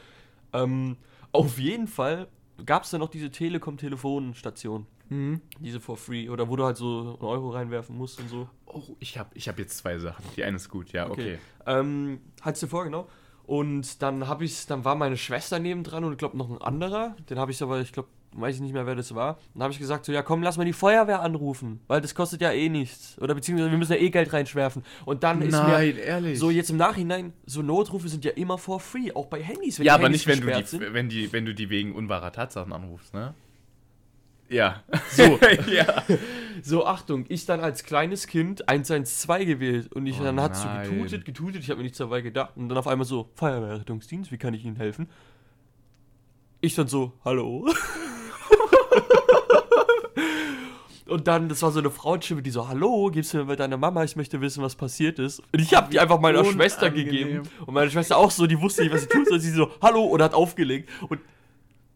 Ähm, 0.53 0.95
auf 1.33 1.59
jeden 1.59 1.87
Fall 1.87 2.27
gab 2.65 2.83
es 2.83 2.91
da 2.91 2.97
noch 2.97 3.09
diese 3.09 3.31
Telekom-Telefonstation, 3.31 4.85
Mhm. 5.09 5.41
diese 5.59 5.79
for 5.79 5.97
free, 5.97 6.29
oder 6.29 6.49
wo 6.49 6.55
du 6.55 6.65
halt 6.65 6.77
so 6.77 7.17
einen 7.19 7.29
Euro 7.29 7.49
reinwerfen 7.49 7.97
musst 7.97 8.19
und 8.19 8.29
so. 8.29 8.49
Oh, 8.65 8.81
ich 8.99 9.17
habe 9.17 9.29
ich 9.33 9.47
hab 9.47 9.59
jetzt 9.59 9.77
zwei 9.77 9.97
Sachen. 9.97 10.23
Die 10.35 10.43
eine 10.43 10.55
ist 10.57 10.69
gut, 10.69 10.91
ja, 10.91 11.09
okay. 11.09 11.37
Ähm, 11.65 12.19
hat's 12.41 12.59
dir 12.59 12.67
vor, 12.67 12.83
genau. 12.83 13.07
Und 13.45 14.01
dann 14.01 14.27
habe 14.27 14.43
ich, 14.43 14.65
dann 14.65 14.83
war 14.85 14.95
meine 14.95 15.17
Schwester 15.17 15.59
nebendran 15.59 16.03
und 16.03 16.13
ich 16.13 16.17
glaube 16.17 16.37
noch 16.37 16.49
ein 16.49 16.61
anderer. 16.61 17.15
Den 17.29 17.37
habe 17.37 17.51
ich 17.51 17.61
aber, 17.61 17.79
ich 17.79 17.91
glaube, 17.91 18.09
weiß 18.33 18.55
ich 18.55 18.61
nicht 18.61 18.73
mehr, 18.73 18.85
wer 18.85 18.95
das 18.95 19.13
war. 19.15 19.37
Dann 19.53 19.63
habe 19.63 19.73
ich 19.73 19.79
gesagt, 19.79 20.05
so, 20.05 20.11
ja 20.11 20.21
komm, 20.21 20.43
lass 20.43 20.57
mal 20.57 20.65
die 20.65 20.73
Feuerwehr 20.73 21.21
anrufen, 21.21 21.79
weil 21.87 22.01
das 22.01 22.15
kostet 22.15 22.41
ja 22.41 22.51
eh 22.51 22.69
nichts. 22.69 23.17
Oder 23.19 23.35
beziehungsweise 23.35 23.71
wir 23.71 23.77
müssen 23.77 23.93
ja 23.93 23.99
eh 23.99 24.09
Geld 24.09 24.33
reinschwerfen. 24.33 24.83
Und 25.05 25.23
dann 25.23 25.41
ist 25.41 25.51
mir, 25.51 25.67
Nein, 25.67 25.97
ehrlich. 25.97 26.39
so 26.39 26.49
jetzt 26.49 26.69
im 26.69 26.77
Nachhinein, 26.77 27.33
so 27.45 27.61
Notrufe 27.61 28.09
sind 28.09 28.25
ja 28.25 28.31
immer 28.31 28.57
for 28.57 28.79
free, 28.79 29.11
auch 29.13 29.27
bei 29.27 29.41
Handys. 29.41 29.79
Wenn 29.79 29.85
ja, 29.85 29.93
die 29.93 29.95
aber 29.95 30.03
Handys 30.05 30.25
nicht, 30.25 30.41
wenn 30.41 30.47
du, 30.47 30.57
die, 30.57 30.67
sind. 30.67 30.93
wenn, 30.93 31.09
die, 31.09 31.33
wenn 31.33 31.45
du 31.45 31.53
die 31.53 31.69
wegen 31.69 31.95
unwahrer 31.95 32.31
Tatsachen 32.31 32.73
anrufst, 32.73 33.13
ne? 33.13 33.35
Ja. 34.49 34.83
So, 35.09 35.39
ja. 35.71 36.03
so, 36.61 36.85
Achtung, 36.85 37.25
ich 37.29 37.45
dann 37.45 37.59
als 37.59 37.83
kleines 37.83 38.27
Kind 38.27 38.67
112 38.67 39.45
gewählt 39.45 39.93
und 39.93 40.05
ich 40.05 40.19
Oh 40.19 40.23
dann 40.23 40.39
hat 40.39 40.55
so 40.55 40.67
getutet, 40.67 41.25
getutet, 41.25 41.63
ich 41.63 41.69
habe 41.69 41.77
mir 41.77 41.83
nichts 41.83 41.97
dabei 41.97 42.21
gedacht 42.21 42.51
und 42.55 42.69
dann 42.69 42.77
auf 42.77 42.87
einmal 42.87 43.05
so, 43.05 43.29
Feuerwehrrettungsdienst, 43.35 44.31
wie 44.31 44.37
kann 44.37 44.53
ich 44.53 44.65
Ihnen 44.65 44.77
helfen? 44.77 45.09
Ich 46.61 46.75
dann 46.75 46.87
so, 46.87 47.13
hallo? 47.23 47.67
und 51.07 51.27
dann, 51.27 51.49
das 51.49 51.61
war 51.61 51.71
so 51.71 51.79
eine 51.79 51.91
Frauenstimme, 51.91 52.41
die 52.41 52.49
so, 52.49 52.67
hallo, 52.67 53.11
gibst 53.11 53.33
du 53.33 53.37
mir 53.37 53.45
bei 53.45 53.55
deiner 53.55 53.77
Mama, 53.77 54.03
ich 54.03 54.15
möchte 54.15 54.41
wissen, 54.41 54.63
was 54.63 54.75
passiert 54.75 55.19
ist. 55.19 55.39
Und 55.51 55.61
ich 55.61 55.73
habe 55.75 55.91
die 55.91 55.99
einfach 55.99 56.19
meiner 56.19 56.43
Schwester 56.45 56.87
Unangenehm. 56.87 57.11
gegeben 57.11 57.49
und 57.65 57.73
meine 57.73 57.91
Schwester 57.91 58.17
auch 58.17 58.31
so, 58.31 58.47
die 58.47 58.59
wusste 58.59 58.83
nicht, 58.83 58.93
was 58.93 59.01
sie 59.01 59.09
tut, 59.09 59.25
sondern 59.25 59.41
sie 59.41 59.51
so, 59.51 59.71
hallo, 59.81 60.03
und 60.05 60.21
hat 60.21 60.33
aufgelegt 60.33 60.89
und 61.09 61.19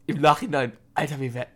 im 0.05 0.21
Nachhinein, 0.21 0.73
Alter, 0.93 1.19
wir 1.19 1.33
wär, 1.33 1.47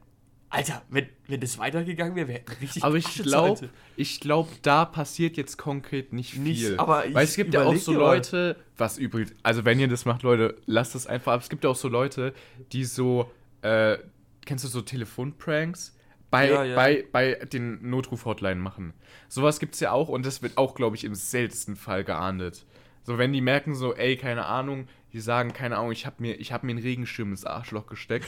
Alter, 0.53 0.83
wenn, 0.89 1.07
wenn 1.27 1.41
das 1.41 1.57
weitergegangen 1.57 2.15
wäre, 2.15 2.27
wäre 2.27 2.41
richtig 2.61 2.83
Aber 2.83 2.95
ich 2.95 3.07
glaube, 3.23 3.69
ich 3.95 4.19
glaube, 4.19 4.51
da 4.61 4.85
passiert 4.85 5.35
jetzt 5.35 5.57
konkret 5.57 6.13
nicht 6.13 6.33
viel. 6.33 6.41
Nicht, 6.43 6.79
aber 6.79 7.07
ich 7.07 7.15
Weil 7.15 7.25
es 7.25 7.35
gibt 7.35 7.55
ja 7.55 7.63
auch 7.63 7.75
so. 7.75 7.93
Leute, 7.93 8.55
was 8.77 8.99
übrigens, 8.99 9.33
also 9.41 9.65
wenn 9.65 9.79
ihr 9.79 9.87
das 9.87 10.05
macht, 10.05 10.21
Leute, 10.21 10.55
lasst 10.67 10.93
es 10.93 11.07
einfach 11.07 11.33
ab. 11.33 11.41
Es 11.41 11.49
gibt 11.49 11.63
ja 11.63 11.71
auch 11.71 11.75
so 11.75 11.87
Leute, 11.87 12.35
die 12.71 12.83
so, 12.83 13.31
äh, 13.63 13.97
kennst 14.45 14.63
du 14.63 14.67
so 14.67 14.81
Telefonpranks? 14.81 15.97
Bei, 16.29 16.51
Ja, 16.51 16.63
ja. 16.63 16.75
bei, 16.75 17.03
bei 17.11 17.33
den 17.51 17.89
Notruf-Hotline 17.89 18.59
machen. 18.59 18.93
Sowas 19.29 19.59
gibt 19.59 19.73
es 19.73 19.79
ja 19.79 19.91
auch 19.91 20.07
und 20.07 20.23
das 20.23 20.43
wird 20.43 20.59
auch, 20.59 20.75
glaube 20.75 20.95
ich, 20.95 21.03
im 21.03 21.15
seltensten 21.15 21.75
Fall 21.75 22.03
geahndet. 22.03 22.63
So, 23.01 23.17
wenn 23.17 23.33
die 23.33 23.41
merken 23.41 23.73
so, 23.73 23.95
ey, 23.95 24.17
keine 24.17 24.45
Ahnung, 24.45 24.87
die 25.13 25.19
sagen, 25.19 25.53
keine 25.53 25.77
Ahnung, 25.77 25.91
ich 25.91 26.07
habe 26.07 26.15
mir, 26.19 26.39
ich 26.39 26.51
hab 26.51 26.63
mir 26.63 26.71
einen 26.71 26.81
Regenschirm 26.81 27.29
ins 27.29 27.45
Arschloch 27.45 27.85
gesteckt 27.85 28.27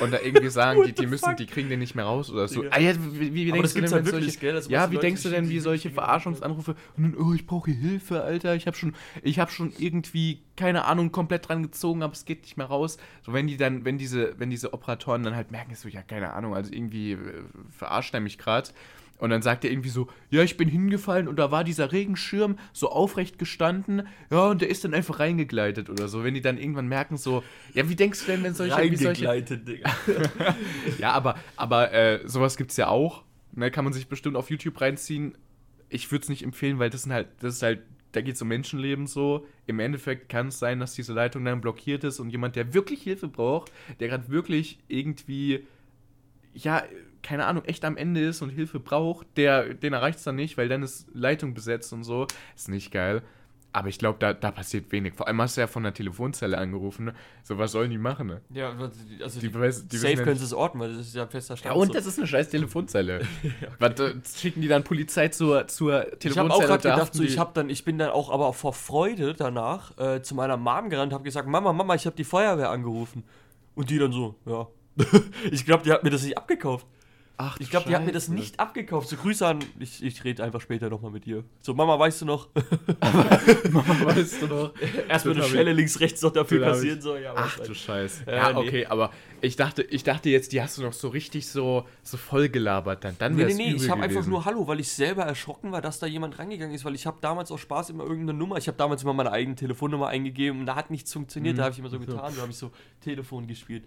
und 0.00 0.12
da 0.12 0.18
irgendwie 0.20 0.48
sagen, 0.50 0.82
die, 0.84 0.92
die 0.92 1.06
müssen, 1.06 1.36
die 1.36 1.46
kriegen 1.46 1.68
den 1.68 1.78
nicht 1.78 1.94
mehr 1.94 2.04
raus 2.04 2.28
oder 2.28 2.48
so. 2.48 2.62
Digga. 2.62 2.76
Ah, 2.76 2.80
ja, 2.80 2.92
wie, 2.96 3.34
wie, 3.34 3.46
wie 3.46 3.52
Aber 3.52 3.62
denkst 3.62 3.62
das 3.62 3.74
du 3.74 3.80
denn, 3.80 3.92
halt 3.92 4.06
wenn 4.06 4.12
wirklich, 4.12 4.32
solche, 4.32 4.40
gell? 4.40 4.54
Das 4.54 4.68
ja, 4.68 4.90
wie 4.90 4.96
Leute, 4.96 5.06
denkst 5.06 5.22
du 5.22 5.28
denn, 5.30 5.48
wie 5.48 5.60
solche 5.60 5.90
Verarschungsanrufe 5.90 6.74
und 6.96 7.02
dann, 7.04 7.16
oh, 7.16 7.32
ich 7.32 7.46
brauche 7.46 7.70
Hilfe, 7.70 8.22
Alter, 8.22 8.56
ich 8.56 8.66
habe 8.66 8.76
schon, 8.76 8.94
ich 9.22 9.38
habe 9.38 9.52
schon 9.52 9.72
irgendwie, 9.78 10.42
keine 10.56 10.86
Ahnung, 10.86 11.12
komplett 11.12 11.48
dran 11.48 11.62
gezogen, 11.62 12.02
aber 12.02 12.12
es 12.12 12.24
geht 12.24 12.42
nicht 12.42 12.56
mehr 12.56 12.66
raus. 12.66 12.98
So, 13.22 13.32
wenn 13.32 13.46
die 13.46 13.56
dann, 13.56 13.84
wenn 13.84 13.96
diese, 13.96 14.38
wenn 14.38 14.50
diese 14.50 14.74
Operatoren 14.74 15.22
dann 15.22 15.36
halt 15.36 15.52
merken, 15.52 15.74
so, 15.76 15.88
ja, 15.88 16.02
keine 16.02 16.32
Ahnung, 16.32 16.54
also 16.54 16.72
irgendwie 16.72 17.12
äh, 17.12 17.44
verarscht 17.70 18.12
er 18.12 18.20
mich 18.20 18.38
gerade. 18.38 18.70
Und 19.18 19.30
dann 19.30 19.42
sagt 19.42 19.64
er 19.64 19.70
irgendwie 19.70 19.90
so, 19.90 20.08
ja, 20.30 20.42
ich 20.42 20.56
bin 20.56 20.68
hingefallen 20.68 21.28
und 21.28 21.36
da 21.36 21.50
war 21.50 21.62
dieser 21.62 21.92
Regenschirm 21.92 22.58
so 22.72 22.90
aufrecht 22.90 23.38
gestanden, 23.38 24.08
ja, 24.30 24.48
und 24.48 24.60
der 24.60 24.68
ist 24.68 24.84
dann 24.84 24.92
einfach 24.92 25.20
reingegleitet 25.20 25.88
oder 25.88 26.08
so. 26.08 26.24
Wenn 26.24 26.34
die 26.34 26.40
dann 26.40 26.58
irgendwann 26.58 26.88
merken, 26.88 27.16
so, 27.16 27.42
ja, 27.74 27.88
wie 27.88 27.94
denkst 27.94 28.20
du 28.20 28.26
denn, 28.26 28.42
wenn 28.42 28.54
solche, 28.54 28.74
Reingegleitet, 28.74 29.68
Digga. 29.68 29.90
ja, 30.98 31.12
aber, 31.12 31.36
aber 31.56 31.92
äh, 31.92 32.20
sowas 32.28 32.56
gibt's 32.56 32.76
ja 32.76 32.88
auch. 32.88 33.22
Ne, 33.52 33.70
kann 33.70 33.84
man 33.84 33.92
sich 33.92 34.08
bestimmt 34.08 34.36
auf 34.36 34.50
YouTube 34.50 34.80
reinziehen. 34.80 35.38
Ich 35.88 36.10
würde 36.10 36.24
es 36.24 36.28
nicht 36.28 36.42
empfehlen, 36.42 36.80
weil 36.80 36.90
das 36.90 37.04
sind 37.04 37.12
halt, 37.12 37.28
das 37.38 37.54
ist 37.54 37.62
halt, 37.62 37.82
da 38.10 38.20
geht 38.20 38.34
es 38.34 38.42
um 38.42 38.48
Menschenleben 38.48 39.06
so. 39.06 39.46
Im 39.66 39.78
Endeffekt 39.78 40.28
kann 40.28 40.48
es 40.48 40.58
sein, 40.58 40.80
dass 40.80 40.94
diese 40.94 41.12
Leitung 41.12 41.44
dann 41.44 41.60
blockiert 41.60 42.02
ist 42.02 42.18
und 42.18 42.30
jemand, 42.30 42.56
der 42.56 42.74
wirklich 42.74 43.02
Hilfe 43.02 43.28
braucht, 43.28 43.70
der 44.00 44.08
gerade 44.08 44.28
wirklich 44.28 44.80
irgendwie, 44.88 45.66
ja, 46.52 46.82
keine 47.24 47.46
Ahnung, 47.46 47.64
echt 47.64 47.84
am 47.84 47.96
Ende 47.96 48.20
ist 48.20 48.40
und 48.42 48.50
Hilfe 48.50 48.78
braucht, 48.78 49.26
der, 49.36 49.74
den 49.74 49.92
erreicht 49.94 50.18
es 50.18 50.24
dann 50.24 50.36
nicht, 50.36 50.56
weil 50.56 50.68
dann 50.68 50.82
ist 50.84 51.08
Leitung 51.12 51.54
besetzt 51.54 51.92
und 51.92 52.04
so. 52.04 52.26
Ist 52.54 52.68
nicht 52.68 52.92
geil. 52.92 53.22
Aber 53.72 53.88
ich 53.88 53.98
glaube, 53.98 54.20
da, 54.20 54.32
da 54.32 54.52
passiert 54.52 54.92
wenig. 54.92 55.14
Vor 55.14 55.26
allem 55.26 55.42
hast 55.42 55.56
du 55.56 55.60
ja 55.62 55.66
von 55.66 55.82
der 55.82 55.92
Telefonzelle 55.92 56.56
angerufen. 56.56 57.06
Ne? 57.06 57.14
So, 57.42 57.58
was 57.58 57.72
sollen 57.72 57.90
die 57.90 57.98
machen? 57.98 58.28
Ne? 58.28 58.40
Ja, 58.50 58.70
also 59.20 59.40
Die 59.40 59.48
die, 59.48 59.52
weiß- 59.58 59.88
die 59.88 59.96
safe 59.96 60.12
ja 60.14 60.22
können 60.22 60.36
sie 60.38 60.44
es 60.44 60.52
orten, 60.52 60.78
weil 60.78 60.90
das 60.96 61.08
ist 61.08 61.16
ja 61.16 61.24
ein 61.24 61.28
fester 61.28 61.54
Ja, 61.54 61.58
Stand. 61.58 61.76
und 61.78 61.86
so. 61.88 61.92
das 61.94 62.06
ist 62.06 62.18
eine 62.18 62.28
scheiß 62.28 62.50
Telefonzelle. 62.50 63.22
Was, 63.80 63.98
äh, 63.98 64.14
schicken 64.36 64.60
die 64.60 64.68
dann 64.68 64.84
Polizei 64.84 65.26
zur, 65.26 65.66
zur 65.66 66.02
Telefonzelle? 66.20 66.30
Ich 66.30 66.38
habe 66.38 66.52
auch 66.54 66.60
gerade 66.60 66.72
und 66.74 66.84
da 66.84 66.94
gedacht, 66.94 67.14
so, 67.14 67.24
ich 67.24 67.36
habe 67.36 67.50
dann, 67.54 67.68
ich 67.68 67.84
bin 67.84 67.98
dann 67.98 68.10
auch 68.10 68.30
aber 68.30 68.52
vor 68.52 68.74
Freude 68.74 69.34
danach 69.34 69.98
äh, 69.98 70.22
zu 70.22 70.36
meiner 70.36 70.56
Mom 70.56 70.88
gerannt, 70.88 71.12
habe 71.12 71.24
gesagt, 71.24 71.48
Mama, 71.48 71.72
Mama, 71.72 71.96
ich 71.96 72.06
habe 72.06 72.14
die 72.14 72.22
Feuerwehr 72.22 72.70
angerufen. 72.70 73.24
Und 73.74 73.90
die 73.90 73.98
dann 73.98 74.12
so, 74.12 74.36
ja. 74.46 74.68
ich 75.50 75.66
glaube, 75.66 75.82
die 75.82 75.90
hat 75.90 76.04
mir 76.04 76.10
das 76.10 76.22
nicht 76.22 76.38
abgekauft. 76.38 76.86
Ach, 77.36 77.58
Ich 77.58 77.68
glaube, 77.68 77.88
die 77.88 77.96
hat 77.96 78.06
mir 78.06 78.12
das 78.12 78.28
nicht 78.28 78.60
abgekauft. 78.60 79.08
So 79.08 79.16
Grüße 79.16 79.44
an. 79.44 79.58
Ich, 79.80 80.04
ich 80.04 80.22
rede 80.22 80.44
einfach 80.44 80.60
später 80.60 80.88
nochmal 80.88 81.10
mit 81.10 81.24
dir. 81.26 81.42
So, 81.60 81.74
Mama, 81.74 81.98
weißt 81.98 82.20
du 82.22 82.26
noch? 82.26 82.48
Mama, 83.70 84.04
weißt 84.04 84.42
du 84.42 84.46
noch? 84.46 84.72
Erstmal 85.08 85.34
eine 85.36 85.44
Schelle 85.44 85.72
links, 85.72 85.98
rechts 86.00 86.22
noch 86.22 86.32
dafür 86.32 86.60
Das 86.60 86.68
hab 86.68 86.74
kassieren. 86.76 86.98
ich- 86.98 87.02
So, 87.04 87.16
ja, 87.16 87.32
Ach 87.36 87.58
was 87.58 87.66
du. 87.66 87.74
Scheiße. 87.74 88.24
Ja, 88.30 88.52
nee. 88.52 88.58
okay, 88.60 88.86
aber 88.86 89.10
ich 89.40 89.56
dachte, 89.56 89.82
ich 89.82 90.04
dachte 90.04 90.30
jetzt, 90.30 90.52
die 90.52 90.62
hast 90.62 90.78
du 90.78 90.82
noch 90.82 90.92
so 90.92 91.08
richtig 91.08 91.46
so, 91.48 91.84
so 92.02 92.16
voll 92.16 92.48
gelabert. 92.48 93.04
Dann, 93.04 93.16
dann 93.18 93.34
Nee, 93.34 93.46
nee, 93.46 93.54
nee, 93.54 93.74
ich 93.74 93.90
habe 93.90 94.02
einfach 94.02 94.26
nur 94.26 94.44
Hallo, 94.44 94.66
weil 94.66 94.80
ich 94.80 94.88
selber 94.90 95.24
erschrocken 95.24 95.72
war, 95.72 95.82
dass 95.82 95.98
da 95.98 96.06
jemand 96.06 96.38
rangegangen 96.38 96.74
ist, 96.74 96.84
weil 96.84 96.94
ich 96.94 97.04
habe 97.06 97.18
damals 97.20 97.50
aus 97.50 97.60
Spaß 97.60 97.90
immer 97.90 98.04
irgendeine 98.04 98.38
Nummer, 98.38 98.56
ich 98.58 98.68
habe 98.68 98.78
damals 98.78 99.02
immer 99.02 99.12
meine 99.12 99.32
eigene 99.32 99.56
Telefonnummer 99.56 100.08
eingegeben 100.08 100.60
und 100.60 100.66
da 100.66 100.76
hat 100.76 100.90
nichts 100.90 101.12
funktioniert, 101.12 101.54
Mhm. 101.54 101.58
da 101.58 101.64
habe 101.64 101.72
ich 101.72 101.78
immer 101.80 101.88
so. 101.90 101.98
getan, 101.98 102.32
da 102.34 102.42
habe 102.42 102.50
ich 102.52 102.56
so 102.58 102.70
Telefon 103.00 103.46
gespielt. 103.46 103.84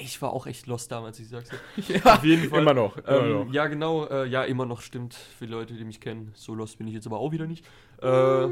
Ich 0.00 0.20
war 0.22 0.32
auch 0.32 0.46
echt 0.46 0.66
lost 0.66 0.90
damals, 0.90 1.18
ich 1.20 1.28
sag's 1.28 1.50
dir. 1.50 1.58
Ja, 2.04 2.14
Auf 2.16 2.24
jeden 2.24 2.48
Fall. 2.48 2.62
Immer 2.62 2.74
noch. 2.74 2.96
Immer 2.96 3.08
Ähm, 3.24 3.32
noch. 3.46 3.52
ja, 3.52 3.66
genau, 3.66 4.06
äh, 4.06 4.26
ja, 4.26 4.44
immer 4.44 4.66
noch 4.66 4.80
stimmt, 4.80 5.14
für 5.14 5.46
die 5.46 5.52
Leute, 5.52 5.74
die 5.74 5.84
mich 5.84 6.00
kennen. 6.00 6.32
So 6.34 6.54
lost 6.54 6.78
bin 6.78 6.88
ich 6.88 6.94
jetzt 6.94 7.06
aber 7.06 7.18
auch 7.18 7.32
wieder 7.32 7.46
nicht. 7.46 7.64
Äh, 8.02 8.48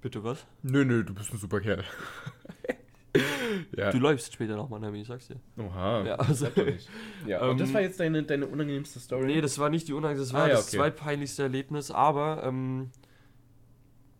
bitte 0.00 0.22
was? 0.24 0.46
Nö, 0.62 0.84
nö, 0.84 1.02
du 1.04 1.14
bist 1.14 1.32
ein 1.32 1.38
super 1.38 1.60
Kerl. 1.60 1.84
ja. 3.76 3.90
Du 3.90 3.98
läufst 3.98 4.32
später 4.32 4.56
nochmal, 4.56 4.80
Nami, 4.80 5.00
ich 5.00 5.08
sag's 5.08 5.28
dir. 5.28 5.36
Oha. 5.58 6.04
Ja, 6.04 6.14
also- 6.16 6.46
nicht. 6.56 6.88
Ja, 7.26 7.46
und 7.48 7.58
das 7.60 7.68
Ähm, 7.68 7.74
war 7.74 7.80
jetzt 7.80 7.98
deine, 8.00 8.22
deine 8.22 8.46
unangenehmste 8.46 9.00
Story? 9.00 9.26
Nee, 9.26 9.40
das 9.40 9.58
war 9.58 9.70
nicht 9.70 9.88
die 9.88 9.92
Unangst, 9.94 10.20
das 10.22 10.32
war 10.32 10.44
Ah, 10.44 10.48
ja, 10.48 10.54
das 10.54 10.68
okay. 10.68 10.76
zweitpeinlichste 10.76 11.42
Erlebnis, 11.44 11.90
aber 11.90 12.42
ähm, 12.44 12.90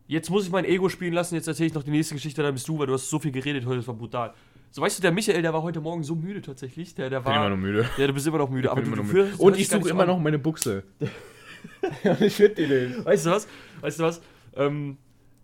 jetzt 0.07 0.31
muss 0.31 0.45
ich 0.47 0.51
mein 0.51 0.65
Ego 0.65 0.89
spielen 0.89 1.13
lassen, 1.13 1.35
jetzt 1.35 1.47
erzähle 1.49 1.67
ich 1.69 1.75
noch 1.75 1.83
die 1.83 1.91
nächste 1.91 2.15
Geschichte, 2.15 2.43
dann 2.43 2.55
bist 2.55 2.67
du, 2.69 2.79
weil 2.79 2.87
du 2.87 2.95
hast 2.95 3.11
so 3.11 3.19
viel 3.19 3.33
geredet 3.33 3.67
heute, 3.67 3.77
das 3.79 3.87
war 3.89 3.95
brutal. 3.95 4.35
So, 4.71 4.83
weißt 4.83 4.99
du, 4.99 5.03
der 5.03 5.13
Michael, 5.13 5.43
der 5.43 5.53
war 5.55 5.63
heute 5.63 5.81
Morgen 5.81 6.03
so 6.05 6.15
müde 6.15 6.43
tatsächlich, 6.43 6.95
der, 6.95 7.09
der 7.11 7.21
ich 7.21 7.25
bin 7.25 7.33
immer 7.33 7.43
war... 7.45 7.51
noch 7.51 7.57
müde. 7.57 7.89
Ja, 7.97 8.07
du 8.07 8.13
bist 8.13 8.27
immer 8.27 8.39
noch 8.39 8.51
müde, 8.51 8.71
aber 8.71 8.83
bin 8.83 8.91
du, 8.91 8.97
immer 8.97 9.03
du 9.03 9.07
noch 9.09 9.13
müde. 9.15 9.27
führst- 9.31 9.41
Und 9.41 9.57
ich 9.59 9.69
suche 9.69 9.89
immer 9.89 10.03
an. 10.03 10.09
noch 10.09 10.19
meine 10.19 10.39
Buchse. 10.39 10.85
ich 12.21 12.35
finde 12.35 12.55
die 12.55 12.67
nicht. 12.67 13.05
Weißt 13.05 13.27
du 13.27 13.31
was? 13.31 13.49
Weißt 13.81 13.99
du 13.99 14.05
was? 14.05 14.21
Ähm, 14.55 14.99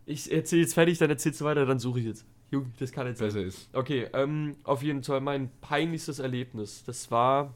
ich 0.07 0.31
erzähle 0.31 0.63
jetzt 0.63 0.75
fertig, 0.75 0.99
dann 0.99 1.11
erzählst 1.11 1.41
du 1.41 1.45
weiter, 1.47 1.65
dann 1.67 1.79
suche 1.79 2.01
ich 2.01 2.07
jetzt. 2.07 2.27
Junge, 2.51 2.67
das 2.79 2.93
kann 2.93 3.07
jetzt 3.07 3.19
sein. 3.19 3.29
Besser 3.29 3.43
ist. 3.43 3.69
Okay, 3.73 4.09
ähm, 4.13 4.57
auf 4.65 4.83
jeden 4.83 5.03
Fall 5.03 5.21
mein 5.21 5.51
peinlichstes 5.61 6.19
Erlebnis. 6.19 6.85
Das 6.85 7.11
war. 7.11 7.55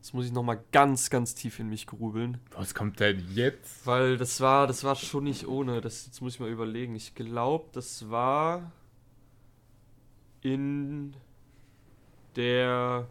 Das 0.00 0.12
muss 0.14 0.24
ich 0.26 0.32
nochmal 0.32 0.58
ganz, 0.72 1.10
ganz 1.10 1.34
tief 1.36 1.60
in 1.60 1.68
mich 1.68 1.86
grubeln. 1.86 2.38
Was 2.56 2.74
kommt 2.74 2.98
denn 2.98 3.22
jetzt? 3.34 3.86
Weil 3.86 4.16
das 4.16 4.40
war, 4.40 4.66
das 4.66 4.82
war 4.82 4.96
schon 4.96 5.22
nicht 5.24 5.46
ohne. 5.46 5.80
Das, 5.80 6.06
jetzt 6.06 6.20
muss 6.20 6.34
ich 6.34 6.40
mal 6.40 6.48
überlegen. 6.48 6.96
Ich 6.96 7.14
glaube, 7.14 7.66
das 7.72 8.10
war 8.10 8.72
in 10.42 11.14
der 12.36 13.08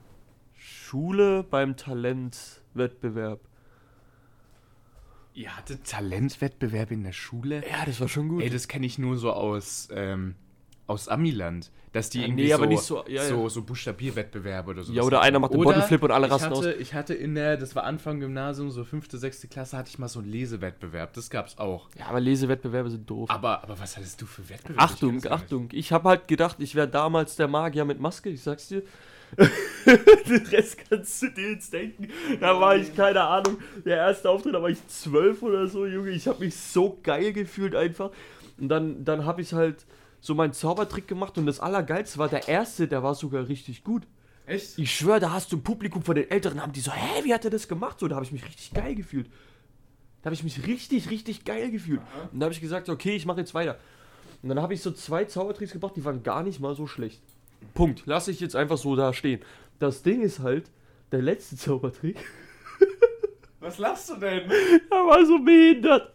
Schule 0.53 1.43
beim 1.43 1.75
Talentwettbewerb. 1.75 3.39
Ihr 5.33 5.55
hattet 5.55 5.85
Talentwettbewerb 5.85 6.91
in 6.91 7.03
der 7.03 7.13
Schule? 7.13 7.63
Ja, 7.67 7.85
das 7.85 8.01
war 8.01 8.09
schon 8.09 8.27
gut. 8.27 8.43
Ey, 8.43 8.49
das 8.49 8.67
kenne 8.67 8.85
ich 8.85 8.99
nur 8.99 9.17
so 9.17 9.31
aus, 9.31 9.87
ähm, 9.91 10.35
aus 10.91 11.07
Amiland. 11.07 11.71
Dass 11.93 12.09
die 12.09 12.19
Ja, 12.19 12.25
irgendwie 12.27 12.43
nee, 12.43 12.49
so, 12.49 12.55
aber 12.55 12.67
nicht 12.67 12.83
so- 12.83 13.03
ja, 13.09 13.25
so, 13.25 13.49
so 13.49 13.63
Buchstabierwettbewerbe 13.63 14.71
oder 14.71 14.83
so. 14.83 14.93
Ja, 14.93 15.01
oder 15.03 15.19
einer 15.21 15.39
macht 15.39 15.53
den 15.53 15.61
Bodyflip 15.61 16.01
und 16.03 16.11
alle 16.11 16.31
rasten 16.31 16.53
aus. 16.53 16.59
hatte, 16.59 16.71
ich 16.75 16.93
hatte 16.93 17.13
in 17.13 17.35
der, 17.35 17.57
das 17.57 17.75
war 17.75 17.83
Anfang 17.83 18.21
Gymnasium, 18.21 18.71
so 18.71 18.85
fünfte, 18.85 19.17
sechste 19.17 19.49
Klasse, 19.49 19.75
hatte 19.77 19.89
ich 19.89 19.99
mal 19.99 20.07
so 20.07 20.19
einen 20.19 20.29
Lesewettbewerb. 20.31 21.11
Das 21.15 21.29
gab's 21.29 21.57
auch. 21.57 21.89
Ja, 21.99 22.05
aber 22.05 22.21
Lesewettbewerbe 22.21 22.89
sind 22.89 23.09
doof. 23.09 23.29
Aber, 23.29 23.61
aber 23.61 23.77
was 23.77 23.97
hattest 23.97 24.21
du 24.21 24.25
für 24.25 24.47
Wettbewerbe? 24.47 24.81
Achtung, 24.81 25.17
Ich 25.17 25.29
Achtung. 25.29 25.67
Ich 25.73 25.91
habe 25.91 26.07
halt 26.07 26.29
gedacht, 26.29 26.55
ich 26.59 26.75
wäre 26.75 26.87
damals 26.87 27.35
der 27.35 27.49
Magier 27.49 27.83
mit 27.83 27.99
Maske, 27.99 28.29
ich 28.29 28.41
sag's 28.41 28.69
dir. 28.69 28.83
Den 29.85 30.45
Rest 30.47 30.77
kannst 30.89 31.21
du 31.21 31.29
dir 31.29 31.51
jetzt 31.51 31.73
denken. 31.73 32.07
Da 32.39 32.59
war 32.59 32.75
ich, 32.75 32.95
keine 32.95 33.21
Ahnung, 33.21 33.57
der 33.85 33.97
erste 33.97 34.29
Auftritt, 34.29 34.53
da 34.55 34.61
war 34.61 34.69
ich 34.69 34.85
zwölf 34.87 35.41
oder 35.41 35.67
so, 35.67 35.85
Junge. 35.85 36.11
Ich 36.11 36.27
habe 36.27 36.43
mich 36.43 36.55
so 36.55 36.97
geil 37.03 37.33
gefühlt 37.33 37.75
einfach. 37.75 38.11
Und 38.59 38.69
dann, 38.69 39.03
dann 39.03 39.25
habe 39.25 39.41
ich 39.41 39.53
halt 39.53 39.85
so 40.21 40.35
meinen 40.35 40.53
Zaubertrick 40.53 41.07
gemacht 41.07 41.37
und 41.37 41.45
das 41.45 41.59
Allergeilste 41.59 42.17
war, 42.19 42.29
der 42.29 42.47
erste, 42.47 42.87
der 42.87 43.03
war 43.03 43.15
sogar 43.15 43.47
richtig 43.47 43.83
gut. 43.83 44.03
Echt? 44.45 44.77
Ich 44.77 44.95
schwöre, 44.95 45.19
da 45.19 45.31
hast 45.31 45.51
du 45.51 45.57
ein 45.57 45.63
Publikum 45.63 46.03
von 46.03 46.15
den 46.15 46.29
Älteren, 46.29 46.61
haben 46.61 46.71
die 46.71 46.79
so, 46.79 46.91
hä, 46.91 47.23
wie 47.23 47.33
hat 47.33 47.43
er 47.43 47.51
das 47.51 47.67
gemacht? 47.67 47.99
So, 47.99 48.07
da 48.07 48.15
habe 48.15 48.25
ich 48.25 48.31
mich 48.31 48.45
richtig 48.45 48.71
geil 48.73 48.95
gefühlt. 48.95 49.27
Da 50.21 50.27
habe 50.27 50.35
ich 50.35 50.43
mich 50.43 50.65
richtig, 50.67 51.09
richtig 51.09 51.43
geil 51.43 51.71
gefühlt. 51.71 52.01
Und 52.31 52.39
da 52.39 52.45
habe 52.45 52.53
ich 52.53 52.61
gesagt, 52.61 52.87
okay, 52.89 53.15
ich 53.15 53.25
mache 53.25 53.39
jetzt 53.39 53.53
weiter. 53.53 53.77
Und 54.43 54.49
dann 54.49 54.61
habe 54.61 54.73
ich 54.73 54.81
so 54.81 54.91
zwei 54.91 55.25
Zaubertricks 55.25 55.73
gebracht, 55.73 55.95
die 55.95 56.05
waren 56.05 56.23
gar 56.23 56.43
nicht 56.43 56.59
mal 56.59 56.75
so 56.75 56.87
schlecht. 56.87 57.21
Punkt. 57.73 58.03
Lasse 58.05 58.31
ich 58.31 58.39
jetzt 58.39 58.55
einfach 58.55 58.77
so 58.77 58.95
da 58.95 59.13
stehen. 59.13 59.41
Das 59.79 60.03
Ding 60.03 60.21
ist 60.21 60.39
halt, 60.39 60.69
der 61.11 61.21
letzte 61.21 61.55
Zaubertrick, 61.57 62.17
Was 63.61 63.77
lachst 63.77 64.09
du 64.09 64.15
denn? 64.15 64.49
der 64.91 64.97
war 64.97 65.23
so 65.25 65.37
behindert. 65.39 66.13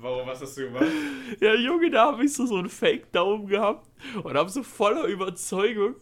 Warum, 0.00 0.26
was 0.26 0.40
hast 0.40 0.56
du 0.56 0.64
gemacht? 0.64 0.86
Ja, 1.40 1.54
Junge, 1.54 1.90
da 1.90 2.06
habe 2.12 2.24
ich 2.24 2.32
so, 2.32 2.46
so 2.46 2.56
einen 2.56 2.68
Fake-Daumen 2.68 3.46
gehabt 3.46 3.86
und 4.22 4.34
habe 4.36 4.48
so 4.50 4.62
voller 4.62 5.04
Überzeugung. 5.04 5.94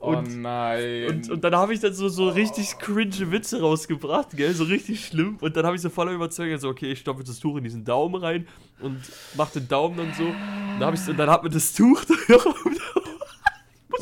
Oh 0.00 0.14
Und- 0.16 0.40
nein. 0.40 1.06
Und, 1.08 1.30
und 1.30 1.44
dann 1.44 1.54
habe 1.54 1.74
ich 1.74 1.80
dann 1.80 1.92
so, 1.92 2.08
so 2.08 2.28
richtig 2.28 2.78
cringe 2.78 3.30
Witze 3.30 3.60
rausgebracht, 3.60 4.28
gell, 4.36 4.52
so 4.54 4.64
richtig 4.64 5.04
schlimm. 5.06 5.36
Und 5.40 5.56
dann 5.56 5.66
habe 5.66 5.76
ich 5.76 5.82
so 5.82 5.90
voller 5.90 6.12
Überzeugung 6.12 6.58
so, 6.58 6.68
okay, 6.70 6.92
ich 6.92 7.00
stopfe 7.00 7.22
das 7.22 7.38
Tuch 7.38 7.56
in 7.58 7.64
diesen 7.64 7.84
Daumen 7.84 8.14
rein 8.14 8.48
und 8.80 8.98
mach 9.36 9.50
den 9.50 9.68
Daumen 9.68 9.96
dann 9.96 10.12
so. 10.14 10.24
Und 10.24 10.34
dann, 10.80 10.84
hab 10.84 10.94
ich, 10.94 11.06
und 11.08 11.16
dann 11.18 11.28
hat 11.30 11.42
mir 11.44 11.50
das 11.50 11.72
Tuch 11.74 12.02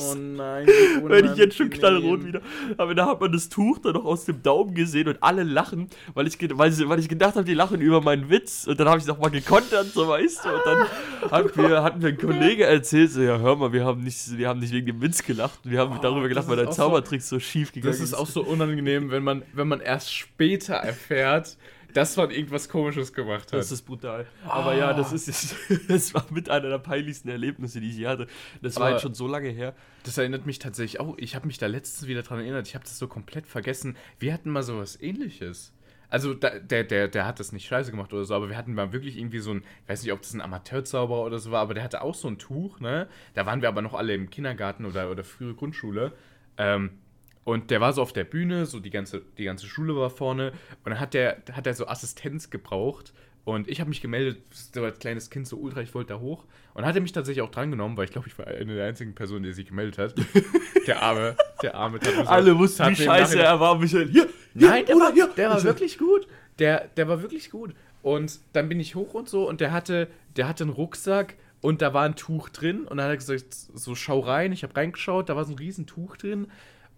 oh 0.03 0.15
nein. 0.15 0.67
wenn 1.05 1.25
ich 1.27 1.37
jetzt 1.37 1.57
schon 1.57 1.71
knallrot 1.71 2.25
wieder. 2.25 2.41
Aber 2.77 2.95
da 2.95 3.07
hat 3.07 3.21
man 3.21 3.33
das 3.33 3.49
Tuch 3.49 3.79
dann 3.79 3.95
noch 3.95 4.05
aus 4.05 4.25
dem 4.25 4.43
Daumen 4.43 4.75
gesehen 4.75 5.09
und 5.09 5.23
alle 5.23 5.43
lachen, 5.43 5.89
weil 6.15 6.27
ich, 6.27 6.37
weil, 6.57 6.89
weil 6.89 6.99
ich 6.99 7.09
gedacht 7.09 7.35
habe, 7.35 7.45
die 7.45 7.55
lachen 7.55 7.81
über 7.81 8.01
meinen 8.01 8.31
Witz. 8.31 8.67
Und 8.67 8.79
dann 8.81 8.89
habe 8.89 8.99
ich 8.99 9.07
noch 9.07 9.19
mal 9.19 9.31
gekontert, 9.31 9.87
so 9.93 10.09
weißt 10.09 10.45
du. 10.45 10.49
Und 10.49 10.61
dann 10.65 10.87
hat 11.31 11.57
mir, 11.57 11.83
hat 11.83 12.01
mir 12.01 12.09
ein 12.09 12.19
Kollege 12.19 12.65
erzählt, 12.65 13.11
so, 13.13 13.21
ja, 13.23 13.39
hör 13.39 13.57
mal, 13.57 13.73
wir 13.73 13.85
haben 13.85 14.03
nicht, 14.03 14.37
wir 14.39 14.49
haben 14.49 14.61
nicht 14.61 14.73
wegen 14.73 14.87
dem 14.87 15.01
Witz 15.03 15.23
gelacht. 15.23 15.61
Wir 15.65 15.79
haben 15.81 15.97
Oh, 15.99 16.03
darüber 16.03 16.29
gelacht, 16.29 16.49
weil 16.49 16.59
ist 16.59 16.63
der 16.63 16.69
auch 16.69 16.73
so- 16.73 16.83
Zaubertrick 16.83 17.23
so 17.23 17.39
schief 17.41 17.73
gegangen 17.73 17.93
Das 17.93 18.01
ist 18.01 18.15
auch 18.15 18.27
so 18.27 18.43
unangenehm, 18.43 19.11
wenn 19.11 19.23
man, 19.23 19.43
wenn 19.53 19.69
man 19.69 19.81
erst 19.81 20.13
später 20.15 20.75
erfährt, 20.75 21.57
dass 21.95 22.17
man 22.17 22.31
irgendwas 22.31 22.69
Komisches 22.69 23.13
gemacht 23.13 23.53
hat. 23.53 23.59
Das 23.59 23.73
ist 23.73 23.83
brutal. 23.83 24.27
Aber 24.47 24.75
ja, 24.75 24.93
das 24.93 25.13
ist 25.13 25.55
das 25.89 26.15
war 26.15 26.27
mit 26.31 26.49
einer 26.49 26.69
der 26.69 26.79
peinlichsten 26.79 27.29
Erlebnisse, 27.29 27.81
die 27.81 27.91
ich 27.91 27.97
je 27.97 28.07
hatte. 28.07 28.27
Das 28.63 28.77
war 28.77 28.93
jetzt 28.93 29.03
schon 29.03 29.15
so 29.15 29.27
lange 29.27 29.49
her. 29.49 29.75
Das 30.05 30.19
erinnert 30.19 30.47
mich 30.47 30.59
tatsächlich 30.59 31.01
auch. 31.01 31.17
Ich 31.19 31.35
habe 31.35 31.47
mich 31.47 31.59
da 31.59 31.67
letztens 31.67 32.09
wieder 32.09 32.23
dran 32.23 32.41
erinnert. 32.41 32.67
Ich 32.67 32.75
habe 32.75 32.85
das 32.85 32.99
so 32.99 33.09
komplett 33.09 33.47
vergessen. 33.47 33.97
Wir 34.19 34.33
hatten 34.33 34.51
mal 34.51 34.63
sowas 34.63 35.01
ähnliches. 35.01 35.73
Also 36.11 36.35
da, 36.35 36.59
der, 36.59 36.83
der, 36.85 37.07
der 37.09 37.25
hat 37.25 37.39
das 37.39 37.53
nicht 37.53 37.67
scheiße 37.67 37.93
gemacht 37.93 38.13
oder 38.13 38.25
so, 38.25 38.35
aber 38.35 38.49
wir 38.49 38.57
hatten 38.57 38.75
mal 38.75 38.93
wirklich 38.93 39.17
irgendwie 39.17 39.39
so 39.39 39.53
ein, 39.53 39.63
ich 39.85 39.89
weiß 39.89 40.03
nicht, 40.03 40.13
ob 40.13 40.23
das 40.23 40.35
ein 40.35 40.41
Amateurzauberer 40.41 41.23
oder 41.23 41.39
so 41.39 41.53
war, 41.53 41.61
aber 41.61 41.75
der 41.75 41.85
hatte 41.85 42.03
auch 42.03 42.17
so 42.17 42.27
ein 42.27 42.39
Tuch, 42.39 42.81
ne? 42.81 43.09
Da 43.35 43.47
waren 43.47 43.63
wir 43.63 43.69
aber 43.69 43.81
noch 43.81 43.95
alle 43.95 44.13
im 44.15 44.29
Kindergarten 44.29 44.85
oder, 44.87 45.11
oder 45.11 45.23
frühere 45.23 45.55
Grundschule. 45.55 46.13
Ähm, 46.59 46.99
und 47.45 47.71
der 47.71 47.81
war 47.81 47.93
so 47.93 48.03
auf 48.03 48.13
der 48.13 48.25
Bühne, 48.25 48.67
so 48.67 48.81
die 48.81 48.91
ganze, 48.91 49.23
die 49.39 49.45
ganze 49.45 49.67
Schule 49.67 49.97
war 49.97 50.11
vorne. 50.11 50.53
Und 50.85 50.91
dann 50.91 51.01
hat 51.01 51.15
der, 51.15 51.39
hat 51.53 51.67
der 51.67 51.75
so 51.75 51.87
Assistenz 51.87 52.51
gebraucht. 52.51 53.13
Und 53.45 53.69
ich 53.69 53.81
habe 53.81 53.89
mich 53.89 54.03
gemeldet, 54.03 54.43
so 54.51 54.85
als 54.85 54.99
kleines 54.99 55.31
Kind, 55.31 55.47
so 55.49 55.57
ultra, 55.57 55.81
ich 55.81 55.95
wollte 55.95 56.13
da 56.13 56.21
hoch. 56.21 56.45
Und 56.75 56.85
hat 56.85 56.95
er 56.95 57.01
mich 57.01 57.13
tatsächlich 57.13 57.43
auch 57.43 57.51
drangenommen, 57.51 57.97
weil 57.97 58.05
ich 58.05 58.11
glaube, 58.13 58.29
ich 58.29 58.39
war 58.39 58.47
eine 58.47 58.75
der 58.75 58.87
einzigen 58.87 59.15
Personen, 59.15 59.45
die 59.45 59.53
sich 59.55 59.67
gemeldet 59.67 59.97
hat. 59.99 60.15
der 60.87 61.03
Arme, 61.03 61.37
der 61.63 61.75
Arme. 61.75 61.99
tat 61.99 62.15
mir 62.17 62.25
so- 62.25 62.31
Alle 62.31 62.59
wussten, 62.59 62.91
wie 62.91 62.97
scheiße 62.97 63.41
er 63.43 63.59
war, 63.59 63.79
Michael. 63.79 64.09
Hier, 64.11 64.29
hier, 64.55 64.69
Nein, 64.69 64.85
der 64.85 64.93
Bruder, 64.93 65.07
war, 65.07 65.13
hier. 65.15 65.27
der 65.37 65.51
war 65.51 65.63
wirklich 65.63 65.97
gut. 65.99 66.29
Der, 66.59 66.89
der 66.89 67.09
war 67.09 67.23
wirklich 67.23 67.51
gut. 67.51 67.75
Und 68.03 68.39
dann 68.53 68.69
bin 68.69 68.79
ich 68.79 68.95
hoch 68.95 69.15
und 69.15 69.29
so 69.29 69.49
und 69.49 69.61
der 69.63 69.73
hatte, 69.73 70.09
der 70.37 70.47
hatte 70.47 70.65
einen 70.65 70.73
Rucksack 70.73 71.35
und 71.63 71.81
da 71.83 71.93
war 71.95 72.05
ein 72.05 72.17
Tuch 72.17 72.49
drin 72.51 72.81
und 72.87 72.99
dann 72.99 73.05
hat 73.07 73.13
er 73.13 73.17
gesagt, 73.17 73.53
so 73.55 73.95
schau 73.95 74.21
rein. 74.21 74.53
Ich 74.53 74.63
habe 74.63 74.77
reingeschaut, 74.77 75.29
da 75.29 75.37
war 75.37 75.45
so 75.45 75.53
ein 75.53 75.59
riesen 75.59 75.87
Tuch 75.87 76.17
drin 76.19 76.47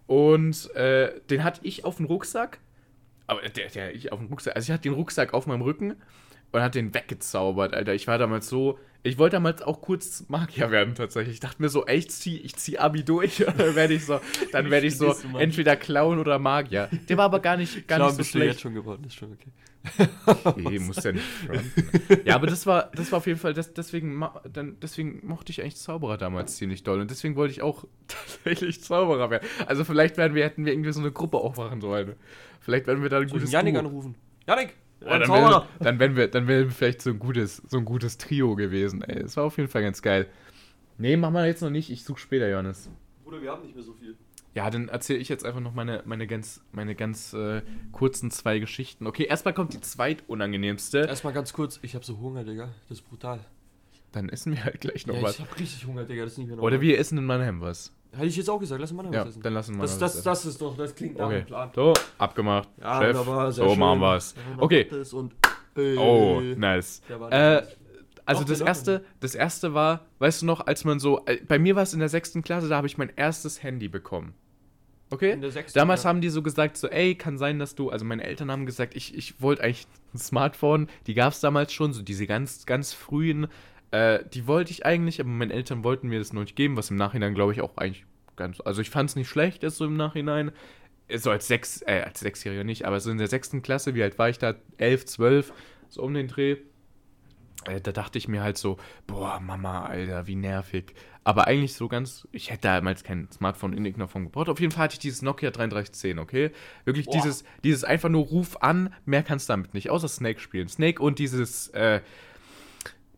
und 0.07 0.73
äh, 0.75 1.19
den 1.29 1.43
hatte 1.43 1.61
ich 1.63 1.85
auf 1.85 1.97
dem 1.97 2.05
Rucksack. 2.05 2.59
Aber 3.27 3.41
der, 3.41 3.69
der, 3.69 3.95
ich 3.95 4.11
auf 4.11 4.19
dem 4.19 4.27
Rucksack, 4.27 4.55
also 4.55 4.65
ich 4.65 4.71
hatte 4.71 4.83
den 4.83 4.93
Rucksack 4.93 5.33
auf 5.33 5.47
meinem 5.47 5.61
Rücken 5.61 5.95
und 6.51 6.61
hat 6.61 6.75
den 6.75 6.93
weggezaubert, 6.93 7.73
Alter. 7.73 7.93
Ich 7.93 8.07
war 8.07 8.17
damals 8.17 8.49
so, 8.49 8.77
ich 9.03 9.17
wollte 9.17 9.35
damals 9.35 9.61
auch 9.61 9.81
kurz 9.81 10.25
Magier 10.29 10.71
werden 10.71 10.95
tatsächlich. 10.95 11.35
Ich 11.35 11.39
dachte 11.41 11.61
mir 11.61 11.69
so, 11.69 11.85
ey, 11.85 11.97
ich 11.97 12.09
zieh, 12.09 12.37
ich 12.37 12.55
zieh 12.55 12.79
Abi 12.79 13.03
durch 13.03 13.45
dann 13.57 13.75
werde 13.75 13.93
ich 13.93 14.05
so, 14.05 14.21
dann 14.51 14.69
werde 14.71 14.87
ich 14.87 14.97
so 14.97 15.13
entweder 15.37 15.75
Clown 15.75 16.19
oder 16.19 16.39
Magier. 16.39 16.89
Der 17.09 17.17
war 17.17 17.25
aber 17.25 17.39
gar 17.41 17.57
nicht, 17.57 17.87
gar 17.87 17.97
Klar, 17.97 18.07
nicht 18.09 18.15
so 18.15 18.17
bist 18.19 18.33
du 18.33 18.37
jetzt 18.39 18.45
schlecht. 18.45 18.61
schon 18.61 18.73
geworden, 18.75 19.03
ist 19.05 19.15
schon 19.15 19.33
okay. 19.33 19.51
Nee, 20.55 20.79
muss 20.79 21.03
ja 21.03 21.11
nicht 21.11 21.25
fronten. 21.25 21.73
Ja, 22.23 22.35
aber 22.35 22.47
das 22.47 22.65
war, 22.65 22.89
das 22.95 23.11
war 23.11 23.17
auf 23.17 23.27
jeden 23.27 23.39
Fall, 23.39 23.53
das, 23.53 23.73
deswegen, 23.73 24.23
dann, 24.51 24.77
deswegen 24.81 25.25
mochte 25.27 25.51
ich 25.51 25.61
eigentlich 25.61 25.75
Zauberer 25.75 26.17
damals 26.17 26.55
ziemlich 26.55 26.83
doll. 26.83 27.01
Und 27.01 27.11
deswegen 27.11 27.35
wollte 27.35 27.51
ich 27.51 27.61
auch 27.61 27.83
tatsächlich 28.07 28.81
Zauberer 28.81 29.29
werden. 29.29 29.45
Also 29.67 29.83
vielleicht 29.83 30.15
werden 30.17 30.35
wir, 30.35 30.45
hätten 30.45 30.65
wir 30.65 30.71
irgendwie 30.71 30.93
so 30.93 31.01
eine 31.01 31.11
Gruppe 31.11 31.37
aufmachen 31.37 31.81
sollen. 31.81 32.13
Vielleicht 32.61 32.87
werden 32.87 33.03
wir 33.03 33.09
da 33.09 33.17
ein 33.17 33.25
ich 33.25 33.33
gutes 33.33 33.51
Janik 33.51 33.75
anrufen? 33.75 34.15
Janik! 34.47 34.73
Ja, 35.05 35.19
dann, 35.19 35.29
wären, 35.29 35.63
dann, 35.79 35.99
wären 35.99 36.15
wir, 36.15 36.27
dann 36.27 36.47
wären 36.47 36.65
wir 36.65 36.71
vielleicht 36.71 37.01
so 37.01 37.09
ein 37.09 37.19
gutes, 37.19 37.57
so 37.67 37.77
ein 37.77 37.85
gutes 37.85 38.17
Trio 38.17 38.55
gewesen. 38.55 39.01
Ey, 39.03 39.21
das 39.23 39.37
war 39.37 39.43
auf 39.43 39.57
jeden 39.57 39.69
Fall 39.69 39.81
ganz 39.81 40.01
geil. 40.01 40.27
Nee, 40.97 41.17
machen 41.17 41.33
wir 41.33 41.45
jetzt 41.45 41.61
noch 41.61 41.69
nicht. 41.69 41.89
Ich 41.89 42.03
suche 42.03 42.19
später, 42.19 42.49
Johannes. 42.49 42.89
Bruder, 43.23 43.41
wir 43.41 43.51
haben 43.51 43.63
nicht 43.63 43.75
mehr 43.75 43.83
so 43.83 43.93
viel. 43.93 44.15
Ja, 44.53 44.69
dann 44.69 44.87
erzähle 44.87 45.19
ich 45.19 45.29
jetzt 45.29 45.45
einfach 45.45 45.61
noch 45.61 45.73
meine, 45.73 46.03
meine 46.05 46.27
ganz, 46.27 46.61
meine 46.71 46.93
ganz 46.93 47.33
äh, 47.33 47.63
kurzen 47.91 48.29
zwei 48.29 48.59
Geschichten. 48.59 49.07
Okay, 49.07 49.23
erstmal 49.23 49.53
kommt 49.55 49.73
die 49.73 49.81
zweitunangenehmste. 49.81 50.99
Erstmal 50.99 51.33
ganz 51.33 51.53
kurz, 51.53 51.79
ich 51.81 51.95
habe 51.95 52.05
so 52.05 52.19
Hunger, 52.19 52.43
Digga. 52.43 52.69
Das 52.87 52.99
ist 52.99 53.09
brutal. 53.09 53.39
Dann 54.11 54.29
essen 54.29 54.53
wir 54.53 54.63
halt 54.63 54.79
gleich 54.79 55.07
noch 55.07 55.15
Ja, 55.15 55.23
was. 55.23 55.35
ich 55.35 55.41
habe 55.41 55.59
richtig 55.59 55.87
Hunger, 55.87 56.03
Digga. 56.03 56.23
Das 56.23 56.33
ist 56.33 56.37
nicht 56.37 56.49
mehr 56.49 56.61
Oder 56.61 56.81
wir 56.81 56.99
essen 56.99 57.17
in 57.17 57.25
Mannheim 57.25 57.61
was. 57.61 57.91
Hätte 58.15 58.27
ich 58.27 58.37
jetzt 58.37 58.49
auch 58.49 58.59
gesagt, 58.59 58.79
lass 58.79 58.91
mal 58.93 59.03
noch 59.03 59.13
Ja, 59.13 59.25
essen. 59.25 59.41
dann 59.41 59.53
lassen 59.53 59.75
wir 59.75 59.81
das, 59.81 59.97
das, 59.97 60.21
das 60.21 60.45
ist 60.45 60.61
doch, 60.61 60.77
das 60.77 60.93
klingt 60.95 61.17
nach 61.17 61.25
Okay, 61.27 61.41
Plan. 61.41 61.69
so, 61.75 61.93
abgemacht. 62.17 62.69
Ja, 62.79 63.01
Chef, 63.01 63.17
so 63.55 63.69
schön. 63.69 63.79
machen 63.79 63.99
wir's. 64.01 64.35
Ja, 64.35 64.61
Okay. 64.63 64.87
Und, 65.13 65.33
äh, 65.75 65.95
Oh, 65.97 66.39
nice. 66.41 67.01
Äh. 67.31 67.61
Also 68.25 68.43
Doch, 68.43 68.49
das 68.51 68.59
wir 68.61 68.67
erste, 68.67 69.05
das 69.19 69.35
erste 69.35 69.73
war, 69.73 70.05
weißt 70.19 70.43
du 70.43 70.45
noch, 70.45 70.65
als 70.65 70.85
man 70.85 70.97
so, 70.99 71.25
äh, 71.25 71.39
bei 71.45 71.59
mir 71.59 71.75
war 71.75 71.83
es 71.83 71.93
in 71.93 71.99
der 71.99 72.07
sechsten 72.07 72.41
Klasse, 72.41 72.69
da 72.69 72.77
habe 72.77 72.87
ich 72.87 72.97
mein 72.97 73.11
erstes 73.17 73.61
Handy 73.63 73.89
bekommen. 73.89 74.33
Okay? 75.09 75.33
In 75.33 75.41
der 75.41 75.51
sechsten, 75.51 75.77
Damals 75.77 76.03
ja. 76.03 76.09
haben 76.09 76.21
die 76.21 76.29
so 76.29 76.41
gesagt, 76.41 76.77
so, 76.77 76.87
ey, 76.87 77.15
kann 77.15 77.37
sein, 77.37 77.59
dass 77.59 77.75
du, 77.75 77.89
also 77.89 78.05
meine 78.05 78.23
Eltern 78.23 78.49
haben 78.49 78.65
gesagt, 78.65 78.95
ich, 78.95 79.13
ich 79.13 79.41
wollte 79.41 79.63
eigentlich 79.63 79.87
ein 80.13 80.19
Smartphone, 80.19 80.87
die 81.05 81.15
gab 81.15 81.33
es 81.33 81.41
damals 81.41 81.73
schon, 81.73 81.91
so 81.91 82.01
diese 82.01 82.25
ganz, 82.25 82.65
ganz 82.65 82.93
frühen, 82.93 83.47
äh, 83.93 84.25
die 84.33 84.47
wollte 84.47 84.71
ich 84.71 84.87
eigentlich, 84.87 85.19
aber 85.19 85.29
meine 85.29 85.53
Eltern 85.53 85.83
wollten 85.83 86.07
mir 86.07 86.17
das 86.17 86.33
noch 86.33 86.41
nicht 86.41 86.55
geben, 86.55 86.75
was 86.77 86.89
im 86.89 86.97
Nachhinein, 86.97 87.35
glaube 87.35 87.53
ich, 87.53 87.61
auch 87.61 87.77
eigentlich 87.77 88.05
ganz, 88.35 88.59
also 88.59 88.81
ich 88.81 88.89
fand 88.89 89.11
es 89.11 89.15
nicht 89.15 89.29
schlecht, 89.29 89.63
ist 89.63 89.77
so 89.77 89.85
im 89.85 89.95
Nachhinein, 89.95 90.51
Äh, 91.07 91.19
so 91.19 91.29
als 91.29 91.47
sechs, 91.47 91.83
äh, 91.83 92.01
als 92.03 92.21
Sechsjähriger 92.21 92.63
nicht, 92.63 92.85
aber 92.85 92.99
so 92.99 93.11
in 93.11 93.19
der 93.19 93.27
sechsten 93.27 93.61
Klasse, 93.61 93.93
wie 93.93 94.01
alt 94.01 94.17
war 94.17 94.29
ich 94.29 94.39
da? 94.39 94.55
Elf, 94.77 95.05
zwölf, 95.05 95.53
so 95.89 96.01
um 96.01 96.13
den 96.13 96.27
Dreh. 96.27 96.57
Äh, 97.65 97.81
da 97.81 97.91
dachte 97.91 98.17
ich 98.17 98.27
mir 98.27 98.41
halt 98.41 98.57
so, 98.57 98.77
boah, 99.05 99.39
Mama, 99.39 99.85
Alter, 99.85 100.25
wie 100.25 100.35
nervig. 100.35 100.95
Aber 101.23 101.45
eigentlich 101.47 101.73
so 101.75 101.87
ganz, 101.87 102.27
ich 102.31 102.49
hätte 102.49 102.63
damals 102.63 103.03
kein 103.03 103.29
Smartphone 103.31 103.73
in 103.73 103.85
irgendeiner 103.85 104.07
Form 104.07 104.25
gebraucht. 104.25 104.49
Auf 104.49 104.59
jeden 104.59 104.71
Fall 104.71 104.85
hatte 104.85 104.93
ich 104.93 104.99
dieses 104.99 105.21
Nokia 105.21 105.51
3310, 105.51 106.19
okay? 106.19 106.51
Wirklich 106.83 107.05
Boah. 107.05 107.13
dieses, 107.13 107.43
dieses 107.63 107.83
einfach 107.83 108.09
nur 108.09 108.25
Ruf 108.25 108.57
an, 108.61 108.93
mehr 109.05 109.23
kannst 109.23 109.49
du 109.49 109.53
damit 109.53 109.73
nicht, 109.73 109.89
außer 109.89 110.07
Snake 110.07 110.39
spielen. 110.39 110.67
Snake 110.67 111.01
und 111.01 111.19
dieses 111.19 111.69
äh, 111.69 112.01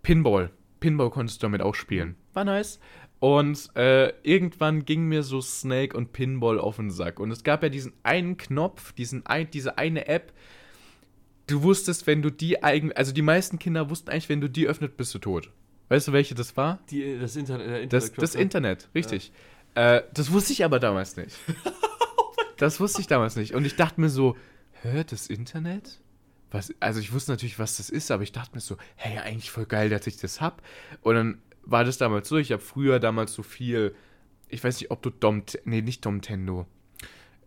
Pinball. 0.03 0.51
Pinball 0.86 1.09
konntest 1.09 1.41
du 1.41 1.47
damit 1.47 1.63
auch 1.63 1.73
spielen. 1.73 2.13
War 2.33 2.45
nice. 2.45 2.79
Und 3.19 3.75
äh, 3.75 4.13
irgendwann 4.21 4.86
ging 4.86 5.07
mir 5.07 5.23
so 5.23 5.41
Snake 5.41 5.97
und 5.97 6.13
Pinball 6.13 6.59
auf 6.59 6.75
den 6.75 6.91
Sack. 6.91 7.19
Und 7.19 7.31
es 7.31 7.43
gab 7.43 7.63
ja 7.63 7.69
diesen 7.69 7.93
einen 8.03 8.38
Knopf, 8.38 8.93
diesen 8.93 9.25
ein, 9.25 9.49
diese 9.49 9.79
eine 9.79 10.07
App, 10.07 10.31
du 11.47 11.63
wusstest, 11.63 12.05
wenn 12.05 12.21
du 12.21 12.29
die 12.29 12.61
eigen, 12.61 12.91
also 12.91 13.13
die 13.13 13.23
meisten 13.23 13.57
Kinder 13.57 13.89
wussten 13.89 14.11
eigentlich, 14.11 14.29
wenn 14.29 14.41
du 14.41 14.47
die 14.47 14.67
öffnet, 14.67 14.95
bist 14.95 15.11
du 15.15 15.17
tot. 15.17 15.49
Weißt 15.89 16.07
du, 16.07 16.13
welche 16.13 16.36
das 16.36 16.55
war? 16.55 16.77
Die, 16.91 17.17
das 17.17 17.36
Internet, 17.36 17.67
der 17.67 17.88
Das, 17.88 18.09
Internet 18.09 18.21
das 18.23 18.36
Internet, 18.36 18.89
richtig. 18.93 19.31
Äh, 19.73 20.03
das 20.13 20.31
wusste 20.31 20.53
ich 20.53 20.63
aber 20.63 20.79
damals 20.79 21.17
nicht. 21.17 21.36
das 22.57 22.79
wusste 22.79 23.01
ich 23.01 23.07
damals 23.07 23.36
nicht. 23.38 23.55
Und 23.55 23.65
ich 23.65 23.75
dachte 23.75 23.99
mir 23.99 24.09
so, 24.09 24.36
hä, 24.83 25.03
das 25.03 25.25
Internet? 25.25 25.99
Was, 26.52 26.74
also 26.80 27.00
ich 27.00 27.12
wusste 27.14 27.32
natürlich, 27.32 27.60
was 27.60 27.78
das 27.78 27.89
ist, 27.89 28.12
aber 28.12 28.24
ich 28.24 28.32
dachte 28.32 28.52
mir 28.54 28.62
so, 28.62 28.78
hey, 28.96 29.18
eigentlich 29.20 29.52
voll 29.52 29.66
geil, 29.66 29.89
dass 29.89 30.08
ich 30.08 30.18
das 30.18 30.41
hab. 30.41 30.62
Und 31.02 31.16
dann 31.16 31.41
war 31.64 31.84
das 31.84 31.98
damals 31.98 32.30
so, 32.30 32.38
ich 32.38 32.52
habe 32.52 32.62
früher 32.62 33.00
damals 33.00 33.34
so 33.34 33.43
viel, 33.43 33.96
ich 34.48 34.64
weiß 34.64 34.80
nicht, 34.80 34.91
ob 34.91 35.02
du 35.02 35.10
Dom, 35.10 35.43
nee, 35.66 35.82
nicht 35.82 36.06
Domtendo. 36.06 36.66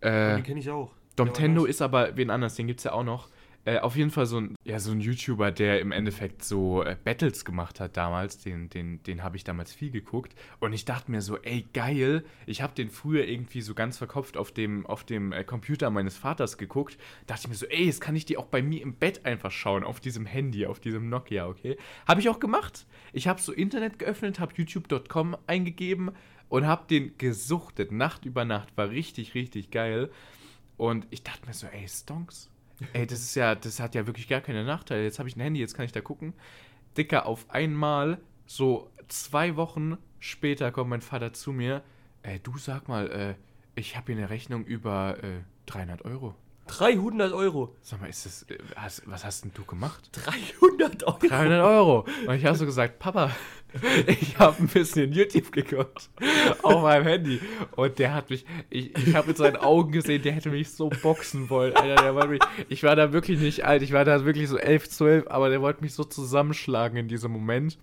Äh, 0.01 0.37
Die 0.37 0.43
kenne 0.43 0.59
ich 0.59 0.69
auch. 0.69 0.91
Domtendo 1.15 1.65
ist 1.65 1.81
aber 1.81 2.15
wen 2.17 2.29
anders, 2.29 2.55
den 2.55 2.67
gibt 2.67 2.79
es 2.79 2.83
ja 2.85 2.93
auch 2.93 3.03
noch. 3.03 3.29
Äh, 3.65 3.79
auf 3.79 3.95
jeden 3.95 4.09
Fall 4.09 4.25
so 4.25 4.39
ein, 4.39 4.55
ja, 4.63 4.79
so 4.79 4.91
ein 4.91 5.01
YouTuber, 5.01 5.51
der 5.51 5.81
im 5.81 5.91
Endeffekt 5.91 6.43
so 6.43 6.83
äh, 6.83 6.95
Battles 7.03 7.43
gemacht 7.43 7.79
hat 7.79 7.97
damals. 7.97 8.39
Den, 8.39 8.69
den, 8.69 9.03
den 9.03 9.23
habe 9.23 9.35
ich 9.35 9.43
damals 9.43 9.73
viel 9.73 9.91
geguckt. 9.91 10.33
Und 10.59 10.73
ich 10.73 10.85
dachte 10.85 11.11
mir 11.11 11.21
so, 11.21 11.37
ey, 11.37 11.67
geil. 11.73 12.23
Ich 12.45 12.61
habe 12.61 12.73
den 12.73 12.89
früher 12.89 13.27
irgendwie 13.27 13.61
so 13.61 13.73
ganz 13.73 13.97
verkopft 13.97 14.37
auf 14.37 14.51
dem, 14.51 14.85
auf 14.85 15.03
dem 15.03 15.33
äh, 15.33 15.43
Computer 15.43 15.89
meines 15.89 16.17
Vaters 16.17 16.57
geguckt. 16.57 16.97
Dachte 17.27 17.41
ich 17.43 17.49
mir 17.49 17.55
so, 17.55 17.65
ey, 17.65 17.85
jetzt 17.85 18.01
kann 18.01 18.15
ich 18.15 18.25
die 18.25 18.37
auch 18.37 18.45
bei 18.45 18.61
mir 18.61 18.81
im 18.81 18.93
Bett 18.93 19.25
einfach 19.25 19.51
schauen, 19.51 19.83
auf 19.83 19.99
diesem 19.99 20.25
Handy, 20.25 20.65
auf 20.65 20.79
diesem 20.79 21.09
Nokia, 21.09 21.47
okay? 21.47 21.77
Habe 22.07 22.21
ich 22.21 22.29
auch 22.29 22.39
gemacht. 22.39 22.85
Ich 23.11 23.27
habe 23.27 23.41
so 23.41 23.51
Internet 23.51 23.99
geöffnet, 23.99 24.39
habe 24.39 24.53
youtube.com 24.55 25.35
eingegeben 25.47 26.11
und 26.47 26.65
habe 26.65 26.87
den 26.89 27.17
gesuchtet, 27.17 27.91
Nacht 27.91 28.25
über 28.25 28.45
Nacht. 28.45 28.75
War 28.77 28.89
richtig, 28.89 29.35
richtig 29.35 29.69
geil. 29.69 30.09
Und 30.77 31.07
ich 31.09 31.23
dachte 31.23 31.45
mir 31.45 31.53
so, 31.53 31.67
ey, 31.67 31.87
Stonks. 31.87 32.49
Ey, 32.93 33.05
das 33.05 33.19
ist 33.19 33.35
ja, 33.35 33.55
das 33.55 33.79
hat 33.79 33.95
ja 33.95 34.07
wirklich 34.07 34.27
gar 34.27 34.41
keine 34.41 34.63
Nachteile. 34.63 35.03
Jetzt 35.03 35.19
habe 35.19 35.29
ich 35.29 35.35
ein 35.35 35.41
Handy, 35.41 35.59
jetzt 35.59 35.73
kann 35.73 35.85
ich 35.85 35.91
da 35.91 36.01
gucken. 36.01 36.33
Dicker, 36.97 37.25
auf 37.25 37.49
einmal, 37.49 38.19
so 38.45 38.89
zwei 39.07 39.55
Wochen 39.55 39.97
später 40.19 40.71
kommt 40.71 40.89
mein 40.89 41.01
Vater 41.01 41.33
zu 41.33 41.51
mir. 41.51 41.83
Ey, 42.23 42.39
du 42.39 42.57
sag 42.57 42.87
mal, 42.87 43.09
äh, 43.11 43.35
ich 43.75 43.95
habe 43.95 44.11
hier 44.11 44.21
eine 44.21 44.29
Rechnung 44.29 44.65
über 44.65 45.23
äh, 45.23 45.41
300 45.67 46.03
Euro. 46.05 46.35
300 46.67 47.33
Euro. 47.33 47.75
Sag 47.81 48.01
mal, 48.01 48.07
ist 48.07 48.25
das, 48.25 48.43
äh, 48.43 48.57
hast, 48.75 49.03
was 49.05 49.25
hast 49.25 49.43
denn 49.43 49.51
du 49.53 49.65
gemacht? 49.65 50.09
300 50.11 51.03
Euro. 51.03 51.17
300 51.27 51.63
Euro. 51.63 52.05
Und 52.27 52.35
ich 52.35 52.45
habe 52.45 52.57
so 52.57 52.65
gesagt, 52.65 52.99
Papa, 52.99 53.31
ich 54.07 54.37
habe 54.39 54.57
ein 54.59 54.67
bisschen 54.67 55.11
YouTube 55.13 55.51
geguckt 55.51 56.09
auf 56.63 56.81
meinem 56.81 57.05
Handy. 57.05 57.39
Und 57.75 57.99
der 57.99 58.13
hat 58.13 58.29
mich, 58.29 58.45
ich, 58.69 58.97
ich 58.97 59.15
habe 59.15 59.31
in 59.31 59.35
seinen 59.35 59.57
Augen 59.57 59.91
gesehen, 59.91 60.21
der 60.21 60.33
hätte 60.33 60.49
mich 60.49 60.71
so 60.71 60.89
boxen 60.89 61.49
wollen. 61.49 61.75
Alter, 61.75 62.15
wollte 62.15 62.29
mich, 62.29 62.41
ich 62.67 62.83
war 62.83 62.95
da 62.95 63.13
wirklich 63.13 63.39
nicht 63.39 63.65
alt, 63.65 63.83
ich 63.83 63.93
war 63.93 64.05
da 64.05 64.25
wirklich 64.25 64.47
so 64.49 64.57
11, 64.57 64.89
12, 64.89 65.27
aber 65.27 65.49
der 65.49 65.61
wollte 65.61 65.81
mich 65.81 65.93
so 65.93 66.03
zusammenschlagen 66.03 66.97
in 66.97 67.07
diesem 67.07 67.31
Moment. 67.31 67.77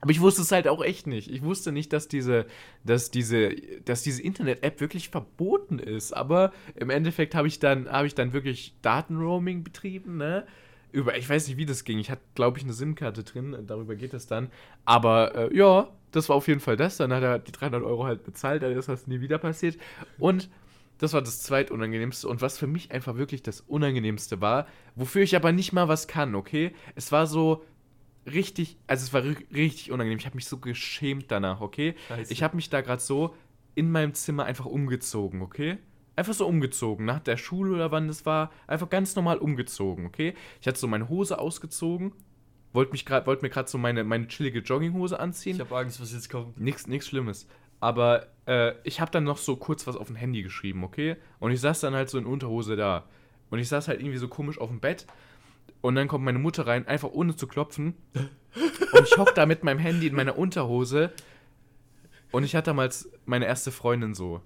Aber 0.00 0.10
ich 0.10 0.20
wusste 0.20 0.42
es 0.42 0.50
halt 0.50 0.66
auch 0.66 0.82
echt 0.82 1.06
nicht. 1.06 1.30
Ich 1.30 1.42
wusste 1.42 1.72
nicht, 1.72 1.92
dass 1.92 2.08
diese, 2.08 2.46
dass 2.84 3.10
diese, 3.10 3.54
dass 3.84 4.02
diese 4.02 4.22
Internet-App 4.22 4.80
wirklich 4.80 5.10
verboten 5.10 5.78
ist. 5.78 6.12
Aber 6.12 6.52
im 6.74 6.88
Endeffekt 6.88 7.34
habe 7.34 7.48
ich 7.48 7.58
dann, 7.58 7.90
habe 7.90 8.06
ich 8.06 8.14
dann 8.14 8.32
wirklich 8.32 8.74
Datenroaming 8.82 9.62
betrieben, 9.62 10.16
ne? 10.16 10.46
Über, 10.92 11.16
ich 11.16 11.28
weiß 11.28 11.48
nicht, 11.48 11.56
wie 11.56 11.66
das 11.66 11.84
ging. 11.84 11.98
Ich 11.98 12.10
hatte, 12.10 12.22
glaube 12.34 12.58
ich, 12.58 12.64
eine 12.64 12.72
SIM-Karte 12.72 13.24
drin. 13.24 13.56
Darüber 13.66 13.94
geht 13.94 14.14
es 14.14 14.26
dann. 14.26 14.50
Aber 14.84 15.34
äh, 15.34 15.56
ja, 15.56 15.88
das 16.10 16.28
war 16.28 16.36
auf 16.36 16.48
jeden 16.48 16.60
Fall 16.60 16.76
das. 16.76 16.96
Dann 16.96 17.12
hat 17.12 17.22
er 17.22 17.38
die 17.38 17.52
300 17.52 17.82
Euro 17.82 18.04
halt 18.04 18.24
bezahlt. 18.24 18.62
Dann 18.62 18.72
ist 18.72 18.88
das 18.88 19.06
nie 19.06 19.20
wieder 19.20 19.38
passiert. 19.38 19.78
Und 20.18 20.48
das 20.98 21.12
war 21.12 21.22
das 21.22 21.42
zweitunangenehmste. 21.42 22.28
Und 22.28 22.42
was 22.42 22.58
für 22.58 22.66
mich 22.66 22.90
einfach 22.90 23.16
wirklich 23.16 23.42
das 23.42 23.60
Unangenehmste 23.62 24.40
war, 24.40 24.66
wofür 24.96 25.22
ich 25.22 25.36
aber 25.36 25.52
nicht 25.52 25.72
mal 25.72 25.88
was 25.88 26.08
kann, 26.08 26.34
okay? 26.34 26.72
Es 26.94 27.10
war 27.12 27.26
so 27.26 27.64
richtig, 28.30 28.76
also 28.86 29.04
es 29.04 29.12
war 29.12 29.22
ri- 29.22 29.54
richtig 29.54 29.90
unangenehm. 29.92 30.18
Ich 30.18 30.26
habe 30.26 30.36
mich 30.36 30.46
so 30.46 30.58
geschämt 30.58 31.26
danach, 31.28 31.60
okay? 31.60 31.94
Scheiße. 32.08 32.32
Ich 32.32 32.42
habe 32.42 32.56
mich 32.56 32.68
da 32.70 32.80
gerade 32.80 33.00
so 33.00 33.34
in 33.74 33.90
meinem 33.90 34.14
Zimmer 34.14 34.44
einfach 34.44 34.66
umgezogen, 34.66 35.42
okay? 35.42 35.78
Einfach 36.16 36.34
so 36.34 36.46
umgezogen, 36.46 37.06
nach 37.06 37.20
der 37.20 37.36
Schule 37.36 37.72
oder 37.72 37.90
wann 37.90 38.08
das 38.08 38.26
war, 38.26 38.50
einfach 38.66 38.90
ganz 38.90 39.16
normal 39.16 39.38
umgezogen, 39.38 40.06
okay? 40.06 40.34
Ich 40.60 40.66
hatte 40.66 40.78
so 40.78 40.86
meine 40.86 41.08
Hose 41.08 41.38
ausgezogen, 41.38 42.12
wollte 42.72 42.92
mich 42.92 43.08
wollte 43.08 43.42
mir 43.42 43.50
gerade 43.50 43.68
so 43.68 43.78
meine, 43.78 44.04
meine 44.04 44.28
chillige 44.28 44.60
Jogginghose 44.60 45.18
anziehen. 45.18 45.56
Ich 45.56 45.60
habe 45.60 45.76
Angst, 45.76 46.00
was 46.00 46.12
jetzt 46.12 46.30
kommt. 46.30 46.58
Nichts 46.60 46.86
nichts 46.86 47.08
Schlimmes. 47.08 47.46
Aber 47.80 48.26
äh, 48.46 48.74
ich 48.84 49.00
habe 49.00 49.10
dann 49.10 49.24
noch 49.24 49.38
so 49.38 49.56
kurz 49.56 49.86
was 49.86 49.96
auf 49.96 50.06
dem 50.08 50.16
Handy 50.16 50.42
geschrieben, 50.42 50.84
okay? 50.84 51.16
Und 51.38 51.50
ich 51.50 51.60
saß 51.60 51.80
dann 51.80 51.94
halt 51.94 52.10
so 52.10 52.18
in 52.18 52.26
Unterhose 52.26 52.76
da. 52.76 53.06
Und 53.48 53.58
ich 53.58 53.68
saß 53.68 53.88
halt 53.88 54.00
irgendwie 54.00 54.18
so 54.18 54.28
komisch 54.28 54.58
auf 54.58 54.68
dem 54.68 54.80
Bett. 54.80 55.06
Und 55.80 55.94
dann 55.94 56.08
kommt 56.08 56.24
meine 56.24 56.38
Mutter 56.38 56.66
rein, 56.66 56.86
einfach 56.86 57.10
ohne 57.10 57.34
zu 57.34 57.46
klopfen. 57.46 57.94
Und 58.92 59.04
ich 59.04 59.16
hock 59.16 59.34
da 59.34 59.46
mit 59.46 59.64
meinem 59.64 59.78
Handy 59.78 60.06
in 60.06 60.14
meiner 60.14 60.36
Unterhose. 60.36 61.12
Und 62.30 62.44
ich 62.44 62.54
hatte 62.54 62.66
damals 62.66 63.10
meine 63.24 63.46
erste 63.46 63.72
Freundin 63.72 64.14
so. 64.14 64.42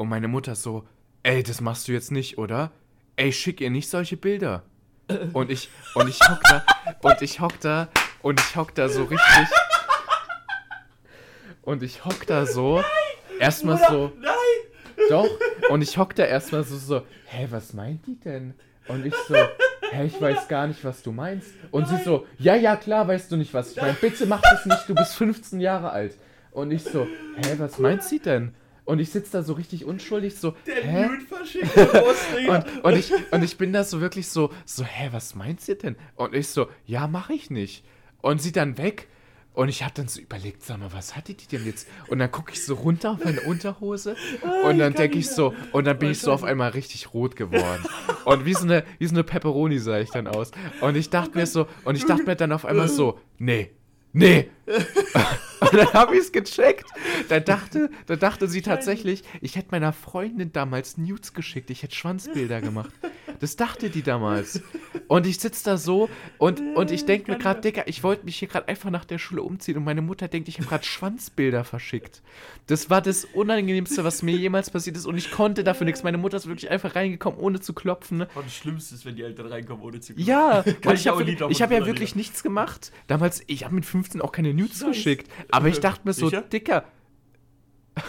Und 0.00 0.08
meine 0.08 0.28
Mutter 0.28 0.54
so, 0.54 0.88
ey, 1.24 1.42
das 1.42 1.60
machst 1.60 1.86
du 1.86 1.92
jetzt 1.92 2.10
nicht, 2.10 2.38
oder? 2.38 2.70
Ey, 3.16 3.34
schick 3.34 3.60
ihr 3.60 3.68
nicht 3.68 3.90
solche 3.90 4.16
Bilder. 4.16 4.62
Und 5.34 5.50
ich, 5.50 5.68
und 5.94 6.08
ich 6.08 6.18
hock 6.26 6.40
da, 6.48 6.64
und 7.02 7.20
ich 7.20 7.38
hock 7.38 7.60
da, 7.60 7.86
und 8.22 8.40
ich 8.40 8.56
hock 8.56 8.74
da 8.74 8.88
so 8.88 9.04
richtig. 9.04 9.48
Und 11.60 11.82
ich 11.82 12.06
hock 12.06 12.26
da 12.26 12.46
so. 12.46 12.82
Erstmal 13.38 13.76
so. 13.76 14.10
Nein! 14.18 15.04
Doch. 15.10 15.28
Und 15.68 15.82
ich 15.82 15.98
hock 15.98 16.14
da 16.14 16.24
erstmal 16.24 16.64
so, 16.64 16.78
so, 16.78 17.02
hä, 17.26 17.48
was 17.50 17.74
meint 17.74 18.06
die 18.06 18.18
denn? 18.18 18.54
Und 18.88 19.04
ich 19.04 19.14
so, 19.28 19.34
hä, 19.34 20.06
ich 20.06 20.18
weiß 20.18 20.48
gar 20.48 20.66
nicht, 20.66 20.82
was 20.82 21.02
du 21.02 21.12
meinst. 21.12 21.50
Und 21.72 21.88
sie 21.88 22.02
so, 22.02 22.26
ja, 22.38 22.54
ja, 22.54 22.76
klar, 22.76 23.06
weißt 23.06 23.30
du 23.30 23.36
nicht, 23.36 23.52
was 23.52 23.72
ich 23.72 23.76
meine. 23.76 23.92
Bitte 23.92 24.24
mach 24.24 24.40
das 24.40 24.64
nicht, 24.64 24.88
du 24.88 24.94
bist 24.94 25.14
15 25.16 25.60
Jahre 25.60 25.90
alt. 25.90 26.16
Und 26.52 26.70
ich 26.70 26.84
so, 26.84 27.06
hä, 27.36 27.56
was 27.58 27.78
meint 27.78 28.02
sie 28.02 28.18
denn? 28.18 28.54
Und 28.90 28.98
ich 28.98 29.10
sitze 29.10 29.30
da 29.30 29.42
so 29.44 29.52
richtig 29.52 29.84
unschuldig, 29.84 30.34
so, 30.34 30.56
hä? 30.64 31.08
Post, 31.28 31.54
Digga. 32.36 32.56
Und, 32.56 32.84
und, 32.84 32.96
ich, 32.96 33.12
und 33.30 33.44
ich 33.44 33.56
bin 33.56 33.72
da 33.72 33.84
so 33.84 34.00
wirklich 34.00 34.26
so, 34.26 34.50
so, 34.64 34.82
hä, 34.82 35.10
was 35.12 35.36
meint 35.36 35.60
sie 35.60 35.76
denn? 35.76 35.94
Und 36.16 36.34
ich 36.34 36.48
so, 36.48 36.66
ja, 36.86 37.06
mach 37.06 37.30
ich 37.30 37.50
nicht. 37.50 37.84
Und 38.20 38.42
sie 38.42 38.50
dann 38.50 38.78
weg. 38.78 39.06
Und 39.54 39.68
ich 39.68 39.84
habe 39.84 39.92
dann 39.94 40.08
so 40.08 40.20
überlegt, 40.20 40.64
sag 40.64 40.80
mal, 40.80 40.92
was 40.92 41.14
hatte 41.14 41.34
die 41.34 41.46
denn 41.46 41.64
jetzt? 41.66 41.86
Und 42.08 42.18
dann 42.18 42.32
gucke 42.32 42.50
ich 42.50 42.64
so 42.64 42.74
runter 42.74 43.12
auf 43.12 43.24
meine 43.24 43.42
Unterhose 43.42 44.16
und 44.64 44.78
dann 44.80 44.94
denke 44.94 45.18
ich 45.18 45.28
so, 45.28 45.54
und 45.70 45.84
dann 45.84 45.98
bin 45.98 46.10
ich 46.10 46.18
so 46.18 46.32
auf 46.32 46.42
einmal 46.42 46.70
richtig 46.70 47.14
rot 47.14 47.36
geworden. 47.36 47.84
Und 48.24 48.44
wie 48.44 48.54
so 48.54 48.64
eine, 48.64 48.84
wie 48.98 49.06
so 49.06 49.14
eine 49.14 49.22
Pepperoni 49.22 49.78
sah 49.78 50.00
ich 50.00 50.10
dann 50.10 50.26
aus. 50.26 50.50
Und 50.80 50.96
ich 50.96 51.10
dachte 51.10 51.38
mir 51.38 51.46
so, 51.46 51.68
und 51.84 51.94
ich 51.94 52.06
dachte 52.06 52.24
mir 52.24 52.34
dann 52.34 52.50
auf 52.50 52.64
einmal 52.64 52.88
so, 52.88 53.20
nee, 53.38 53.70
nee. 54.12 54.50
Und 55.60 55.74
dann 55.74 55.92
habe 55.92 56.14
ich 56.14 56.22
es 56.22 56.32
gecheckt. 56.32 56.86
Da 57.28 57.40
dachte, 57.40 57.90
da 58.06 58.16
dachte 58.16 58.48
sie 58.48 58.62
tatsächlich, 58.62 59.22
ich 59.40 59.56
hätte 59.56 59.68
meiner 59.70 59.92
Freundin 59.92 60.52
damals 60.52 60.98
Nudes 60.98 61.34
geschickt. 61.34 61.70
Ich 61.70 61.82
hätte 61.82 61.94
Schwanzbilder 61.94 62.60
gemacht. 62.60 62.90
Das 63.40 63.56
dachte 63.56 63.90
die 63.90 64.02
damals. 64.02 64.62
Und 65.08 65.26
ich 65.26 65.38
sitze 65.38 65.64
da 65.64 65.76
so 65.76 66.08
und, 66.38 66.60
und 66.76 66.90
ich 66.90 67.06
denke 67.06 67.32
mir 67.32 67.38
gerade, 67.38 67.60
Digga, 67.60 67.84
ich 67.86 68.02
wollte 68.02 68.24
mich 68.24 68.38
hier 68.38 68.48
gerade 68.48 68.68
einfach 68.68 68.90
nach 68.90 69.04
der 69.04 69.18
Schule 69.18 69.42
umziehen 69.42 69.76
und 69.76 69.84
meine 69.84 70.02
Mutter 70.02 70.28
denkt, 70.28 70.48
ich 70.48 70.58
habe 70.58 70.68
gerade 70.68 70.84
Schwanzbilder 70.84 71.64
verschickt. 71.64 72.22
Das 72.66 72.90
war 72.90 73.00
das 73.00 73.24
Unangenehmste, 73.24 74.04
was 74.04 74.22
mir 74.22 74.36
jemals 74.36 74.70
passiert 74.70 74.96
ist 74.96 75.06
und 75.06 75.16
ich 75.16 75.30
konnte 75.30 75.64
dafür 75.64 75.86
nichts. 75.86 76.02
Meine 76.02 76.18
Mutter 76.18 76.36
ist 76.36 76.46
wirklich 76.46 76.70
einfach 76.70 76.94
reingekommen, 76.94 77.40
ohne 77.40 77.60
zu 77.60 77.72
klopfen. 77.72 78.22
Und 78.22 78.46
das 78.46 78.54
Schlimmste 78.54 78.94
ist, 78.94 79.04
wenn 79.04 79.16
die 79.16 79.22
Eltern 79.22 79.46
reinkommen, 79.46 79.82
ohne 79.82 80.00
zu 80.00 80.12
Ja, 80.16 80.62
Kann 80.80 80.92
und 80.92 80.98
ich 80.98 81.08
habe 81.08 81.24
hab 81.24 81.72
ja 81.72 81.86
wirklich 81.86 82.14
nichts 82.14 82.42
gemacht. 82.42 82.92
Damals, 83.06 83.42
ich 83.46 83.64
habe 83.64 83.74
mit 83.74 83.86
15 83.86 84.20
auch 84.20 84.32
keine 84.32 84.54
Nudes 84.54 84.84
geschickt. 84.84 85.30
Aber 85.52 85.68
ich 85.68 85.80
dachte 85.80 86.02
mir 86.04 86.12
so, 86.12 86.28
Sicher? 86.28 86.42
Dicker. 86.42 86.84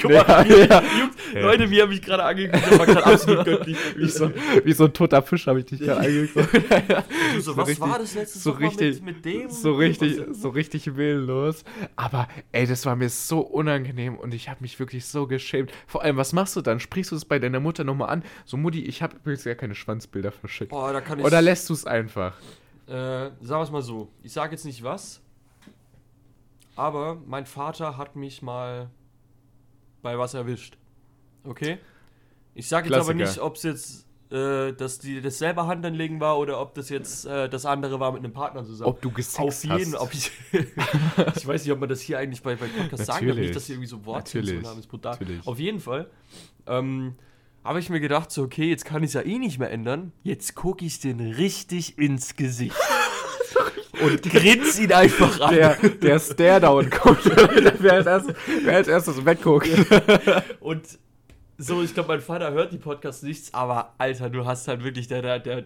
Guck 0.00 0.10
mal, 0.10 0.24
Ja, 0.26 0.44
wie- 0.48 0.68
ja. 0.70 0.82
Jungs, 0.98 1.14
Leute, 1.34 1.70
wie 1.70 1.82
habe 1.82 1.92
ich 1.92 2.00
gerade 2.00 2.22
angeguckt? 2.24 2.64
Das 2.70 2.78
war 2.78 2.86
gerade 2.86 3.04
absolut 3.06 3.44
göttlich. 3.44 3.76
Wie 3.96 4.08
so, 4.08 4.30
wie 4.64 4.72
so 4.72 4.84
ein 4.86 4.92
toter 4.94 5.20
Fisch 5.20 5.46
habe 5.46 5.58
ich 5.58 5.66
dich 5.66 5.80
gerade 5.80 6.00
angeguckt. 6.00 6.48
Du 7.34 7.40
so, 7.40 7.52
so 7.52 7.56
was 7.58 7.68
richtig- 7.68 7.86
war 7.90 7.98
das 7.98 8.14
letzte 8.14 8.38
so 8.38 8.52
richtig- 8.52 9.02
mit, 9.02 9.16
mit 9.16 9.24
dem? 9.26 9.50
So 9.50 9.74
richtig, 9.74 10.22
so 10.32 10.48
richtig 10.48 10.96
willenlos. 10.96 11.62
Aber 11.96 12.26
ey, 12.52 12.66
das 12.66 12.86
war 12.86 12.96
mir 12.96 13.10
so 13.10 13.40
unangenehm 13.40 14.16
und 14.16 14.32
ich 14.32 14.48
habe 14.48 14.58
mich 14.62 14.78
wirklich 14.80 15.04
so 15.04 15.26
geschämt. 15.26 15.72
Vor 15.86 16.02
allem, 16.02 16.16
was 16.16 16.32
machst 16.32 16.56
du 16.56 16.62
dann? 16.62 16.80
Sprichst 16.80 17.12
du 17.12 17.16
es 17.16 17.26
bei 17.26 17.38
deiner 17.38 17.60
Mutter 17.60 17.84
nochmal 17.84 18.08
an? 18.08 18.22
So, 18.46 18.56
Mutti, 18.56 18.82
ich 18.86 19.02
habe 19.02 19.16
übrigens 19.16 19.44
gar 19.44 19.54
keine 19.56 19.74
Schwanzbilder 19.74 20.32
verschickt. 20.32 20.70
Boah. 20.70 21.02
Oder 21.22 21.42
lässt 21.42 21.68
du 21.68 21.74
es 21.74 21.84
einfach? 21.86 22.34
Äh, 22.86 22.92
sagen 22.92 23.34
wir 23.42 23.60
es 23.62 23.70
mal 23.70 23.82
so. 23.82 24.08
Ich 24.22 24.32
sage 24.32 24.52
jetzt 24.52 24.64
nicht 24.64 24.82
was, 24.82 25.20
aber 26.78 27.16
mein 27.26 27.46
Vater 27.46 27.96
hat 27.96 28.16
mich 28.16 28.40
mal 28.40 28.90
bei 30.02 30.18
was 30.18 30.34
erwischt. 30.34 30.78
Okay? 31.44 31.78
Ich 32.54 32.68
sage 32.68 32.88
jetzt 32.88 32.94
aber 32.94 33.14
Klassiker. 33.14 33.28
nicht, 33.28 33.40
ob 33.40 33.56
es 33.56 33.62
jetzt 33.64 34.08
äh, 34.30 34.72
dass 34.74 34.98
die 34.98 35.20
das 35.22 35.38
selber 35.38 35.66
Hand 35.66 35.84
anlegen 35.86 36.20
war 36.20 36.38
oder 36.38 36.60
ob 36.60 36.74
das 36.74 36.90
jetzt 36.90 37.24
äh, 37.24 37.48
das 37.48 37.64
andere 37.64 37.98
war 37.98 38.12
mit 38.12 38.22
einem 38.22 38.32
Partner 38.32 38.64
zusammen. 38.64 38.90
Ob 38.90 39.00
du 39.00 39.10
gesext 39.10 39.40
Auf 39.40 39.64
jeden, 39.64 39.94
hast. 39.94 40.00
ob 40.00 40.12
ich. 40.12 40.30
ich 41.36 41.46
weiß 41.46 41.64
nicht, 41.64 41.72
ob 41.72 41.80
man 41.80 41.88
das 41.88 42.00
hier 42.00 42.18
eigentlich 42.18 42.42
bei, 42.42 42.54
bei 42.56 42.66
Podcasts 42.66 43.06
sagen 43.06 43.26
darf. 43.26 43.36
Nicht, 43.38 43.56
dass 43.56 43.66
hier 43.66 43.76
irgendwie 43.76 43.88
so 43.88 44.04
Worte 44.04 44.40
haben, 44.40 44.78
ist 44.78 44.86
brutal. 44.86 45.12
Natürlich. 45.18 45.46
Auf 45.46 45.58
jeden 45.58 45.80
Fall. 45.80 46.10
Ähm, 46.66 47.14
habe 47.64 47.80
ich 47.80 47.90
mir 47.90 48.00
gedacht, 48.00 48.30
so, 48.30 48.42
okay, 48.42 48.68
jetzt 48.68 48.84
kann 48.84 49.02
ich 49.02 49.08
es 49.08 49.14
ja 49.14 49.22
eh 49.22 49.38
nicht 49.38 49.58
mehr 49.58 49.70
ändern. 49.70 50.12
Jetzt 50.22 50.54
gucke 50.54 50.84
ich 50.84 51.00
den 51.00 51.20
richtig 51.20 51.98
ins 51.98 52.36
Gesicht. 52.36 52.76
Und 54.00 54.22
grinse 54.22 54.82
ihn 54.84 54.92
einfach 54.92 55.40
an. 55.40 55.54
Der, 55.54 55.76
der 55.76 56.18
Stare-Down 56.18 56.90
kommt, 56.90 57.24
wer 57.80 57.92
als 57.94 58.06
erstes, 58.06 58.34
wer 58.62 58.76
als 58.76 58.88
erstes 58.88 59.24
wegguckt. 59.24 59.68
Und 60.60 60.82
so, 61.58 61.82
ich 61.82 61.92
glaube, 61.92 62.08
mein 62.08 62.20
Vater 62.20 62.52
hört 62.52 62.72
die 62.72 62.78
Podcasts 62.78 63.22
nichts, 63.22 63.52
aber 63.52 63.94
Alter, 63.98 64.30
du 64.30 64.46
hast 64.46 64.68
halt 64.68 64.84
wirklich, 64.84 65.08
der, 65.08 65.22
der, 65.22 65.38
der, 65.40 65.64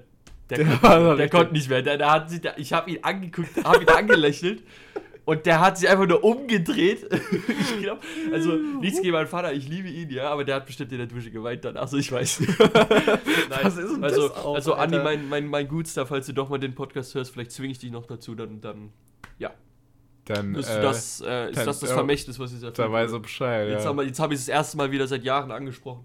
der, 0.49 0.59
Der 0.59 0.77
konnte, 0.79 1.17
der 1.17 1.29
konnte 1.29 1.53
nicht 1.53 1.69
mehr. 1.69 1.83
Der, 1.83 1.99
der 1.99 2.11
hat 2.11 2.31
sich, 2.31 2.41
der, 2.41 2.59
ich 2.59 2.73
habe 2.73 2.91
ihn 2.91 2.99
angeguckt, 3.03 3.63
habe 3.65 3.83
ihn 3.83 3.89
angelächelt 3.97 4.63
und 5.25 5.47
der 5.47 5.61
hat 5.61 5.79
sich 5.79 5.89
einfach 5.89 6.07
nur 6.07 6.25
umgedreht. 6.25 7.07
ich 7.49 7.83
glaube, 7.83 8.01
also 8.33 8.53
nichts 8.53 9.01
gegen 9.01 9.13
meinen 9.13 9.29
Vater, 9.29 9.53
ich 9.53 9.69
liebe 9.69 9.89
ihn, 9.89 10.11
ja, 10.11 10.31
aber 10.31 10.45
der 10.45 10.57
hat 10.57 10.67
bestimmt 10.67 10.91
in 10.93 10.99
der 10.99 11.07
Dusche 11.07 11.31
geweint 11.31 11.65
dann. 11.65 11.77
Achso, 11.77 11.97
ich 11.97 12.11
weiß. 12.11 12.41
Nein, 12.59 13.59
Was 13.63 13.77
ist 13.77 13.95
denn 13.95 14.05
also, 14.05 14.29
das 14.29 14.37
auch, 14.37 14.55
also 14.55 14.75
Andi, 14.75 14.99
mein, 14.99 15.29
mein, 15.29 15.47
mein 15.47 15.69
Gutster, 15.69 16.07
falls 16.07 16.27
du 16.27 16.33
doch 16.33 16.49
mal 16.49 16.59
den 16.59 16.75
Podcast 16.75 17.15
hörst, 17.15 17.33
vielleicht 17.33 17.53
zwinge 17.53 17.73
ich 17.73 17.79
dich 17.79 17.93
noch 17.93 18.07
dazu, 18.07 18.35
dann, 18.35 18.61
dann 18.61 18.91
ja, 19.39 19.53
Dann, 20.25 20.55
ist, 20.57 20.69
äh, 20.69 20.83
das, 20.83 21.21
äh, 21.21 21.51
ist 21.51 21.57
dann- 21.57 21.67
das 21.67 21.81
das 21.81 21.91
ja, 21.91 21.95
Vermächtnis, 21.95 22.39
was 22.39 22.53
ich 22.53 22.61
da 22.61 22.69
erfüllt 22.69 22.91
weiß 22.91 23.13
er 23.13 23.21
Bescheid. 23.21 23.69
Jetzt, 23.69 23.85
ja. 23.85 23.91
habe 23.91 24.05
ich 24.05 24.41
es 24.41 24.47
das 24.47 24.49
erste 24.49 24.77
Mal 24.77 24.91
wieder 24.91 25.07
seit 25.07 25.23
Jahren 25.23 25.53
angesprochen. 25.53 26.05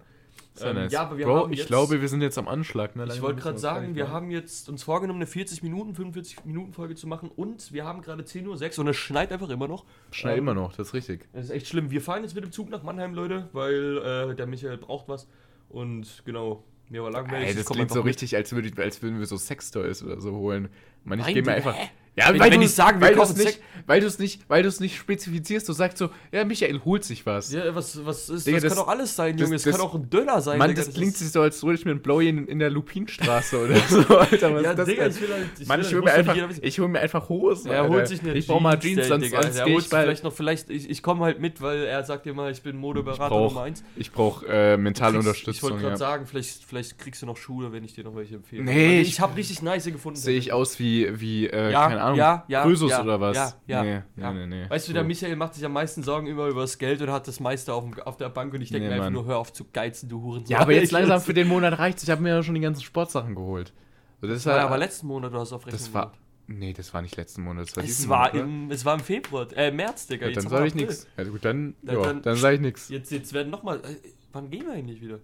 Sehr 0.57 0.69
Ähm, 0.71 0.75
nice. 0.75 0.91
ja, 0.91 1.01
aber 1.03 1.17
wir 1.17 1.25
Bro, 1.25 1.43
haben 1.43 1.51
ich 1.53 1.59
jetzt- 1.59 1.67
glaube, 1.67 2.01
wir 2.01 2.07
sind 2.09 2.21
jetzt 2.21 2.37
am 2.37 2.47
Anschlag. 2.47 2.95
Ne? 2.95 3.05
Ich 3.13 3.21
wollte 3.21 3.41
gerade 3.41 3.57
sagen, 3.57 3.95
wir 3.95 4.03
machen. 4.05 4.13
haben 4.13 4.31
jetzt 4.31 4.69
uns 4.69 4.83
vorgenommen, 4.83 5.19
eine 5.19 5.27
40 5.27 5.63
Minuten, 5.63 5.95
45 5.95 6.45
Minuten 6.45 6.73
Folge 6.73 6.95
zu 6.95 7.07
machen 7.07 7.29
und 7.35 7.71
wir 7.71 7.85
haben 7.85 8.01
gerade 8.01 8.23
10.06 8.23 8.77
Uhr 8.77 8.85
und 8.85 8.89
es 8.89 8.95
schneit 8.97 9.31
einfach 9.31 9.49
immer 9.49 9.67
noch. 9.67 9.85
Schnell 10.11 10.33
Ähm, 10.33 10.39
immer 10.39 10.53
noch, 10.53 10.73
das 10.75 10.87
ist 10.89 10.93
richtig. 10.93 11.27
Das 11.33 11.45
ist 11.45 11.51
echt 11.51 11.67
schlimm. 11.67 11.91
Wir 11.91 12.01
fahren 12.01 12.23
jetzt 12.23 12.35
mit 12.35 12.43
dem 12.43 12.51
Zug 12.51 12.69
nach 12.69 12.83
Mannheim, 12.83 13.13
Leute, 13.13 13.49
weil 13.53 13.97
äh, 14.31 14.35
der 14.35 14.47
Michael 14.47 14.77
braucht 14.77 15.07
was 15.07 15.27
und 15.69 16.23
genau, 16.25 16.63
mir 16.89 17.03
war 17.03 17.11
langweilig. 17.11 17.45
Ey, 17.47 17.51
ich 17.51 17.57
das 17.57 17.65
klingt 17.67 17.91
so 17.91 17.99
mit. 17.99 18.05
richtig, 18.07 18.35
als, 18.35 18.51
würde, 18.53 18.67
ich- 18.69 18.77
als 18.79 19.01
würden 19.01 19.19
wir 19.19 19.25
so 19.25 19.37
Sextoys 19.37 20.03
oder 20.03 20.19
so 20.21 20.31
holen. 20.31 20.69
Man, 21.03 21.19
ich 21.19 21.27
gehe 21.27 21.41
mir 21.43 21.51
einfach. 21.53 21.75
hä? 21.75 21.89
Ja, 22.17 22.29
Wenn- 22.33 22.39
weil 22.39 22.51
wenn 22.51 22.59
du 22.61 22.65
die 22.65 22.71
sagen, 22.73 22.99
wir 22.99 23.11
kaufen 23.13 23.37
nicht, 23.37 23.59
weil 23.85 24.01
du 24.01 24.07
es 24.07 24.17
nicht, 24.17 24.41
weil 24.49 24.63
du 24.63 24.69
es 24.69 24.79
nicht 24.79 24.97
spezifizierst. 24.97 25.69
Du 25.69 25.73
sagst 25.73 25.99
so, 25.99 26.09
ja, 26.31 26.43
Michael 26.43 26.81
holt 26.83 27.03
sich 27.03 27.25
was. 27.25 27.53
Ja, 27.53 27.73
was, 27.75 28.03
was 28.05 28.27
ist, 28.27 28.47
Digga, 28.47 28.57
das, 28.57 28.63
das- 28.63 28.73
kann 28.75 28.83
doch 28.83 28.87
alles 28.91 29.15
sein, 29.15 29.37
das- 29.37 29.43
Junge. 29.45 29.55
Es 29.55 29.63
das- 29.63 29.71
kann 29.77 29.85
auch 29.85 29.93
ein 29.93 30.09
Döner 30.09 30.41
sein. 30.41 30.57
Mann, 30.57 30.69
Digga, 30.69 30.83
das 30.83 30.93
klingt 30.93 31.13
ist- 31.13 31.19
sich 31.19 31.31
so, 31.31 31.41
als 31.41 31.61
würde 31.63 31.77
ich 31.79 31.85
mit 31.85 32.01
Blowy 32.01 32.27
in, 32.27 32.47
in 32.47 32.57
der 32.59 32.69
Lupinstraße 32.71 33.63
oder 33.63 33.75
so, 33.89 33.99
Alter. 34.17 34.53
Was 34.55 34.63
Ja, 34.63 34.71
ist 34.71 34.79
das 34.79 34.85
Digga, 34.87 35.03
denn? 35.03 35.11
ich 35.11 35.21
will 35.21 35.33
halt. 35.33 35.47
Ich 35.59 35.67
Mann, 35.67 35.79
ich 35.81 35.87
hole 35.87 36.01
muss 36.01 36.05
mir, 36.11 36.17
nicht 36.17 36.29
einfach, 36.29 36.57
ich 36.63 36.79
hol 36.79 36.87
mir 36.87 36.99
einfach 36.99 37.29
Hosen. 37.29 37.71
Er 37.71 37.81
Alter. 37.83 37.93
holt 37.93 38.07
sich 38.07 38.21
eine 38.21 38.33
Ich 38.33 38.47
brauch 38.47 38.59
mal 38.61 38.79
Jeans, 38.79 39.07
sonst, 39.07 39.23
Digga. 39.23 39.43
sonst 39.43 39.55
Er 39.57 39.65
holt 39.65 39.83
ich 39.83 39.87
vielleicht 39.89 40.23
noch, 40.23 40.33
vielleicht, 40.33 40.69
ich, 40.71 40.89
ich 40.89 41.03
komme 41.03 41.23
halt 41.25 41.39
mit, 41.39 41.61
weil 41.61 41.83
er 41.83 42.03
sagt 42.03 42.25
immer, 42.25 42.49
ich 42.49 42.61
bin 42.63 42.77
Modeberater 42.77 43.29
Nummer 43.35 43.61
1. 43.61 43.83
Ich 43.95 44.11
brauche 44.11 44.45
äh, 44.47 44.75
mentale 44.75 45.13
Ich 45.13 45.19
Unterstützung. 45.19 45.69
wollte 45.69 45.81
gerade 45.83 45.93
Ja. 45.93 45.97
sagen, 45.97 46.25
vielleicht, 46.25 46.63
vielleicht 46.65 46.97
kriegst 46.97 47.21
du 47.21 47.27
noch 47.27 47.37
Schuhe, 47.37 47.71
wenn 47.71 47.83
ich 47.83 47.93
dir 47.93 48.03
noch 48.03 48.15
welche 48.15 48.35
empfehle. 48.35 48.63
Nee, 48.63 49.01
ich- 49.01 49.09
ich 49.09 49.19
habe 49.19 49.35
richtig 49.37 49.61
nice 49.61 49.85
gefunden. 49.85 50.17
Sehe 50.19 50.37
ich 50.37 50.51
aus 50.51 50.79
wie, 50.79 51.07
wie 51.21 51.45
äh, 51.47 51.71
keine 51.71 52.01
Ahnung, 52.01 52.06
ja, 52.15 52.45
ja, 52.47 52.63
Krösus 52.63 52.91
ja, 52.91 53.01
oder 53.03 53.19
was? 53.19 53.35
ja, 53.35 53.53
ja, 53.67 53.83
nee, 53.83 54.01
ja. 54.15 54.31
nee, 54.33 54.45
nee, 54.45 54.63
nee. 54.63 54.69
Weißt 54.69 54.87
du, 54.87 54.93
der 54.93 55.03
Michael 55.03 55.35
macht 55.35 55.53
sich 55.55 55.65
am 55.65 55.73
meisten 55.73 56.03
Sorgen 56.03 56.27
immer 56.27 56.47
über 56.47 56.61
das 56.61 56.77
Geld 56.77 57.01
und 57.01 57.11
hat 57.11 57.27
das 57.27 57.39
meiste 57.39 57.73
auf, 57.73 57.83
dem, 57.83 57.99
auf 58.03 58.17
der 58.17 58.29
Bank 58.29 58.53
und 58.53 58.61
ich 58.61 58.69
denke 58.69 58.87
mir 58.87 58.95
einfach 58.95 59.09
nur, 59.09 59.25
hör 59.25 59.37
auf 59.39 59.51
zu 59.53 59.65
geizen, 59.71 60.07
du 60.09 60.21
Hurensohn. 60.21 60.51
Ja, 60.51 60.59
aber 60.59 60.73
jetzt 60.73 60.91
langsam 60.93 61.19
für 61.21 61.33
den 61.33 61.47
Monat 61.47 61.77
reicht's. 61.79 62.03
Ich 62.03 62.09
habe 62.09 62.21
mir 62.21 62.29
ja 62.29 62.43
schon 62.43 62.55
die 62.55 62.61
ganzen 62.61 62.83
Sportsachen 62.83 63.35
geholt. 63.35 63.73
So, 64.21 64.27
das 64.27 64.45
war 64.45 64.57
ja 64.57 64.65
aber 64.65 64.77
letzten 64.77 65.07
Monat, 65.07 65.33
du 65.33 65.39
hast 65.39 65.53
auf 65.53 65.65
Rechnung 65.65 65.79
das 65.79 65.93
war, 65.93 66.13
nee, 66.47 66.73
das 66.73 66.93
war 66.93 67.01
nicht 67.01 67.15
letzten 67.17 67.43
Monat. 67.43 67.67
Das 67.67 67.75
war 67.77 67.83
Es 67.83 68.09
war, 68.09 68.17
Monat, 68.19 68.33
oder? 68.33 68.43
im, 68.43 68.71
es 68.71 68.85
war 68.85 68.93
im 68.95 68.99
Februar, 69.01 69.47
äh, 69.55 69.71
März, 69.71 70.07
Digga. 70.07 70.27
ja, 70.27 70.33
Dann 70.33 70.47
sage 70.47 70.67
ich 70.67 70.75
nichts. 70.75 71.07
Ja, 71.17 71.23
gut, 71.25 71.45
dann, 71.45 71.75
ja, 71.83 71.93
dann- 72.01 72.21
dann, 72.21 72.35
sage 72.35 72.55
ich 72.55 72.61
nichts. 72.61 72.89
Jetzt, 72.89 73.11
jetzt 73.11 73.33
werden 73.33 73.49
nochmal, 73.49 73.77
äh, 73.77 73.95
wann 74.33 74.49
gehen 74.49 74.65
wir 74.65 74.73
eigentlich 74.73 75.01
wieder? 75.01 75.19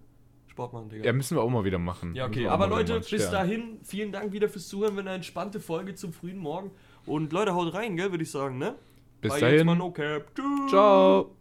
Sport 0.54 0.72
machen, 0.72 0.88
Digga. 0.88 1.04
Ja, 1.04 1.12
müssen 1.12 1.36
wir 1.36 1.42
auch 1.42 1.50
mal 1.50 1.64
wieder 1.64 1.80
machen. 1.80 2.14
Ja, 2.14 2.26
okay. 2.26 2.46
Aber 2.46 2.68
Leute, 2.68 3.00
bis 3.00 3.10
Ja. 3.24 3.30
dahin, 3.32 3.80
vielen 3.82 4.12
Dank 4.12 4.32
wieder 4.32 4.48
fürs 4.48 4.68
Zuhören. 4.68 4.96
Wenn 4.96 5.08
eine 5.08 5.16
entspannte 5.16 5.58
Folge 5.58 5.96
zum 5.96 6.12
frühen 6.12 6.38
Morgen. 6.38 6.70
Und 7.06 7.32
Leute, 7.32 7.54
haut 7.56 7.74
rein, 7.74 7.96
gell, 7.96 8.12
würde 8.12 8.22
ich 8.22 8.30
sagen, 8.30 8.58
ne? 8.58 8.76
Bis 9.20 9.32
mal 9.32 9.40
dahin. 9.40 9.66
no. 9.66 9.92
Tschüss. 9.92 10.70
Ciao. 10.70 11.34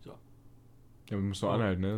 So. 0.00 0.10
Ja, 0.10 0.16
wir 1.10 1.18
müssen 1.18 1.44
noch 1.46 1.52
anhalten, 1.54 1.80
ne? 1.82 1.92